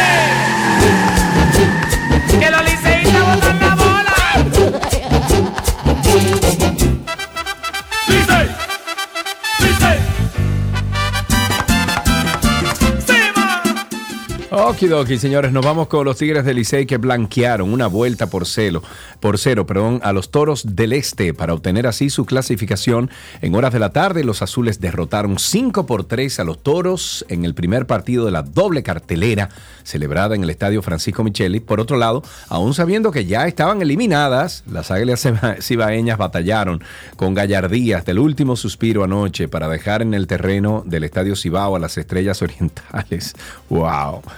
[14.59, 18.83] Okidoki, señores, nos vamos con los Tigres del Licey que blanquearon una vuelta por cero,
[19.21, 23.11] por cero, perdón, a los Toros del Este para obtener así su clasificación.
[23.43, 27.45] En horas de la tarde, los azules derrotaron 5 por 3 a los Toros en
[27.45, 29.51] el primer partido de la doble cartelera
[29.85, 31.61] celebrada en el Estadio Francisco Micheli.
[31.61, 36.83] Por otro lado, aún sabiendo que ya estaban eliminadas, las Águilas Ciba- Cibaeñas batallaron
[37.17, 41.79] con gallardías del último suspiro anoche para dejar en el terreno del Estadio Cibao a
[41.79, 43.35] las Estrellas Orientales.
[43.69, 44.23] ¡Wow!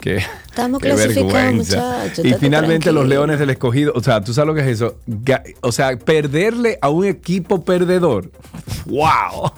[0.00, 3.08] ¡Qué, Estamos qué clasificados, muchachos, Y finalmente los.
[3.08, 4.98] Leones del Escogido, o sea, ¿tú sabes lo que es eso?
[5.60, 8.30] O sea, perderle a un equipo perdedor.
[8.86, 9.52] ¡Wow!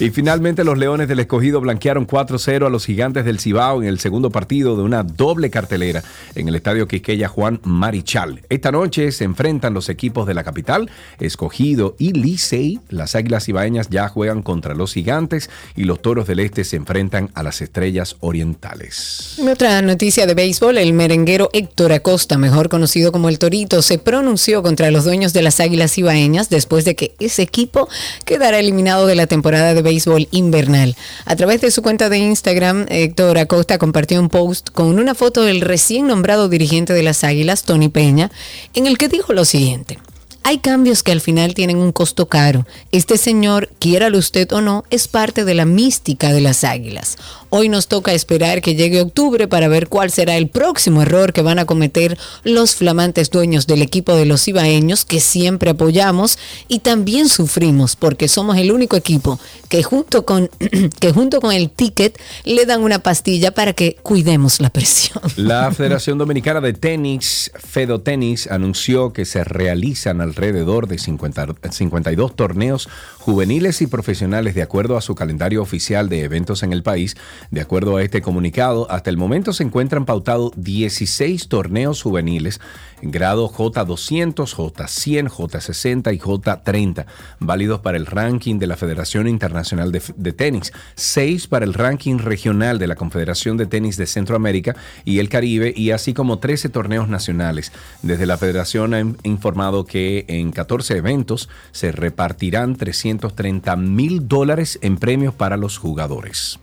[0.00, 4.00] Y finalmente los Leones del Escogido blanquearon 4-0 a los Gigantes del Cibao en el
[4.00, 6.02] segundo partido de una doble cartelera
[6.34, 8.42] en el Estadio Quisqueya Juan Marichal.
[8.48, 12.80] Esta noche se enfrentan los equipos de la capital, Escogido y Licey.
[12.88, 17.30] Las Águilas Cibaeñas ya juegan contra los Gigantes y los Toros del Este se enfrentan
[17.34, 19.36] a las Estrellas Orientales.
[19.38, 19.48] En
[19.82, 24.90] noticia de béisbol, el merenguero Héctor Acosta, mejor conocido como el Torito, se pronunció contra
[24.90, 27.88] los dueños de las Águilas Ibaeñas después de que ese equipo
[28.24, 30.96] quedara eliminado de la temporada de béisbol invernal.
[31.24, 35.42] A través de su cuenta de Instagram, Héctor Acosta compartió un post con una foto
[35.42, 38.30] del recién nombrado dirigente de las Águilas, Tony Peña,
[38.74, 39.98] en el que dijo lo siguiente.
[40.46, 42.66] Hay cambios que al final tienen un costo caro.
[42.92, 47.16] Este señor, quiéralo usted o no, es parte de la mística de las águilas.
[47.48, 51.40] Hoy nos toca esperar que llegue octubre para ver cuál será el próximo error que
[51.40, 56.38] van a cometer los flamantes dueños del equipo de los ibaeños que siempre apoyamos
[56.68, 59.40] y también sufrimos porque somos el único equipo
[59.70, 60.50] que junto con,
[61.00, 65.22] que junto con el ticket le dan una pastilla para que cuidemos la presión.
[65.36, 72.36] La Federación Dominicana de Tenis, Fedo Tenis, anunció que se realizan alrededor de 50 52
[72.36, 72.88] torneos
[73.24, 77.16] juveniles y profesionales de acuerdo a su calendario oficial de eventos en el país.
[77.50, 82.60] De acuerdo a este comunicado, hasta el momento se encuentran pautados 16 torneos juveniles
[83.00, 87.06] en grado J200, J100, J60 y J30,
[87.40, 92.18] válidos para el ranking de la Federación Internacional de, de Tenis, 6 para el ranking
[92.18, 96.68] regional de la Confederación de Tenis de Centroamérica y el Caribe y así como 13
[96.68, 97.72] torneos nacionales.
[98.02, 102.76] Desde la federación han informado que en 14 eventos se repartirán
[103.18, 106.58] 330 mil dólares en premios para los jugadores.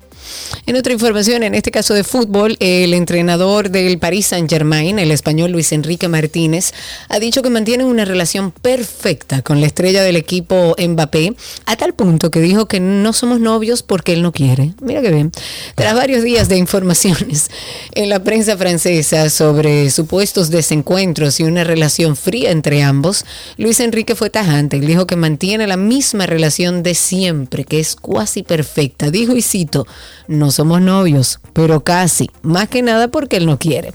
[0.66, 5.52] En otra información, en este caso de fútbol, el entrenador del Paris Saint-Germain, el español
[5.52, 6.74] Luis Enrique Martínez,
[7.10, 11.94] ha dicho que mantienen una relación perfecta con la estrella del equipo Mbappé, a tal
[11.94, 14.74] punto que dijo que no somos novios porque él no quiere.
[14.82, 15.32] Mira qué bien.
[15.76, 17.50] Tras varios días de informaciones
[17.94, 23.26] en la prensa francesa sobre supuestos desencuentros y una relación fría entre ambos,
[23.58, 27.96] Luis Enrique fue tajante y dijo que mantiene la misma relación de siempre, que es
[27.96, 29.12] cuasi perfecta.
[29.12, 29.88] Dijo y cito,
[30.32, 33.94] no somos novios, pero casi, más que nada porque él no quiere.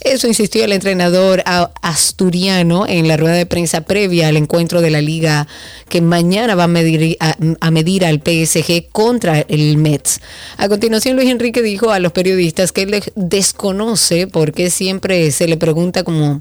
[0.00, 1.42] Eso insistió el entrenador
[1.82, 5.46] asturiano en la rueda de prensa previa al encuentro de la liga
[5.88, 10.20] que mañana va a medir, a, medir al PSG contra el Mets.
[10.56, 15.30] A continuación, Luis Enrique dijo a los periodistas que él de- desconoce por qué siempre
[15.30, 16.40] se le pregunta cómo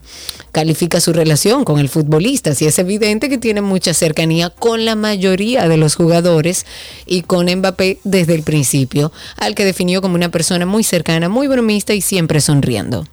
[0.53, 2.55] califica su relación con el futbolista.
[2.55, 6.65] Si es evidente que tiene mucha cercanía con la mayoría de los jugadores
[7.05, 11.47] y con Mbappé desde el principio, al que definió como una persona muy cercana, muy
[11.47, 13.05] bromista y siempre sonriendo.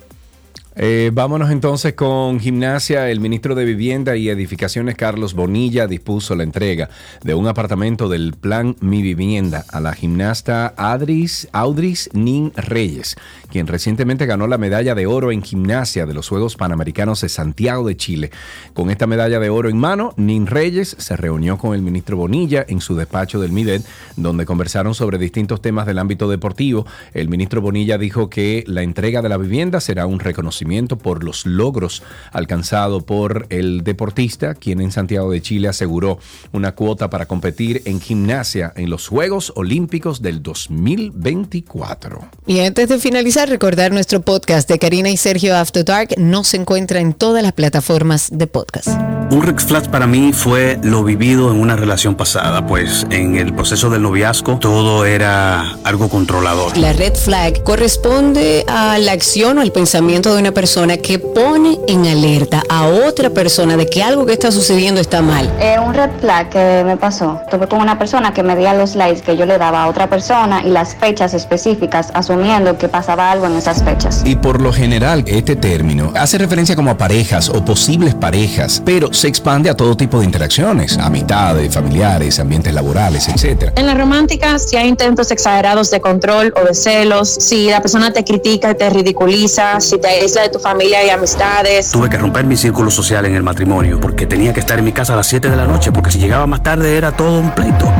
[0.82, 3.10] Eh, vámonos entonces con gimnasia.
[3.10, 6.88] El ministro de Vivienda y Edificaciones, Carlos Bonilla, dispuso la entrega
[7.22, 13.16] de un apartamento del plan Mi Vivienda a la gimnasta Audris Nin Reyes,
[13.50, 17.86] quien recientemente ganó la medalla de oro en gimnasia de los Juegos Panamericanos de Santiago
[17.86, 18.30] de Chile.
[18.72, 22.64] Con esta medalla de oro en mano, Nin Reyes se reunió con el ministro Bonilla
[22.66, 23.82] en su despacho del MIDED,
[24.16, 26.86] donde conversaron sobre distintos temas del ámbito deportivo.
[27.12, 30.69] El ministro Bonilla dijo que la entrega de la vivienda será un reconocimiento
[31.02, 32.02] por los logros
[32.32, 36.18] alcanzados por el deportista, quien en Santiago de Chile aseguró
[36.52, 42.20] una cuota para competir en gimnasia en los Juegos Olímpicos del 2024.
[42.46, 46.58] Y antes de finalizar, recordar nuestro podcast de Karina y Sergio After Dark no se
[46.58, 48.88] encuentra en todas las plataformas de podcast.
[49.32, 53.54] Un red flag para mí fue lo vivido en una relación pasada, pues en el
[53.54, 56.76] proceso del noviazgo todo era algo controlador.
[56.76, 61.78] La red flag corresponde a la acción o el pensamiento de una persona que pone
[61.86, 65.50] en alerta a otra persona de que algo que está sucediendo está mal.
[65.60, 69.22] Eh, un red flag que me pasó, tuve con una persona que medía los likes
[69.22, 73.46] que yo le daba a otra persona y las fechas específicas, asumiendo que pasaba algo
[73.46, 74.22] en esas fechas.
[74.24, 79.12] Y por lo general, este término hace referencia como a parejas o posibles parejas, pero
[79.12, 83.72] se expande a todo tipo de interacciones, amistades, familiares, ambientes laborales, etc.
[83.76, 88.12] En la romántica, si hay intentos exagerados de control o de celos, si la persona
[88.12, 91.90] te critica y te ridiculiza, si te aísla de tu familia y amistades.
[91.90, 94.92] Tuve que romper mi círculo social en el matrimonio porque tenía que estar en mi
[94.92, 97.54] casa a las 7 de la noche porque si llegaba más tarde era todo un
[97.54, 97.92] pleito.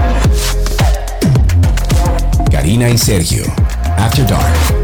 [2.51, 3.45] Karina y Sergio,
[3.97, 4.81] After Dark.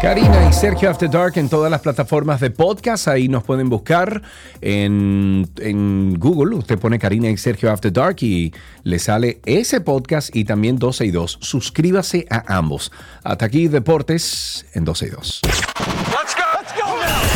[0.00, 3.06] Karina y Sergio After Dark en todas las plataformas de podcast.
[3.06, 4.22] Ahí nos pueden buscar
[4.62, 6.56] en, en Google.
[6.56, 11.04] Usted pone Karina y Sergio After Dark y le sale ese podcast y también 12
[11.04, 11.38] y 2.
[11.42, 12.90] Suscríbase a ambos.
[13.22, 15.40] Hasta aquí Deportes en 12 y 2.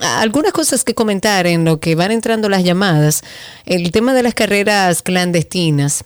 [0.00, 3.22] Algunas cosas que comentar en lo que van entrando las llamadas.
[3.66, 6.04] El tema de las carreras clandestinas.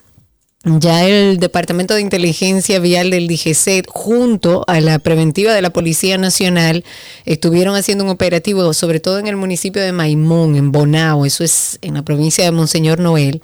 [0.65, 6.19] Ya el Departamento de Inteligencia Vial del DGC, junto a la preventiva de la Policía
[6.19, 6.85] Nacional,
[7.25, 11.81] estuvieron haciendo un operativo, sobre todo en el municipio de Maimón, en Bonao, eso es
[11.83, 13.43] en la provincia de Monseñor Noel,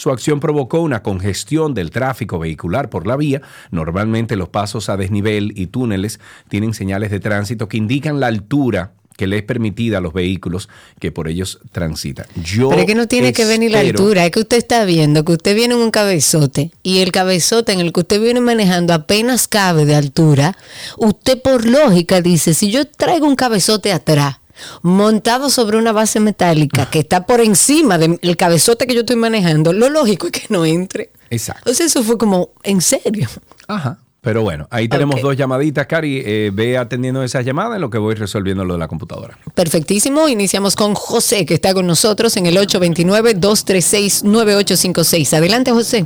[0.02, 3.44] Su acción provocó una congestión del tráfico vehicular por la vía.
[3.70, 8.94] Normalmente los pasos a desnivel y túneles tienen señales de tránsito que indican la altura
[9.16, 12.26] que le es permitida a los vehículos que por ellos transitan.
[12.44, 15.24] Yo Pero es que no tiene que venir la altura, es que usted está viendo
[15.24, 18.96] que usted viene en un cabezote y el cabezote en el que usted viene manejando
[18.96, 20.58] apenas cabe de altura.
[20.98, 24.41] Usted por lógica dice, si yo traigo un cabezote atrás,
[24.82, 29.74] montado sobre una base metálica que está por encima del cabezote que yo estoy manejando,
[29.74, 31.12] lo lógico es que no entre.
[31.30, 31.70] Exacto.
[31.70, 33.28] O sea, eso fue como, en serio.
[33.68, 34.00] Ajá.
[34.24, 36.22] Pero bueno, ahí tenemos dos llamaditas, Cari.
[36.24, 39.36] Eh, ve atendiendo esas llamadas en lo que voy resolviendo lo de la computadora.
[39.56, 40.30] Perfectísimo.
[40.30, 45.34] Iniciamos con José, que está con nosotros en el 829-236-9856.
[45.38, 46.06] Adelante, José.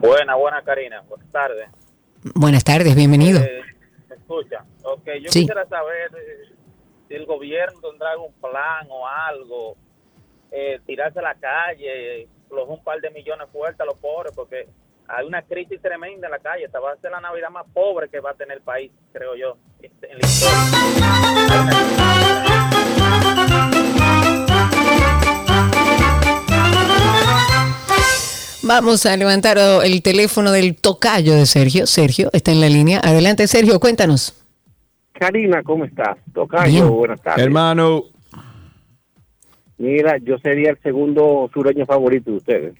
[0.00, 1.68] Buena, buena Karina, buenas tardes.
[2.34, 3.40] Buenas tardes, bienvenido.
[3.40, 3.60] Eh,
[4.08, 4.64] ¿Me escucha?
[4.82, 5.40] Ok, yo Sí.
[5.40, 6.53] quisiera saber eh,
[7.08, 9.76] si el gobierno tendrá algún plan o algo,
[10.50, 14.68] eh, tirarse a la calle, flojar un par de millones fuertes a los pobres, porque
[15.08, 16.64] hay una crisis tremenda en la calle.
[16.64, 19.34] Esta va a ser la Navidad más pobre que va a tener el país, creo
[19.34, 20.28] yo, este, en la
[28.66, 31.86] Vamos a levantar el teléfono del tocayo de Sergio.
[31.86, 32.98] Sergio está en la línea.
[33.04, 34.43] Adelante, Sergio, cuéntanos.
[35.18, 36.18] Karina, ¿cómo estás?
[36.32, 37.44] Tocayo, buenas tardes.
[37.44, 38.04] Hermano.
[39.78, 42.74] Mira, yo sería el segundo sureño favorito de ustedes.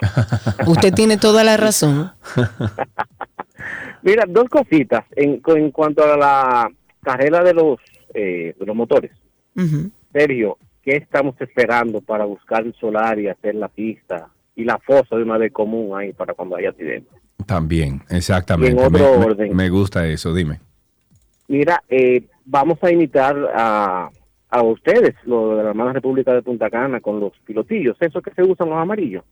[0.66, 2.12] Usted tiene toda la razón.
[4.02, 6.70] Mira, dos cositas en, en cuanto a la
[7.02, 7.78] carrera de los,
[8.14, 9.10] eh, de los motores.
[10.12, 15.16] Sergio, ¿qué estamos esperando para buscar el solar y hacer la pista y la fosa
[15.16, 17.10] de una vez común ahí para cuando haya accidente?
[17.44, 18.76] También, exactamente.
[18.76, 19.56] Y en otro me- orden.
[19.56, 20.60] me gusta eso, dime.
[21.48, 24.10] Mira, eh, vamos a imitar a,
[24.50, 28.32] a ustedes, lo de la hermana República de Punta Cana, con los pilotillos, esos que
[28.32, 29.24] se usan los amarillos.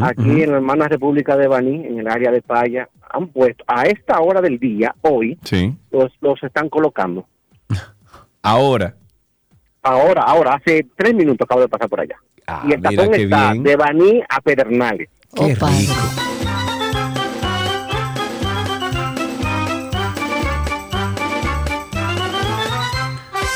[0.00, 3.82] Aquí en la hermana República de Baní, en el área de Paya, han puesto a
[3.86, 5.74] esta hora del día, hoy, Sí.
[5.90, 7.26] los, los están colocando.
[8.42, 8.94] Ahora.
[9.82, 12.14] Ahora, ahora, hace tres minutos acabo de pasar por allá.
[12.36, 13.62] y el Ah, mira tapón está bien.
[13.64, 15.08] de Baní a Pedernales.
[15.34, 15.66] Qué rico.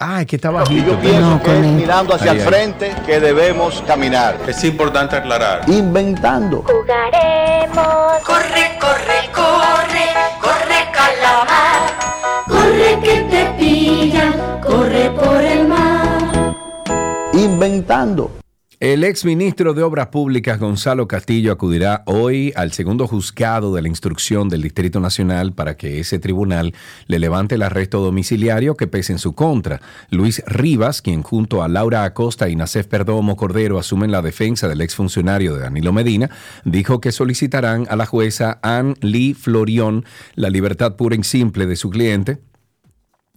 [0.00, 0.90] Ay, que está bajito.
[0.92, 2.48] Yo pienso que es mirando hacia Ahí, el ahí.
[2.48, 4.36] frente que debemos caminar.
[4.48, 5.62] Es importante aclarar.
[5.68, 6.62] Inventando.
[6.64, 7.84] Jugaremos.
[8.26, 10.06] Corre, corre, corre,
[10.40, 11.94] corre calamar.
[12.48, 13.53] Corre que te
[14.74, 16.56] corre por el mar.
[17.32, 18.30] Inventando.
[18.80, 23.88] El ex ministro de Obras Públicas, Gonzalo Castillo, acudirá hoy al segundo juzgado de la
[23.88, 26.74] instrucción del Distrito Nacional para que ese tribunal
[27.06, 29.80] le levante el arresto domiciliario que pese en su contra.
[30.10, 34.80] Luis Rivas, quien junto a Laura Acosta y Nacef Perdomo Cordero asumen la defensa del
[34.80, 36.30] exfuncionario de Danilo Medina,
[36.64, 40.04] dijo que solicitarán a la jueza Ann Lee Florión
[40.34, 42.40] la libertad pura y simple de su cliente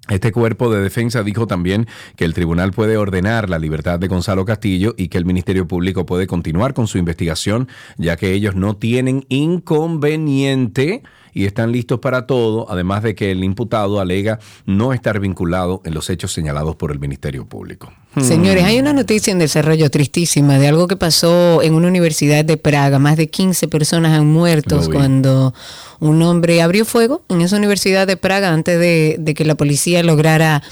[0.10, 4.46] este cuerpo de defensa dijo también que el tribunal puede ordenar la libertad de Gonzalo
[4.46, 8.76] Castillo y que el Ministerio Público puede continuar con su investigación, ya que ellos no
[8.76, 11.04] tienen inconveniente
[11.38, 15.94] y están listos para todo, además de que el imputado alega no estar vinculado en
[15.94, 17.94] los hechos señalados por el Ministerio Público.
[18.20, 22.58] Señores, hay una noticia en desarrollo tristísima de algo que pasó en una universidad de
[22.58, 22.98] Praga.
[22.98, 25.54] Más de 15 personas han muerto cuando
[26.00, 30.02] un hombre abrió fuego en esa universidad de Praga antes de, de que la policía
[30.02, 30.64] lograra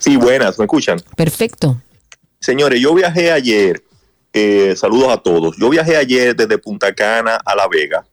[0.00, 0.98] Sí, buenas, ¿me escuchan?
[1.16, 1.80] Perfecto.
[2.40, 3.82] Señores, yo viajé ayer,
[4.32, 8.04] eh, saludos a todos, yo viajé ayer desde Punta Cana a La Vega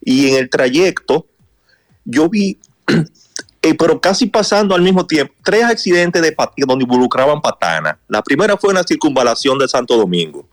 [0.00, 1.26] y en el trayecto
[2.04, 2.58] yo vi,
[3.62, 6.34] eh, pero casi pasando al mismo tiempo, tres accidentes de
[6.66, 7.96] donde involucraban patanas.
[8.08, 10.48] La primera fue en la circunvalación de Santo Domingo.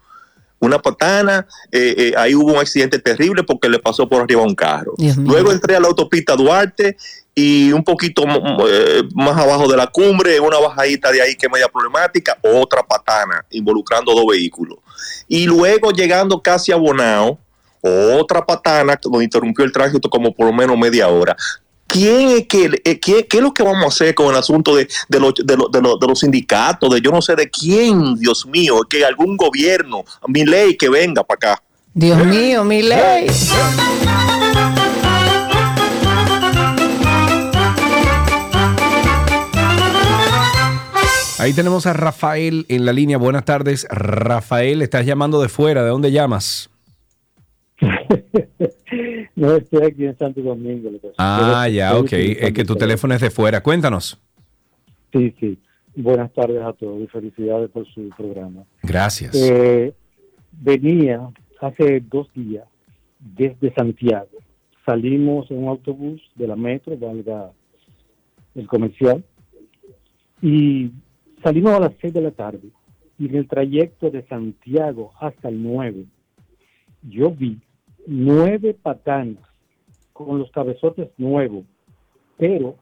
[0.59, 4.45] Una patana, eh, eh, ahí hubo un accidente terrible porque le pasó por arriba a
[4.45, 4.93] un carro.
[5.17, 6.97] Luego entré a la autopista Duarte
[7.33, 8.23] y un poquito
[8.67, 12.83] eh, más abajo de la cumbre, una bajadita de ahí que es media problemática, otra
[12.83, 14.79] patana involucrando dos vehículos.
[15.29, 17.39] Y luego llegando casi a Bonao,
[17.81, 21.37] otra patana donde interrumpió el tránsito como por lo menos media hora.
[21.91, 24.75] ¿Quién es que, eh, qué, qué es lo que vamos a hacer con el asunto
[24.75, 27.49] de, de, los- de los- de los- de los sindicatos, de yo no sé de
[27.49, 31.63] quién, Dios mío, que algún gobierno, mi ley que venga para acá?
[31.95, 33.27] Dios mío, mi ley.
[41.37, 43.17] Ahí tenemos a Rafael en la línea.
[43.17, 44.81] Buenas tardes, Rafael.
[44.81, 45.83] Estás llamando de fuera.
[45.83, 46.69] ¿De dónde llamas?
[49.35, 50.89] No estoy aquí en Santo Domingo.
[51.17, 52.13] Ah, ya, ok.
[52.13, 53.61] Es que tu el teléfono es de fuera.
[53.61, 54.19] Cuéntanos.
[55.13, 55.57] Sí, sí.
[55.95, 58.63] Buenas tardes a todos y felicidades por su programa.
[58.83, 59.35] Gracias.
[59.35, 59.93] Eh,
[60.51, 61.29] venía
[61.61, 62.65] hace dos días
[63.19, 64.29] desde Santiago.
[64.85, 67.51] Salimos en un autobús de la metro, valga
[68.55, 69.23] el comercial,
[70.41, 70.91] y
[71.43, 72.69] salimos a las seis de la tarde.
[73.17, 76.05] Y en el trayecto de Santiago hasta el 9,
[77.03, 77.59] yo vi
[78.09, 79.43] nueve patanas
[80.13, 81.63] con los cabezotes nuevos,
[82.37, 82.75] pero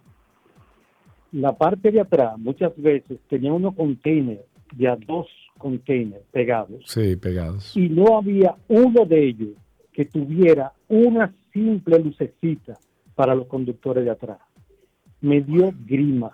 [1.34, 4.41] la parte de atrás muchas veces tenía unos containers,
[4.73, 7.75] de a dos containers pegados, Sí, pegados.
[7.75, 9.49] y no había uno de ellos
[9.93, 12.78] que tuviera una simple lucecita
[13.15, 14.39] para los conductores de atrás.
[15.21, 16.32] Me dio grima.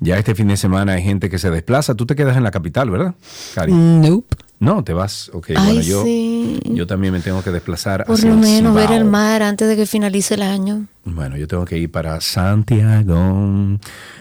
[0.00, 1.94] Ya este fin de semana hay gente que se desplaza.
[1.94, 3.14] Tú te quedas en la capital, ¿verdad,
[3.54, 3.72] Cari?
[3.72, 4.36] Nope.
[4.58, 5.30] No, te vas.
[5.32, 6.58] Ok, Ay, bueno, yo, sí.
[6.64, 8.04] yo también me tengo que desplazar.
[8.04, 10.86] Por hacia lo menos ver el mar antes de que finalice el año.
[11.06, 13.78] Bueno, yo tengo que ir para Santiago.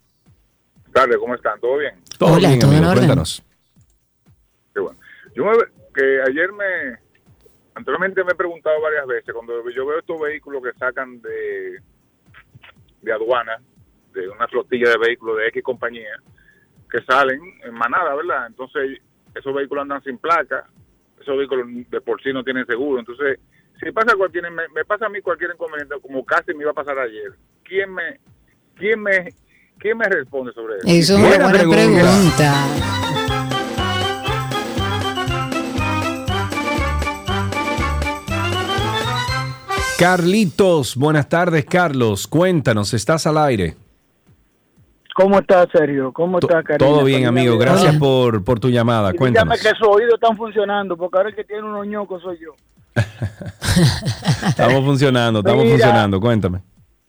[0.93, 1.59] tardes, ¿cómo están?
[1.61, 1.95] ¿Todo bien?
[2.19, 2.91] Todo Hola, bien, todo en amigo.
[2.93, 3.05] orden.
[3.07, 3.43] Cuéntanos.
[5.41, 5.53] Yo me,
[5.95, 6.99] que ayer me,
[7.75, 11.81] anteriormente me he preguntado varias veces, cuando yo veo estos vehículos que sacan de,
[13.01, 13.57] de aduana,
[14.13, 16.11] de una flotilla de vehículos de X compañía,
[16.91, 18.49] que salen en manada, ¿verdad?
[18.49, 18.99] Entonces,
[19.35, 20.69] esos vehículos andan sin placa,
[21.19, 22.99] esos vehículos de por sí no tienen seguro.
[22.99, 23.41] Entonces,
[23.83, 26.75] si pasa cualquier, me, me pasa a mí cualquier inconveniente, como casi me iba a
[26.75, 27.33] pasar ayer,
[27.65, 28.21] ¿quién me,
[28.75, 29.33] quién me,
[29.79, 30.87] quién me responde sobre eso?
[30.87, 33.40] Eso es una buena pregunta.
[40.01, 42.27] Carlitos, buenas tardes, Carlos.
[42.27, 43.75] Cuéntanos, estás al aire.
[45.15, 46.11] ¿Cómo está, Sergio?
[46.11, 46.91] ¿Cómo está, Karina?
[46.91, 47.59] Todo bien, amigo.
[47.59, 49.11] Gracias por, por tu llamada.
[49.11, 49.61] Y dígame Cuéntanos.
[49.61, 52.55] que sus oídos están funcionando, porque ahora el que tiene unos ñocos soy yo.
[54.49, 55.77] Estamos funcionando, estamos Mira.
[55.77, 56.19] funcionando.
[56.19, 56.63] Cuéntame.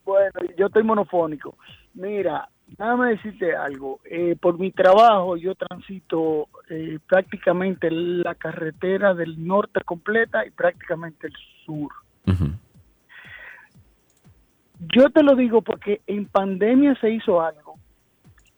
[0.04, 1.56] Bueno, yo estoy monofónico.
[1.94, 4.02] Mira, déjame decirte algo.
[4.04, 11.28] Eh, por mi trabajo, yo transito eh, prácticamente la carretera del norte completa y prácticamente
[11.28, 11.34] el
[11.66, 11.90] sur.
[14.94, 17.76] Yo te lo digo porque en pandemia se hizo algo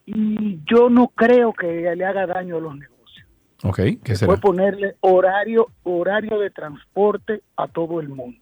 [0.06, 3.28] y yo no creo que le haga daño a los negocios.
[3.64, 4.36] Ok, ¿qué Fue será?
[4.38, 8.40] ponerle horario, horario de transporte a todo el mundo.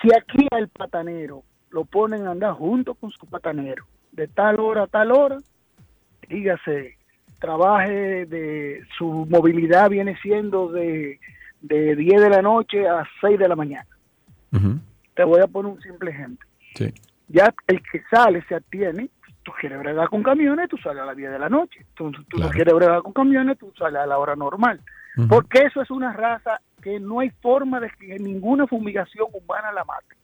[0.00, 3.84] Si aquí al patanero lo ponen a andar junto con su patanero.
[4.12, 5.38] De tal hora a tal hora,
[6.28, 6.96] dígase,
[7.40, 11.18] trabaje de su movilidad viene siendo de,
[11.62, 13.86] de 10 de la noche a 6 de la mañana.
[15.14, 16.48] Te voy a poner un simple ejemplo.
[16.74, 16.92] Sí.
[17.28, 19.10] Ya el que sale se atiene,
[19.42, 21.86] tú quieres bregar con camiones, tú sales a las 10 de la noche.
[21.94, 24.80] Tú, tú no quieres bregar con camiones, tú sales a la hora normal.
[25.28, 29.84] Porque eso es una raza que no hay forma de que ninguna fumigación humana la
[29.84, 30.16] mate.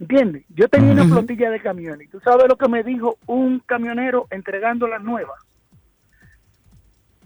[0.00, 0.44] ¿Entiendes?
[0.50, 2.10] Yo tenía una flotilla de camiones.
[2.10, 5.38] ¿Tú sabes lo que me dijo un camionero entregando las nuevas?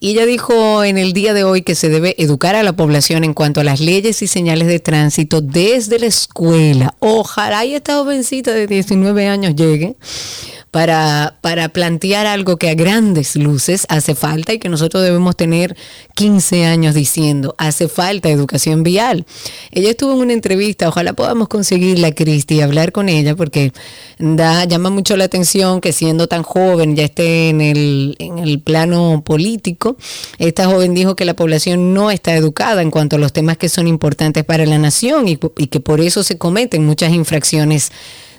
[0.00, 3.22] Y ella dijo en el día de hoy que se debe educar a la población
[3.22, 6.96] en cuanto a las leyes y señales de tránsito desde la escuela.
[6.98, 9.96] Ojalá y esta jovencita de 19 años llegue
[10.74, 15.76] para, para plantear algo que a grandes luces hace falta y que nosotros debemos tener
[16.16, 19.24] 15 años diciendo, hace falta educación vial.
[19.70, 23.72] Ella estuvo en una entrevista, ojalá podamos conseguirla, Cristi, y hablar con ella, porque
[24.18, 28.58] da, llama mucho la atención que siendo tan joven ya esté en el, en el
[28.58, 29.96] plano político.
[30.40, 33.68] Esta joven dijo que la población no está educada en cuanto a los temas que
[33.68, 37.92] son importantes para la nación y que por eso se cometen muchas infracciones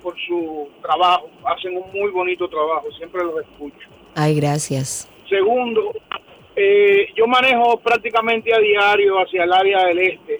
[0.03, 1.29] por su trabajo.
[1.45, 3.87] Hacen un muy bonito trabajo, siempre los escucho.
[4.15, 5.07] Ay, gracias.
[5.29, 5.93] Segundo,
[6.55, 10.39] eh, yo manejo prácticamente a diario hacia el área del este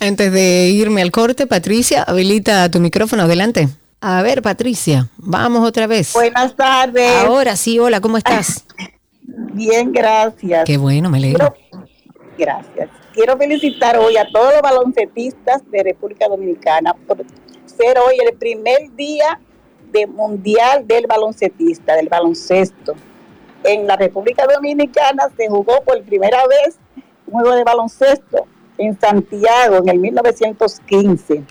[0.00, 3.68] Antes de irme al corte, Patricia, habilita tu micrófono, adelante.
[4.00, 6.12] A ver, Patricia, vamos otra vez.
[6.14, 7.10] Buenas tardes.
[7.24, 8.64] Ahora sí, hola, ¿cómo estás?
[9.22, 10.64] Bien, gracias.
[10.64, 11.52] Qué bueno, me alegro.
[12.38, 12.88] Gracias.
[13.12, 17.18] Quiero felicitar hoy a todos los baloncetistas de República Dominicana por
[17.66, 19.40] ser hoy el primer día
[19.92, 22.94] de mundial del baloncetista, del baloncesto.
[23.64, 26.78] En la República Dominicana se jugó por primera vez
[27.26, 28.46] un juego de baloncesto
[28.78, 31.42] en Santiago en el 1915.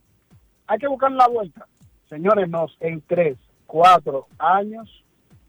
[0.66, 1.66] Hay que buscar la vuelta.
[2.08, 3.36] Señores, nos en tres,
[3.66, 5.04] cuatro años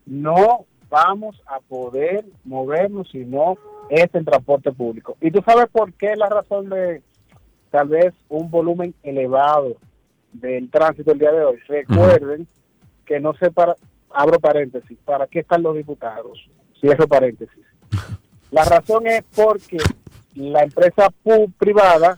[0.05, 3.57] no vamos a poder movernos si no
[3.89, 5.17] es en transporte público.
[5.21, 7.01] Y tú sabes por qué la razón de
[7.71, 9.75] tal vez un volumen elevado
[10.33, 11.57] del tránsito el día de hoy.
[11.67, 12.47] Recuerden
[13.05, 13.75] que no sé para,
[14.15, 16.49] abro paréntesis, ¿para qué están los diputados?
[16.79, 17.63] Cierro paréntesis.
[18.51, 19.77] La razón es porque
[20.35, 21.09] la empresa
[21.57, 22.17] privada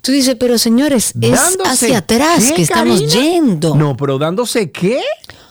[0.00, 3.12] tú dices, pero señores, es hacia atrás qué, que estamos Karina?
[3.12, 3.74] yendo.
[3.74, 5.00] No, pero dándose qué?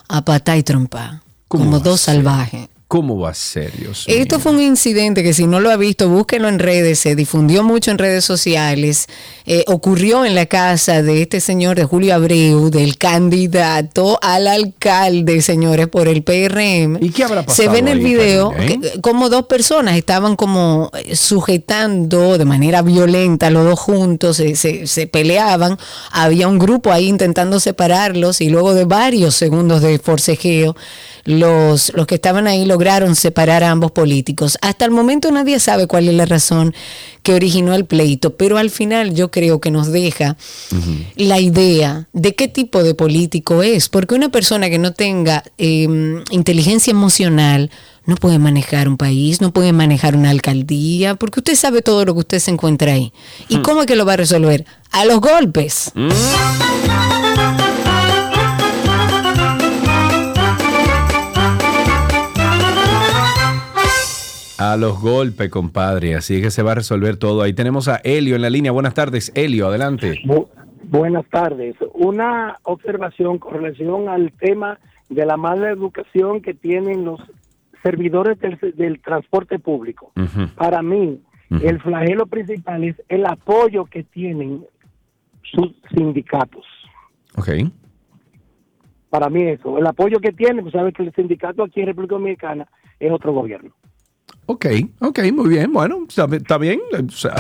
[0.07, 2.67] a patá y trompa, como dos salvajes.
[2.91, 4.17] ¿Cómo va a ser, Dios mío?
[4.17, 7.63] Esto fue un incidente que si no lo ha visto, búsquenlo en redes, se difundió
[7.63, 9.05] mucho en redes sociales.
[9.45, 15.41] Eh, ocurrió en la casa de este señor, de Julio Abreu, del candidato al alcalde,
[15.41, 16.97] señores, por el PRM.
[17.01, 18.77] ¿Y qué habrá Se pasado ve en el video eh?
[18.81, 24.57] que, como dos personas estaban como eh, sujetando de manera violenta los dos juntos, se,
[24.57, 25.77] se- se peleaban,
[26.11, 30.75] había un grupo ahí intentando separarlos y luego de varios segundos de forcejeo,
[31.23, 32.80] los, los que estaban ahí lograron
[33.15, 34.57] separar a ambos políticos.
[34.61, 36.73] Hasta el momento nadie sabe cuál es la razón
[37.23, 40.35] que originó el pleito, pero al final yo creo que nos deja
[41.15, 45.87] la idea de qué tipo de político es, porque una persona que no tenga eh,
[46.31, 47.69] inteligencia emocional
[48.05, 52.13] no puede manejar un país, no puede manejar una alcaldía, porque usted sabe todo lo
[52.15, 53.13] que usted se encuentra ahí.
[53.47, 53.61] ¿Y Hmm.
[53.61, 54.65] cómo es que lo va a resolver?
[54.89, 55.91] A los golpes.
[64.63, 66.13] A los golpes, compadre.
[66.15, 67.41] Así es que se va a resolver todo.
[67.41, 68.71] Ahí tenemos a Helio en la línea.
[68.71, 70.19] Buenas tardes, Helio, adelante.
[70.23, 70.49] Bu-
[70.83, 71.75] buenas tardes.
[71.93, 74.79] Una observación con relación al tema
[75.09, 77.19] de la mala educación que tienen los
[77.81, 80.11] servidores del, del transporte público.
[80.55, 81.19] Para mí,
[81.49, 84.63] el flagelo principal es el apoyo que tienen
[85.41, 86.65] sus sindicatos.
[87.35, 87.49] Ok.
[89.09, 92.13] Para mí eso, el apoyo que tienen, pues sabes que el sindicato aquí en República
[92.15, 92.67] Dominicana
[92.99, 93.71] es otro gobierno.
[94.45, 94.65] Ok,
[94.99, 95.71] ok, muy bien.
[95.71, 96.81] Bueno, está, está bien.
[96.93, 97.35] O sea,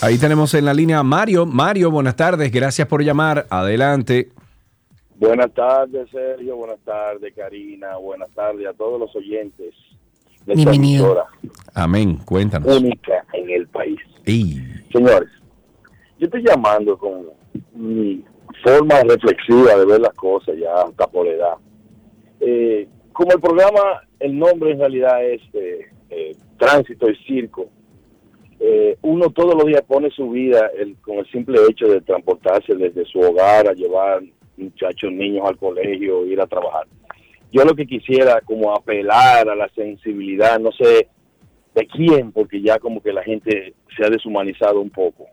[0.00, 1.44] Ahí tenemos en la línea a Mario.
[1.44, 2.52] Mario, buenas tardes.
[2.52, 3.46] Gracias por llamar.
[3.50, 4.30] Adelante.
[5.16, 6.56] Buenas tardes, Sergio.
[6.56, 7.96] Buenas tardes, Karina.
[7.96, 9.74] Buenas tardes a todos los oyentes
[10.46, 11.04] de esta Bienvenido.
[11.06, 11.24] emisora
[11.74, 12.18] Amén.
[12.24, 12.76] Cuéntanos.
[12.80, 13.98] única en el país.
[14.24, 14.62] Ey.
[14.92, 15.28] Señores,
[16.20, 17.26] yo estoy llamando con
[17.74, 18.24] mi
[18.62, 21.54] forma reflexiva de ver las cosas ya hasta por edad.
[22.40, 27.66] Eh, como el programa, el nombre en realidad es eh, eh, Tránsito y Circo,
[28.60, 32.74] eh, uno todos los días pone su vida el- con el simple hecho de transportarse
[32.74, 34.22] desde su hogar a llevar
[34.56, 36.86] muchachos, niños al colegio, ir a trabajar.
[37.52, 41.08] Yo lo que quisiera como apelar a la sensibilidad, no sé
[41.74, 45.26] de quién, porque ya como que la gente se ha deshumanizado un poco.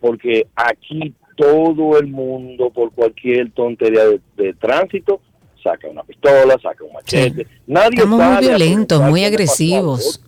[0.00, 5.20] Porque aquí todo el mundo, por cualquier tontería de, de tránsito,
[5.62, 7.46] saca una pistola, saca un machete.
[7.66, 10.20] Nadie Estamos muy violentos, muy agresivos.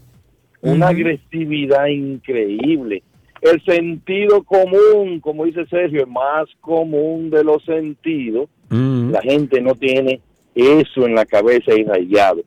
[0.60, 3.02] una agresividad increíble.
[3.42, 8.48] El sentido común, como dice Sergio, es más común de los sentidos.
[8.68, 10.20] La gente no tiene
[10.54, 12.42] eso en la cabeza irradiado.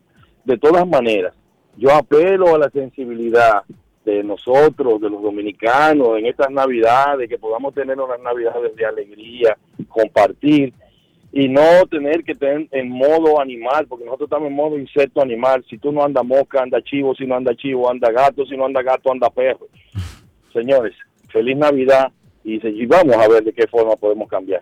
[0.46, 1.34] De todas maneras,
[1.78, 3.64] yo apelo a la sensibilidad
[4.06, 9.58] de nosotros, de los dominicanos, en estas navidades, que podamos tener unas navidades de alegría,
[9.88, 10.74] compartir
[11.32, 15.66] y no tener que tener en modo animal, porque nosotros estamos en modo insecto animal.
[15.68, 18.66] Si tú no andas mosca, anda chivo, si no anda chivo, anda gato, si no
[18.66, 19.68] anda gato, anda perro.
[20.54, 20.94] Señores,
[21.30, 22.12] feliz Navidad
[22.44, 24.62] y, vamos a ver de qué forma podemos cambiar.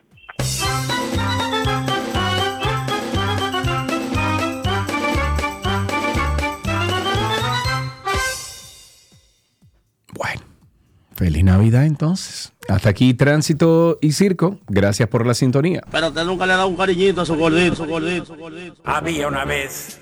[11.21, 12.51] Feliz Navidad entonces.
[12.67, 14.59] Hasta aquí Tránsito y Circo.
[14.67, 15.83] Gracias por la sintonía.
[15.91, 18.81] Pero usted nunca le ha dado un cariñito a su gordito, su gordito, su gordito.
[18.83, 19.99] Había una vez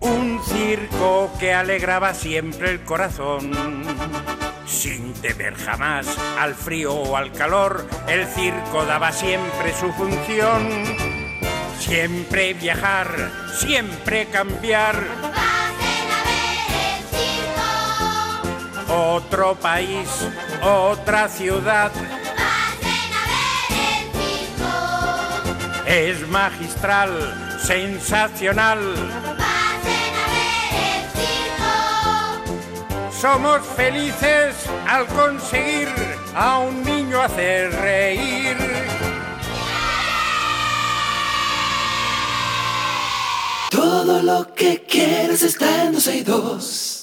[0.00, 3.50] un circo que alegraba siempre el corazón.
[4.66, 10.68] Sin temer jamás al frío o al calor, el circo daba siempre su función.
[11.78, 15.23] Siempre viajar, siempre cambiar.
[18.96, 20.08] Otro país,
[20.62, 21.90] otra ciudad.
[25.84, 28.78] Es magistral, sensacional.
[33.20, 34.54] Somos felices
[34.86, 35.88] al conseguir
[36.36, 38.56] a un niño hacer reír.
[43.70, 46.93] Todo lo que quieres está en 12 y 2.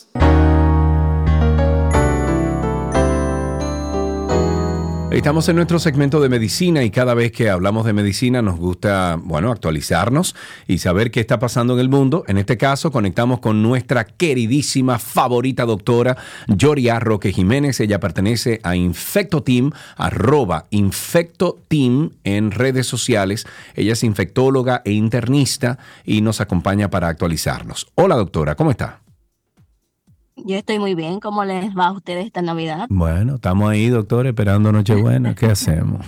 [5.12, 9.20] Estamos en nuestro segmento de medicina y cada vez que hablamos de medicina nos gusta,
[9.22, 12.24] bueno, actualizarnos y saber qué está pasando en el mundo.
[12.30, 16.16] En este caso conectamos con nuestra queridísima favorita doctora
[16.48, 17.82] Yoria Roque Jiménez.
[17.82, 23.46] Ella pertenece a Infecto Team, arroba Infecto Team en redes sociales.
[23.76, 27.88] Ella es infectóloga e internista y nos acompaña para actualizarnos.
[27.96, 29.01] Hola doctora, ¿cómo está?
[30.46, 31.20] Yo estoy muy bien.
[31.20, 32.88] ¿Cómo les va a ustedes esta Navidad?
[32.90, 35.36] Bueno, estamos ahí, doctor, esperando Nochebuena.
[35.36, 36.06] ¿Qué hacemos?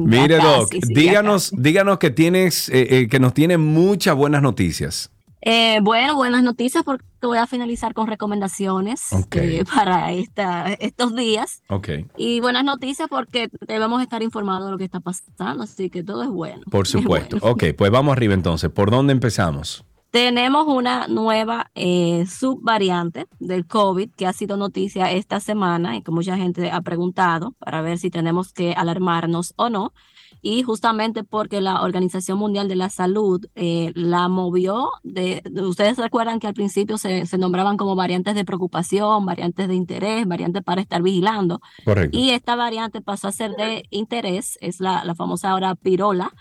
[0.00, 5.10] Mire, Doc, sí, díganos, díganos que tienes, eh, eh, que nos tiene muchas buenas noticias.
[5.40, 9.36] Eh, bueno, buenas noticias porque voy a finalizar con recomendaciones Ok.
[9.36, 11.62] eh, para esta, estos días.
[11.68, 16.02] Ok, Y buenas noticias porque debemos estar informados de lo que está pasando, así que
[16.02, 16.62] todo es bueno.
[16.70, 17.38] por supuesto.
[17.40, 18.68] Ok, pues vamos arriba entonces.
[18.70, 19.84] ¿Por dónde empezamos?
[20.10, 26.10] Tenemos una nueva eh, subvariante del COVID que ha sido noticia esta semana y que
[26.10, 29.92] mucha gente ha preguntado para ver si tenemos que alarmarnos o no.
[30.40, 35.98] Y justamente porque la Organización Mundial de la Salud eh, la movió, de, de- ustedes
[35.98, 40.62] recuerdan que al principio se, se nombraban como variantes de preocupación, variantes de interés, variantes
[40.62, 41.60] para estar vigilando.
[41.84, 42.16] Correcto.
[42.16, 46.32] Y esta variante pasó a ser de interés, es la, la famosa ahora pirola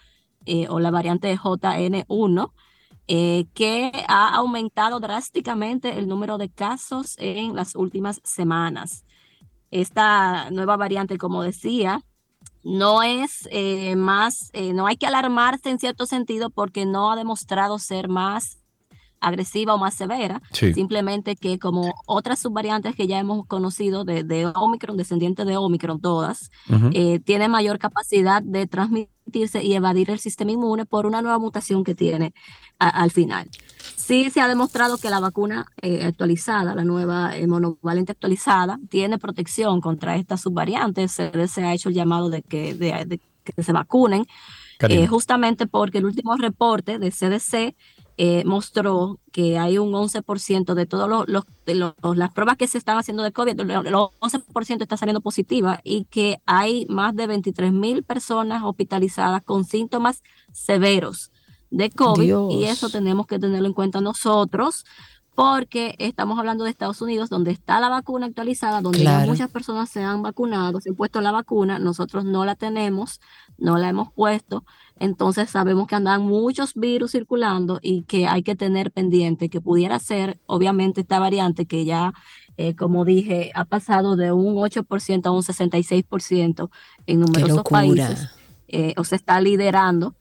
[0.46, 2.52] eh, o la variante de JN1
[3.08, 9.06] eh, que ha aumentado drásticamente el número de casos en las últimas semanas.
[9.72, 12.02] Esta nueva variante, como decía,
[12.64, 17.16] no es eh, más, eh, no hay que alarmarse en cierto sentido porque no ha
[17.16, 18.58] demostrado ser más
[19.20, 20.74] agresiva o más severa, Sí.
[20.74, 26.00] simplemente que como otras subvariantes que ya hemos conocido de, de Omicron, descendientes de Omicron
[26.02, 26.50] todas,
[26.94, 31.84] eh, tiene mayor capacidad de transmitirse y evadir el sistema inmune por una nueva mutación
[31.84, 32.34] que tiene
[32.80, 33.50] a- al final.
[33.96, 39.18] Sí se ha demostrado que la vacuna eh, actualizada, la nueva eh, monovalente actualizada, tiene
[39.18, 41.12] protección contra estas subvariantes.
[41.12, 44.26] Se ha hecho el llamado de que, de- de que se vacunen,
[45.08, 47.76] justamente porque el último reporte de CDC
[48.18, 52.68] eh, mostró que hay un 11% de todas los, los- de los- las pruebas que
[52.68, 57.28] se están haciendo de COVID, los 11% está saliendo positiva y que hay más de
[57.28, 61.32] 23 mil personas hospitalizadas con síntomas severos
[61.70, 64.86] de COVID y eso tenemos que tenerlo en cuenta nosotros
[65.38, 69.88] porque estamos hablando de Estados Unidos donde está la vacuna actualizada, donde ya muchas personas
[69.88, 73.22] se han vacunado, se han puesto la vacuna, nosotros no la tenemos,
[73.60, 74.66] no la hemos puesto,
[74.98, 80.00] entonces sabemos que andan muchos virus circulando y que hay que tener pendiente que pudiera
[80.00, 82.16] ser, obviamente, esta variante que ya,
[82.58, 86.72] eh, como dije, ha pasado de un 8% a un 66%
[87.06, 88.32] en numerosos países,
[88.70, 90.16] eh, o se está liderando.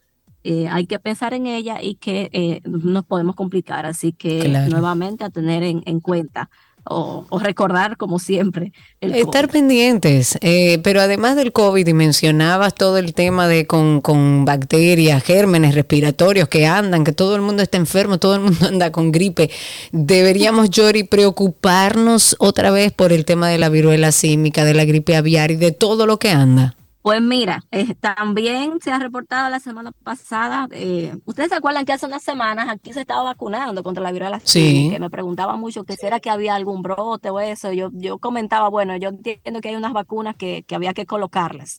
[0.47, 4.71] Eh, hay que pensar en ella y que eh, nos podemos complicar, así que Claro.
[4.71, 6.49] nuevamente a tener en, en cuenta
[6.89, 9.53] o, o recordar como siempre el Estar COVID.
[9.53, 15.25] pendientes, eh, pero además del COVID, y mencionabas todo el tema de con, con bacterias,
[15.25, 19.11] gérmenes respiratorios que andan, que todo el mundo está enfermo, todo el mundo anda con
[19.11, 19.51] gripe.
[19.91, 25.17] Deberíamos, Yori, preocuparnos otra vez por el tema de la viruela símica, de la gripe
[25.17, 26.77] aviar y de todo lo que anda.
[27.07, 31.93] Pues mira, eh, también se ha reportado la semana pasada, eh, ustedes se acuerdan que
[31.93, 34.89] hace unas semanas aquí se estaba vacunando contra la viruela Sí.
[34.91, 38.19] que me preguntaban mucho que si era que había algún brote o eso, yo, yo
[38.19, 41.79] comentaba, bueno, yo entiendo que hay unas vacunas que, que había que colocarlas.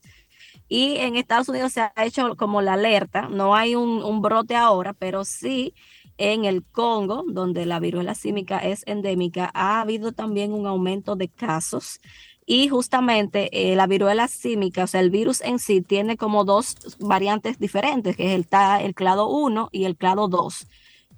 [0.69, 4.55] Y en Estados Unidos se ha hecho como la alerta, no hay un, un brote
[4.55, 5.73] ahora, pero sí
[6.17, 11.27] en el Congo, donde la viruela símica es endémica, ha habido también un aumento de
[11.27, 11.99] casos.
[12.49, 16.77] Y justamente eh, la viruela símica, o sea, el virus en sí tiene como dos
[16.97, 18.47] variantes diferentes, que es el,
[18.81, 20.65] el clado 1 y el clado 2.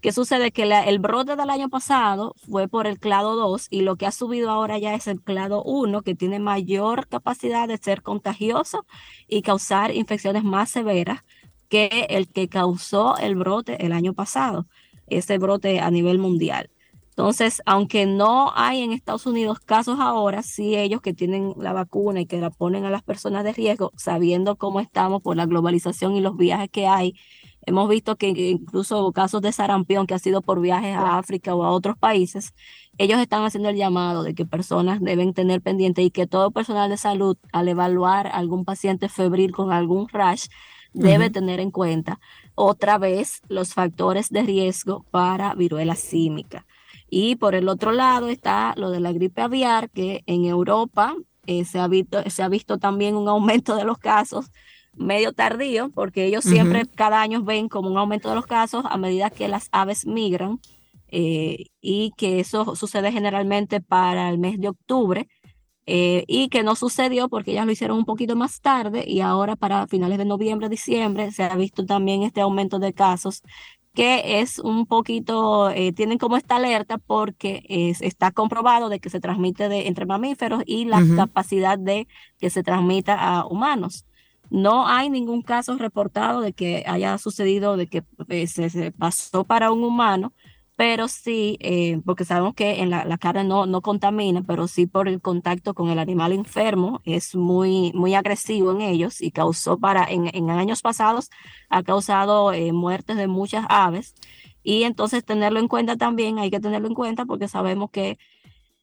[0.01, 0.51] ¿Qué sucede?
[0.51, 4.11] Que el brote del año pasado fue por el clado 2 y lo que ha
[4.11, 8.87] subido ahora ya es el clado 1, que tiene mayor capacidad de ser contagioso
[9.27, 11.23] y causar infecciones más severas
[11.69, 14.65] que el que causó el brote el año pasado,
[15.07, 16.71] ese brote a nivel mundial.
[17.19, 22.21] Entonces, aunque no hay en Estados Unidos casos ahora, sí ellos que tienen la vacuna
[22.21, 26.15] y que la ponen a las personas de riesgo, sabiendo cómo estamos por la globalización
[26.15, 27.15] y los viajes que hay,
[27.65, 31.65] hemos visto que incluso casos de sarampión que ha sido por viajes a África o
[31.65, 32.53] a otros países,
[32.97, 36.89] ellos están haciendo el llamado de que personas deben tener pendiente y que todo personal
[36.89, 40.47] de salud al evaluar algún paciente febril con algún rash
[40.93, 42.21] debe tener en cuenta
[42.55, 46.65] otra vez los factores de riesgo para viruela símica.
[47.09, 51.15] Y por el otro lado está lo de la gripe aviar, que en Europa
[51.47, 54.51] eh, se, ha visto, se ha visto también un aumento de los casos
[54.95, 58.97] medio tardío, porque ellos siempre cada año ven como un aumento de los casos a
[58.97, 60.59] medida que las aves migran
[61.07, 65.27] eh, y que eso sucede generalmente para el mes de octubre
[65.85, 69.55] eh, y que no sucedió porque ellas lo hicieron un poquito más tarde y ahora
[69.55, 73.41] para finales de noviembre, diciembre se ha visto también este aumento de casos
[73.93, 79.09] que es un poquito, eh, tienen como esta alerta porque es- está comprobado de que
[79.09, 82.07] se transmite de, entre mamíferos y la capacidad de
[82.39, 84.05] que se transmita a humanos.
[84.51, 89.43] No hay ningún caso reportado de que haya sucedido, de que eh, se, se pasó
[89.43, 90.33] para un humano,
[90.79, 94.85] pero sí, eh, porque sabemos que en la, la carne no, no contamina, pero sí
[94.87, 99.77] por el contacto con el animal enfermo es muy, muy agresivo en ellos y causó
[99.77, 101.31] para, en, en años pasados,
[101.69, 104.15] ha causado eh, muertes de muchas aves.
[104.63, 108.17] Y entonces tenerlo en cuenta también, hay que tenerlo en cuenta porque sabemos que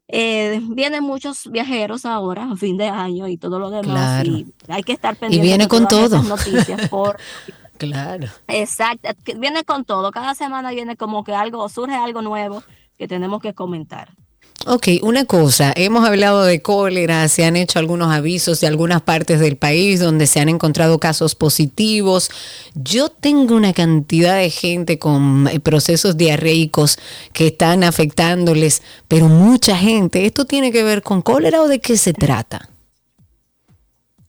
[0.09, 4.31] eh, vienen muchos viajeros ahora a fin de año y todo lo demás Claro.
[4.31, 6.16] y hay que estar Y pendiente viene de con todas todo.
[6.20, 7.16] esas noticias por
[7.77, 8.28] Claro.
[8.48, 9.09] exacto
[9.39, 12.62] viene con todo cada semana viene como que algo surge algo nuevo
[12.98, 14.09] que tenemos que comentar
[14.69, 19.39] Ok, una cosa, hemos hablado de cólera, se han hecho algunos avisos de algunas partes
[19.39, 22.31] del país donde se han encontrado casos positivos.
[22.74, 26.98] Yo tengo una cantidad de gente con eh, procesos diarreicos
[27.32, 31.97] que están afectándoles, pero mucha gente, ¿esto tiene que ver con cólera o de qué
[31.97, 32.69] se trata?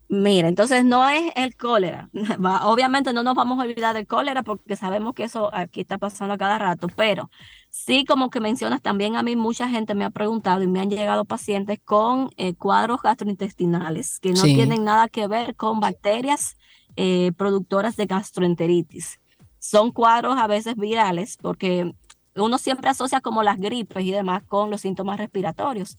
[0.09, 2.09] Mira, entonces no es el cólera.
[2.63, 6.33] Obviamente no nos vamos a olvidar del cólera porque sabemos que eso aquí está pasando
[6.33, 7.29] a cada rato, pero
[7.69, 10.89] sí, como que mencionas, también a mí mucha gente me ha preguntado y me han
[10.89, 14.55] llegado pacientes con eh, cuadros gastrointestinales que no Sí.
[14.55, 16.55] tienen nada que ver con bacterias
[16.95, 19.19] eh, productoras de gastroenteritis.
[19.59, 21.91] Son cuadros a veces virales porque
[22.35, 25.97] uno siempre asocia como las gripes y demás con los síntomas respiratorios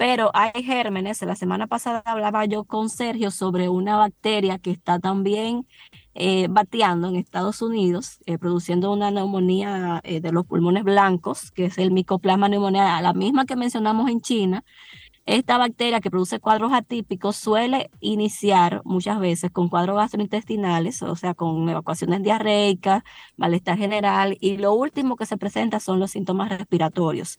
[0.00, 1.20] pero hay gérmenes.
[1.20, 5.66] La semana pasada hablaba yo con Sergio sobre una bacteria que está también
[6.14, 11.66] eh, bateando en Estados Unidos, eh, produciendo una neumonía eh, de los pulmones blancos, que
[11.66, 14.64] es el Mycoplasma pneumoniae, la misma que mencionamos en China.
[15.26, 21.34] Esta bacteria que produce cuadros atípicos suele iniciar muchas veces con cuadros gastrointestinales, o sea,
[21.34, 23.02] con evacuaciones diarreicas,
[23.36, 27.38] malestar general, y lo último que se presenta son los síntomas respiratorios.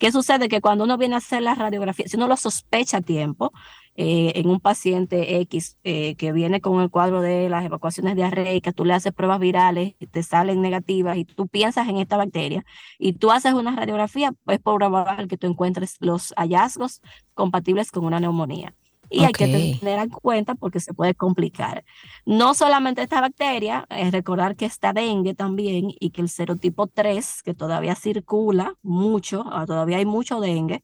[0.00, 0.48] ¿Qué sucede?
[0.48, 3.52] Que cuando uno viene a hacer la radiografía, si uno lo sospecha a tiempo,
[3.96, 8.74] eh, en un paciente X eh, que viene con el cuadro de las evacuaciones diarreicas,
[8.74, 12.64] tú le haces pruebas virales, te salen negativas y tú piensas en esta bacteria
[12.98, 17.02] y tú haces una radiografía, pues por probable que tú encuentres los hallazgos
[17.34, 18.74] compatibles con una neumonía.
[19.10, 21.84] Y hay que tener en cuenta porque se puede complicar.
[22.24, 27.42] No solamente esta bacteria, es recordar que está dengue también y que el serotipo 3,
[27.42, 30.82] que todavía circula mucho, ah, todavía hay mucho dengue,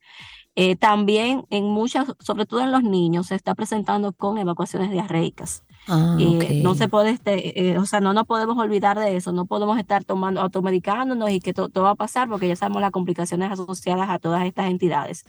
[0.57, 5.63] eh, también en muchas, sobre todo en los niños, se está presentando con evacuaciones diarreicas.
[5.89, 6.45] Ah, Eh, ok.
[6.65, 9.79] No se puede, este, eh, o sea, no nos podemos olvidar de eso, no podemos
[9.79, 13.51] estar tomando, automedicándonos y que to- todo va a pasar porque ya sabemos las complicaciones
[13.53, 15.25] asociadas a todas estas entidades.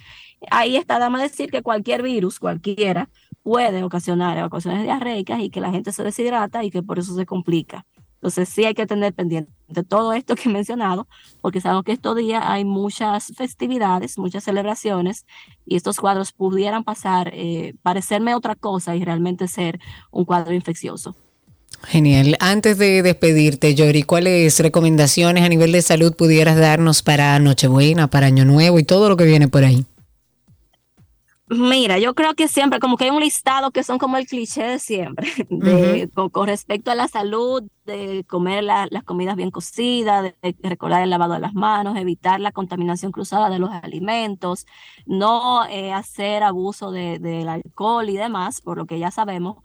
[0.49, 3.09] Ahí está, dame decir que cualquier virus, cualquiera,
[3.43, 7.25] puede ocasionar evacuaciones diarreicas y que la gente se deshidrata y que por eso se
[7.25, 7.85] complica.
[8.17, 11.07] Entonces sí hay que tener pendiente de todo esto que he mencionado,
[11.41, 15.25] porque sabemos que estos días hay muchas festividades, muchas celebraciones,
[15.65, 19.79] y estos cuadros pudieran pasar, eh, parecerme otra cosa y realmente ser
[20.11, 21.15] un cuadro infeccioso.
[21.83, 22.37] Genial.
[22.39, 28.27] Antes de despedirte, Yori, ¿cuáles recomendaciones a nivel de salud pudieras darnos para Nochebuena, para
[28.27, 29.85] Año Nuevo y todo lo que viene por ahí?
[31.49, 34.63] Mira, yo creo que siempre, como que hay un listado que son como el cliché
[34.63, 39.49] de siempre, de, con, con respecto a la salud, de comer la- las comidas bien
[39.49, 43.69] cocidas, de, de recordar el lavado de las manos, evitar la contaminación cruzada de los
[43.71, 44.65] alimentos,
[45.05, 49.55] no eh, hacer abuso de- del alcohol y demás, por lo que ya sabemos.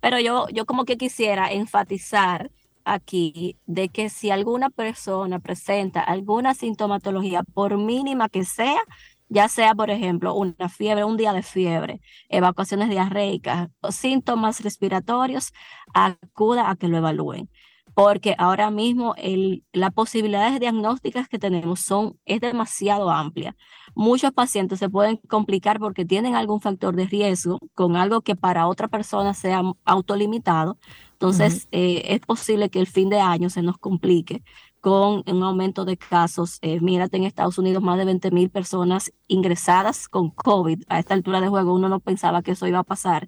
[0.00, 2.50] Pero yo, yo como que quisiera enfatizar
[2.84, 8.80] aquí de que si alguna persona presenta alguna sintomatología, por mínima que sea,
[9.28, 15.52] ya sea, por ejemplo, una fiebre, un día de fiebre, evacuaciones diarreicas o síntomas respiratorios,
[15.94, 17.50] acuda a que lo evalúen.
[17.94, 23.56] Porque ahora mismo el, las posibilidades diagnósticas que tenemos son, es demasiado amplia.
[23.94, 28.66] Muchos pacientes se pueden complicar porque tienen algún factor de riesgo con algo que para
[28.66, 30.78] otra persona sea autolimitado.
[31.12, 34.42] Entonces, eh, es posible que el fin de año se nos complique
[34.86, 36.58] con un aumento de casos.
[36.62, 40.84] Eh, mírate, en Estados Unidos más de 20 mil personas ingresadas con COVID.
[40.88, 43.26] A esta altura de juego uno no pensaba que eso iba a pasar.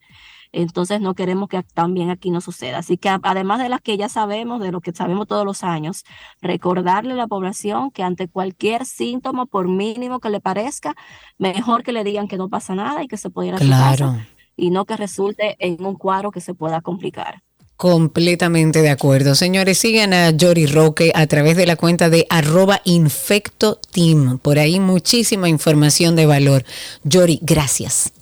[0.52, 2.78] Entonces no queremos que también aquí no suceda.
[2.78, 6.04] Así que además de las que ya sabemos, de lo que sabemos todos los años,
[6.40, 10.94] recordarle a la población que ante cualquier síntoma, por mínimo que le parezca,
[11.38, 14.06] mejor que le digan que no pasa nada y que se pudiera su Claro.
[14.12, 17.42] casa y no que resulte en un cuadro que se pueda complicar.
[17.78, 19.36] Completamente de acuerdo.
[19.36, 24.40] Señores, sigan a Yori Roque a través de la cuenta de arroba infectoteam.
[24.40, 26.64] Por ahí muchísima información de valor.
[27.04, 28.12] Yori, gracias.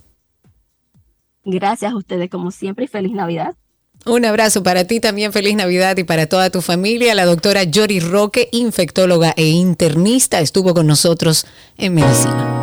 [1.43, 3.57] Gracias a ustedes como siempre y feliz Navidad.
[4.05, 7.15] Un abrazo para ti también, feliz Navidad y para toda tu familia.
[7.15, 11.47] La doctora Yori Roque, infectóloga e internista, estuvo con nosotros
[11.79, 12.56] en medicina.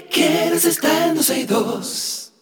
[0.00, 2.32] Que quieres está en 262.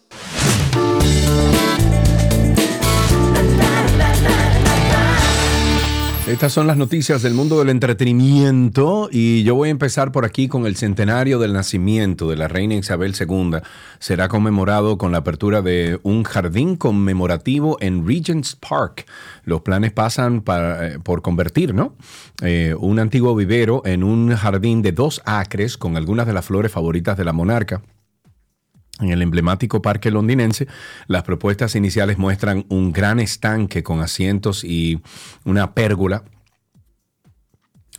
[6.27, 10.49] Estas son las noticias del mundo del entretenimiento y yo voy a empezar por aquí
[10.49, 13.59] con el centenario del nacimiento de la reina Isabel II.
[13.99, 19.05] Será conmemorado con la apertura de un jardín conmemorativo en Regent's Park.
[19.45, 21.95] Los planes pasan eh, por convertir ¿no?
[22.41, 26.73] Eh, un antiguo vivero en un jardín de dos acres con algunas de las flores
[26.73, 27.81] favoritas de la monarca.
[28.99, 30.67] En el emblemático parque londinense,
[31.07, 35.01] las propuestas iniciales muestran un gran estanque con asientos y
[35.45, 36.23] una pérgola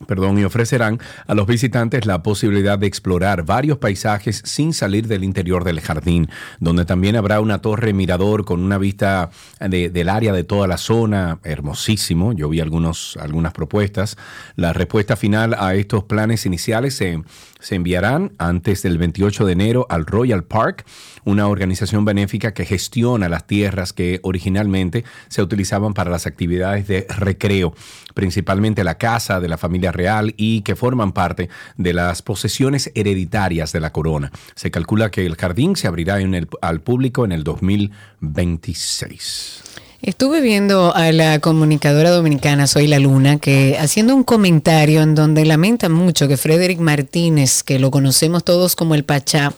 [0.06, 5.24] perdón, y ofrecerán a los visitantes la posibilidad de explorar varios paisajes sin salir del
[5.24, 6.28] interior del jardín,
[6.60, 9.30] donde también habrá una torre mirador con una vista
[9.60, 12.32] de- del área de toda la zona, hermosísimo.
[12.32, 14.16] Yo vi algunos, algunas propuestas.
[14.56, 17.22] La respuesta final a estos planes iniciales se,
[17.60, 20.84] se enviarán antes del 28 de enero al Royal Park,
[21.28, 27.06] una organización benéfica que gestiona las tierras que originalmente se utilizaban para las actividades de
[27.10, 27.74] recreo,
[28.14, 33.72] principalmente la casa de la familia real y que forman parte de las posesiones hereditarias
[33.72, 34.32] de la corona.
[34.55, 36.16] Se calcula que el jardín se abrirá
[36.62, 39.88] al público en el 2026.
[40.00, 45.44] Estuve viendo a la comunicadora dominicana Soy la Luna que haciendo un comentario en donde
[45.44, 49.54] lamenta mucho que Frederick Martínez, que lo conocemos todos como el Pachá,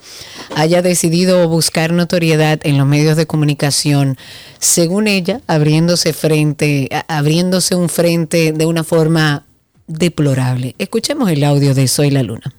[0.56, 4.16] haya decidido buscar notoriedad en los medios de comunicación,
[4.58, 9.44] según ella, abriéndose frente, abriéndose un frente de una forma
[9.88, 10.74] deplorable.
[10.78, 12.54] Escuchemos el audio de Soy la Luna.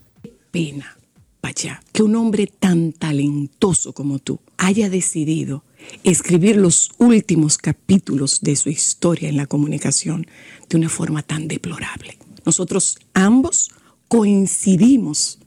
[0.52, 0.98] pena,
[1.42, 5.64] Pachá, que un hombre tan talentoso como tú haya decidido
[6.04, 10.28] escribir los últimos capítulos de su historia en la comunicación
[10.70, 12.18] de una forma tan deplorable.
[12.46, 13.72] Nosotros ambos
[14.08, 15.40] coincidimos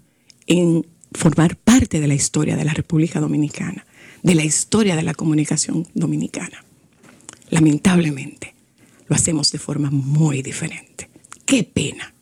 [0.47, 3.87] en formar parte de la historia de la República Dominicana,
[4.23, 6.65] de la historia de la comunicación dominicana.
[7.51, 8.55] Lamentablemente,
[9.07, 11.09] lo hacemos de forma muy diferente.
[11.45, 12.15] Qué pena.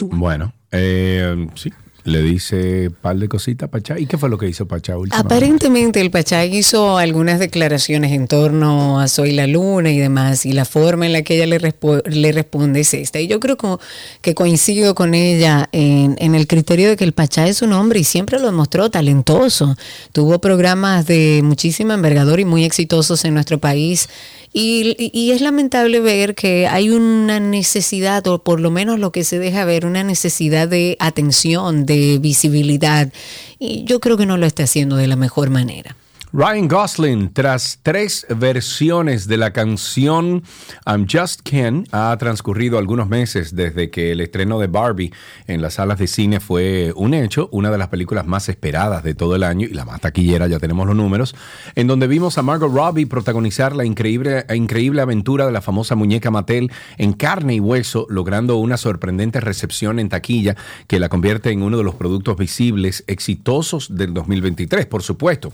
[0.00, 1.70] Bueno, eh, sí,
[2.04, 3.98] le dice un par de cositas a Pachá.
[3.98, 5.34] ¿Y qué fue lo que hizo Pachá últimamente?
[5.34, 10.52] Aparentemente el Pachá hizo algunas declaraciones en torno a Soy la Luna y demás, y
[10.52, 13.20] la forma en la que ella le, respo- le responde es esta.
[13.20, 13.80] Y yo creo como
[14.20, 18.04] que coincido con ella en, el criterio de que el Pachá es un hombre y
[18.04, 19.76] siempre lo demostró talentoso.
[20.12, 24.08] Tuvo programas de muchísima envergadura y muy exitosos en nuestro país.
[24.56, 29.24] Y- y es lamentable ver que hay una necesidad, o por lo menos lo que
[29.24, 33.12] se deja ver, una necesidad de atención, de visibilidad.
[33.58, 35.96] Y yo creo que no lo está haciendo de la mejor manera.
[36.36, 40.42] Ryan Gosling, tras tres versiones de la canción
[40.84, 45.12] I'm Just Ken, ha transcurrido algunos meses desde que el estreno de Barbie
[45.46, 49.14] en las salas de cine fue un hecho, una de las películas más esperadas de
[49.14, 51.36] todo el año y la más taquillera, ya tenemos los números,
[51.76, 56.32] en donde vimos a Margot Robbie protagonizar la increíble, increíble aventura de la famosa muñeca
[56.32, 60.56] Mattel en carne y hueso, logrando una sorprendente recepción en taquilla
[60.88, 65.52] que la convierte en uno de los productos visibles exitosos del 2023, por supuesto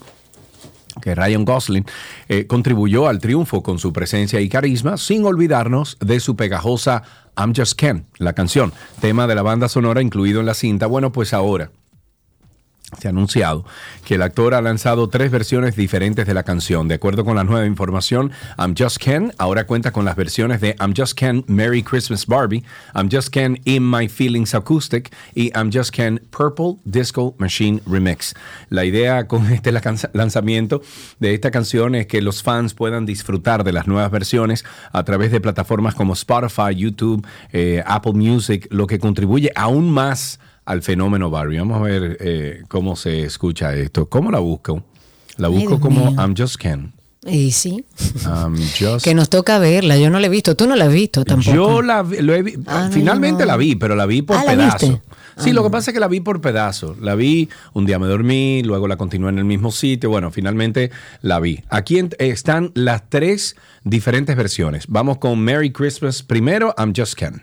[1.00, 1.84] que Ryan Gosling
[2.28, 7.02] eh, contribuyó al triunfo con su presencia y carisma, sin olvidarnos de su pegajosa
[7.36, 10.86] I'm Just Ken, la canción, tema de la banda sonora incluido en la cinta.
[10.86, 11.70] Bueno, pues ahora
[12.98, 13.64] se ha anunciado
[14.04, 16.88] que el actor ha lanzado tres versiones diferentes de la canción.
[16.88, 20.76] De acuerdo con la nueva información, I'm Just Ken ahora cuenta con las versiones de
[20.80, 22.64] I'm Just Ken Merry Christmas Barbie,
[22.94, 28.34] I'm Just Ken In My Feelings Acoustic y I'm Just Ken Purple Disco Machine Remix.
[28.68, 30.82] La idea con este lanza- lanzamiento
[31.18, 35.30] de esta canción es que los fans puedan disfrutar de las nuevas versiones a través
[35.30, 40.38] de plataformas como Spotify, YouTube, eh, Apple Music, lo que contribuye aún más
[40.70, 41.58] al fenómeno Barbie.
[41.58, 44.08] Vamos a ver eh, cómo se escucha esto.
[44.08, 44.82] ¿Cómo la busco?
[45.36, 46.20] La busco como mío.
[46.22, 46.92] I'm Just Ken.
[47.26, 47.84] Y sí,
[48.78, 49.98] just que nos toca verla.
[49.98, 50.56] Yo no la he visto.
[50.56, 51.54] Tú no la has visto tampoco.
[51.54, 53.48] Yo la vi- lo he vi- Ah, finalmente no.
[53.48, 55.02] la vi, pero la vi por Ah, ¿la pedazo.
[55.36, 56.96] Sí, lo que pasa es que la vi por pedazo.
[57.00, 60.08] La vi, un día me dormí, luego la continué en el mismo sitio.
[60.10, 60.90] Bueno, finalmente
[61.20, 61.62] la vi.
[61.68, 64.84] Aquí están las tres diferentes versiones.
[64.88, 67.42] Vamos con Merry Christmas primero, I'm Just Ken.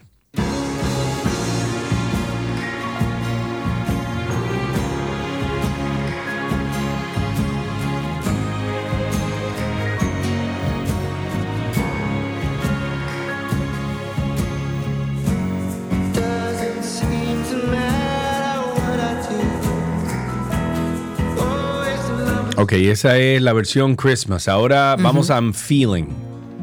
[22.86, 24.48] Esa es la versión Christmas.
[24.48, 26.06] Ahora vamos a I'm Feeling.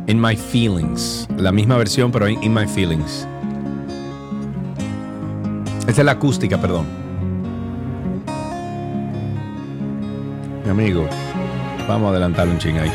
[0.06, 1.26] In My Feelings.
[1.36, 3.26] La misma versión, pero In My Feelings.
[5.88, 6.86] Esta es la acústica, perdón.
[10.64, 11.08] Mi amigo,
[11.88, 12.92] vamos a adelantar un ching ahí.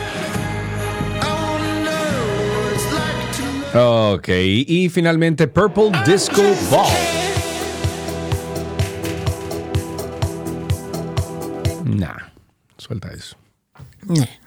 [3.75, 6.41] Ok, y finalmente Purple Disco
[6.71, 7.18] Ball.
[12.89, 13.37] Suelta eso.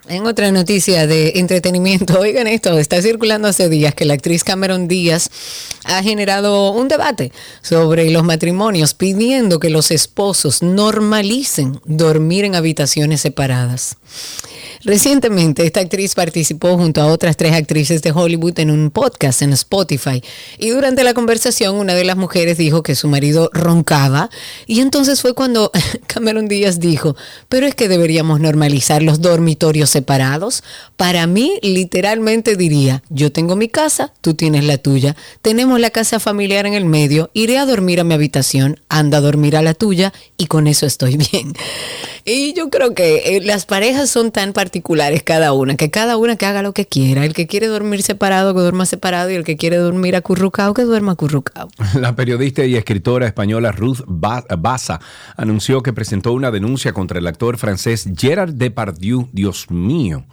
[0.09, 4.89] En otra noticia de entretenimiento, oigan esto, está circulando hace días que la actriz Cameron
[4.89, 5.31] Díaz
[5.85, 13.21] ha generado un debate sobre los matrimonios pidiendo que los esposos normalicen dormir en habitaciones
[13.21, 13.97] separadas.
[14.85, 19.53] Recientemente, esta actriz participó junto a otras tres actrices de Hollywood en un podcast en
[19.53, 20.23] Spotify
[20.59, 24.29] y durante la conversación una de las mujeres dijo que su marido roncaba
[24.67, 25.71] y entonces fue cuando
[26.09, 27.15] Cameron Díaz dijo,
[27.49, 30.65] pero es que deberíamos normalizar los dormitorios separados.
[30.97, 36.19] Para mí, literalmente diría, yo tengo mi casa, tú tienes la tuya, tenemos la casa
[36.19, 39.75] familiar en el medio, iré a dormir a mi habitación, anda a dormir a la
[39.75, 41.53] tuya y con eso estoy bien.
[42.25, 46.37] Y yo creo que eh, las parejas son tan particulares cada una, que cada una
[46.37, 47.25] que haga lo que quiera.
[47.25, 50.83] El que quiere dormir separado, que duerma separado, y el que quiere dormir acurrucado, que
[50.83, 51.69] duerma acurrucado.
[52.01, 55.01] La periodista y escritora española Ruth Ba- Baza
[55.37, 60.25] anunció que presentó una denuncia contra el actor francés Gerard Depardieu, Dios mío,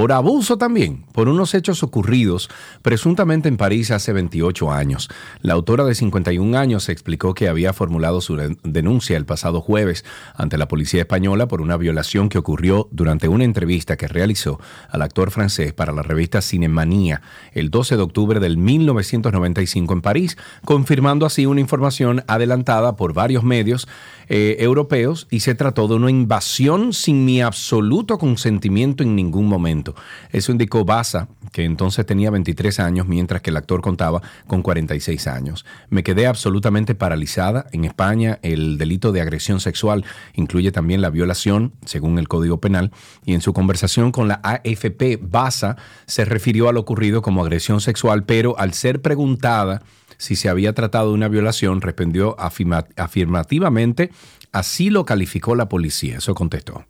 [0.00, 2.48] por abuso también, por unos hechos ocurridos
[2.80, 5.10] presuntamente en París hace 28 años.
[5.42, 10.06] La autora de 51 años explicó que había formulado su de- denuncia el pasado jueves
[10.34, 14.58] ante la policía española por una violación que ocurrió durante una entrevista que realizó
[14.88, 17.20] al actor francés para la revista Cinemanía
[17.52, 23.44] el 12 de octubre del 1995 en París, confirmando así una información adelantada por varios
[23.44, 23.86] medios
[24.32, 29.96] eh, europeos y se trató de una invasión sin mi absoluto consentimiento en ningún momento.
[30.30, 35.26] Eso indicó Baza, que entonces tenía 23 años, mientras que el actor contaba con 46
[35.26, 35.66] años.
[35.88, 37.66] Me quedé absolutamente paralizada.
[37.72, 40.04] En España, el delito de agresión sexual
[40.34, 42.92] incluye también la violación, según el Código Penal,
[43.26, 45.74] y en su conversación con la AFP, Baza
[46.06, 49.82] se refirió a lo ocurrido como agresión sexual, pero al ser preguntada
[50.20, 54.10] si se había tratado de una violación, respondió afirma- afirmativamente,
[54.52, 56.18] así lo calificó la policía.
[56.18, 56.84] Eso contestó.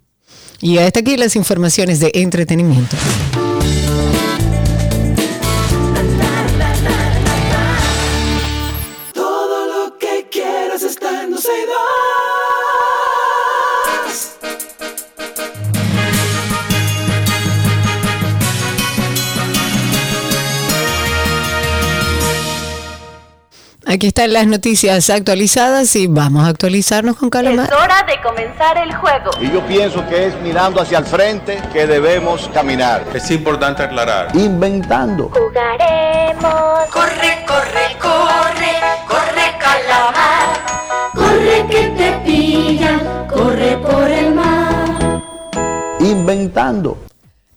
[0.60, 2.96] Y hasta aquí las informaciones de entretenimiento.
[23.90, 27.64] Aquí están las noticias actualizadas y vamos a actualizarnos con calma.
[27.64, 29.32] hora de comenzar el juego.
[29.40, 33.04] Y yo pienso que es mirando hacia el frente que debemos caminar.
[33.12, 34.28] Es importante aclarar.
[34.36, 35.28] Inventando.
[35.30, 36.88] Jugaremos.
[36.92, 38.72] Corre, corre, corre,
[39.08, 41.10] corre calamar.
[41.12, 45.20] Corre que te pillan, corre por el mar.
[45.98, 47.09] Inventando.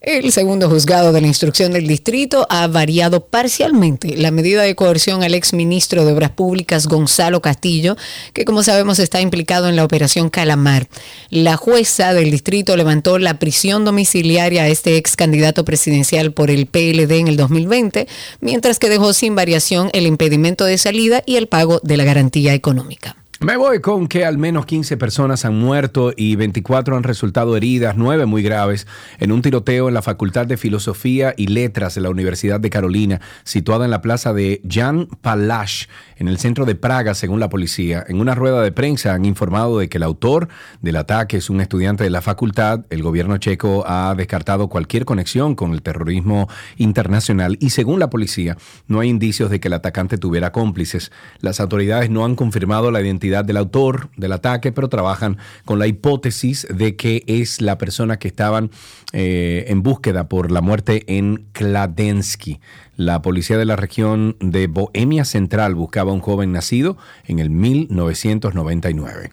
[0.04, 5.24] El segundo juzgado de la instrucción del distrito ha variado parcialmente la medida de coerción
[5.24, 7.96] al exministro de Obras Públicas Gonzalo Castillo,
[8.34, 10.90] que como sabemos está implicado en la operación Calamar.
[11.30, 16.66] La jueza del distrito levantó la prisión domiciliaria a este ex candidato presidencial por el
[16.66, 18.06] PLD en el 2020,
[18.42, 22.54] mientras que dejó sin variación el impedimento de salida y el pago de la garantía
[22.54, 23.23] económica.
[23.44, 27.98] Me voy con que al menos 15 personas han muerto y 24 han resultado heridas,
[27.98, 28.88] 9 muy graves,
[29.20, 33.20] en un tiroteo en la Facultad de Filosofía y Letras de la Universidad de Carolina,
[33.44, 35.90] situada en la plaza de Jan Palach,
[36.24, 38.06] en el centro de Praga, según la policía.
[38.08, 40.48] En una rueda de prensa han informado de que el autor
[40.82, 42.86] del ataque es un estudiante de la facultad.
[42.90, 46.48] El gobierno checo ha descartado cualquier conexión con el terrorismo
[46.78, 48.56] internacional y según la policía
[48.88, 51.12] no hay indicios de que el atacante tuviera cómplices.
[51.42, 55.88] Las autoridades no han confirmado la identidad del autor del ataque, pero trabajan con la
[55.88, 58.72] hipótesis de que es la persona que estaban
[59.12, 62.62] eh, en búsqueda por la muerte en Kladensky.
[62.96, 66.96] La policía de la región de Bohemia Central buscaba a un joven nacido
[67.26, 69.32] en el 1999.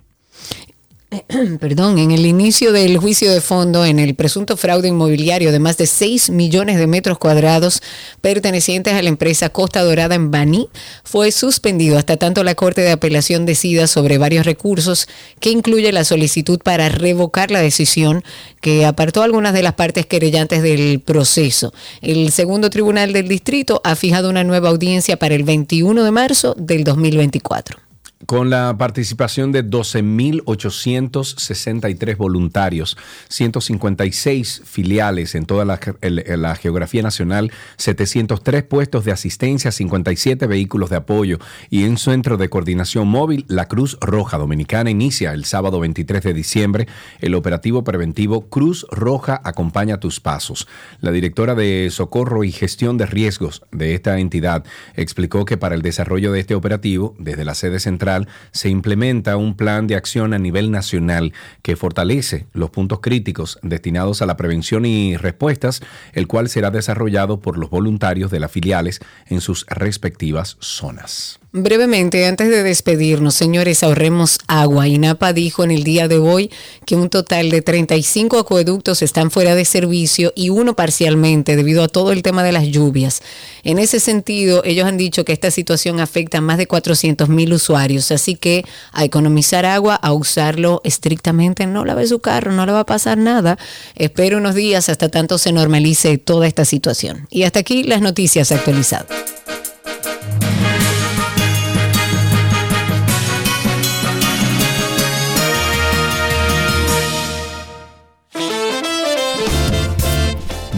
[1.60, 5.76] perdón, en el inicio del juicio de fondo en el presunto fraude inmobiliario de más
[5.76, 7.82] de 6 millones de metros cuadrados
[8.20, 10.68] pertenecientes a la empresa Costa Dorada en Baní
[11.02, 15.08] fue suspendido hasta tanto la Corte de Apelación decida sobre varios recursos
[15.40, 18.22] que incluye la solicitud para revocar la decisión
[18.60, 21.72] que apartó algunas de las partes querellantes del proceso.
[22.02, 26.54] El segundo tribunal del distrito ha fijado una nueva audiencia para el 21 de marzo
[26.56, 27.89] del 2024.
[28.26, 32.98] Con la participación de 12.863 voluntarios,
[33.28, 40.96] 156 filiales en toda la, la geografía nacional, 703 puestos de asistencia, 57 vehículos de
[40.96, 41.38] apoyo
[41.70, 46.34] y un centro de coordinación móvil, la Cruz Roja Dominicana inicia el sábado 23 de
[46.34, 46.88] diciembre
[47.20, 50.68] el operativo preventivo Cruz Roja Acompaña tus Pasos.
[51.00, 54.62] La directora de Socorro y Gestión de Riesgos de esta entidad
[54.94, 58.09] explicó que para el desarrollo de este operativo, desde la sede central,
[58.52, 61.32] se implementa un plan de acción a nivel nacional
[61.62, 65.82] que fortalece los puntos críticos destinados a la prevención y respuestas,
[66.12, 71.40] el cual será desarrollado por los voluntarios de las filiales en sus respectivas zonas.
[71.52, 74.86] Brevemente, antes de despedirnos, señores, ahorremos agua.
[74.86, 76.48] INAPA dijo en el día de hoy
[76.86, 81.88] que un total de 35 acueductos están fuera de servicio y uno parcialmente debido a
[81.88, 83.20] todo el tema de las lluvias.
[83.64, 87.52] En ese sentido, ellos han dicho que esta situación afecta a más de 400 mil
[87.52, 92.70] usuarios, así que a economizar agua, a usarlo estrictamente, no lave su carro, no le
[92.70, 93.58] va a pasar nada.
[93.96, 97.26] Espero unos días hasta tanto se normalice toda esta situación.
[97.28, 99.39] Y hasta aquí las noticias actualizadas.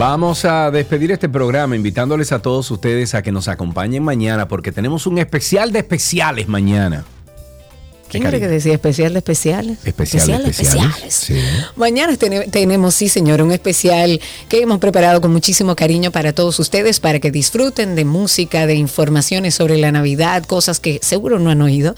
[0.03, 4.73] Vamos a despedir este programa invitándoles a todos ustedes a que nos acompañen mañana porque
[4.73, 7.05] tenemos un especial de especiales mañana.
[8.11, 9.79] ¿Quién era que decía especial de especiales?
[9.85, 11.15] Especial de Especial de especiales.
[11.15, 11.41] Sí.
[11.77, 16.59] Mañana tene- tenemos, sí señor, un especial que hemos preparado con muchísimo cariño para todos
[16.59, 21.49] ustedes, para que disfruten de música, de informaciones sobre la Navidad, cosas que seguro no
[21.51, 21.95] han oído,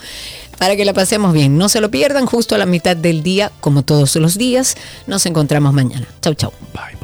[0.59, 1.56] para que la pasemos bien.
[1.56, 4.76] No se lo pierdan justo a la mitad del día, como todos los días.
[5.06, 6.06] Nos encontramos mañana.
[6.20, 6.52] Chau, chau.
[6.74, 7.03] Bye, bye.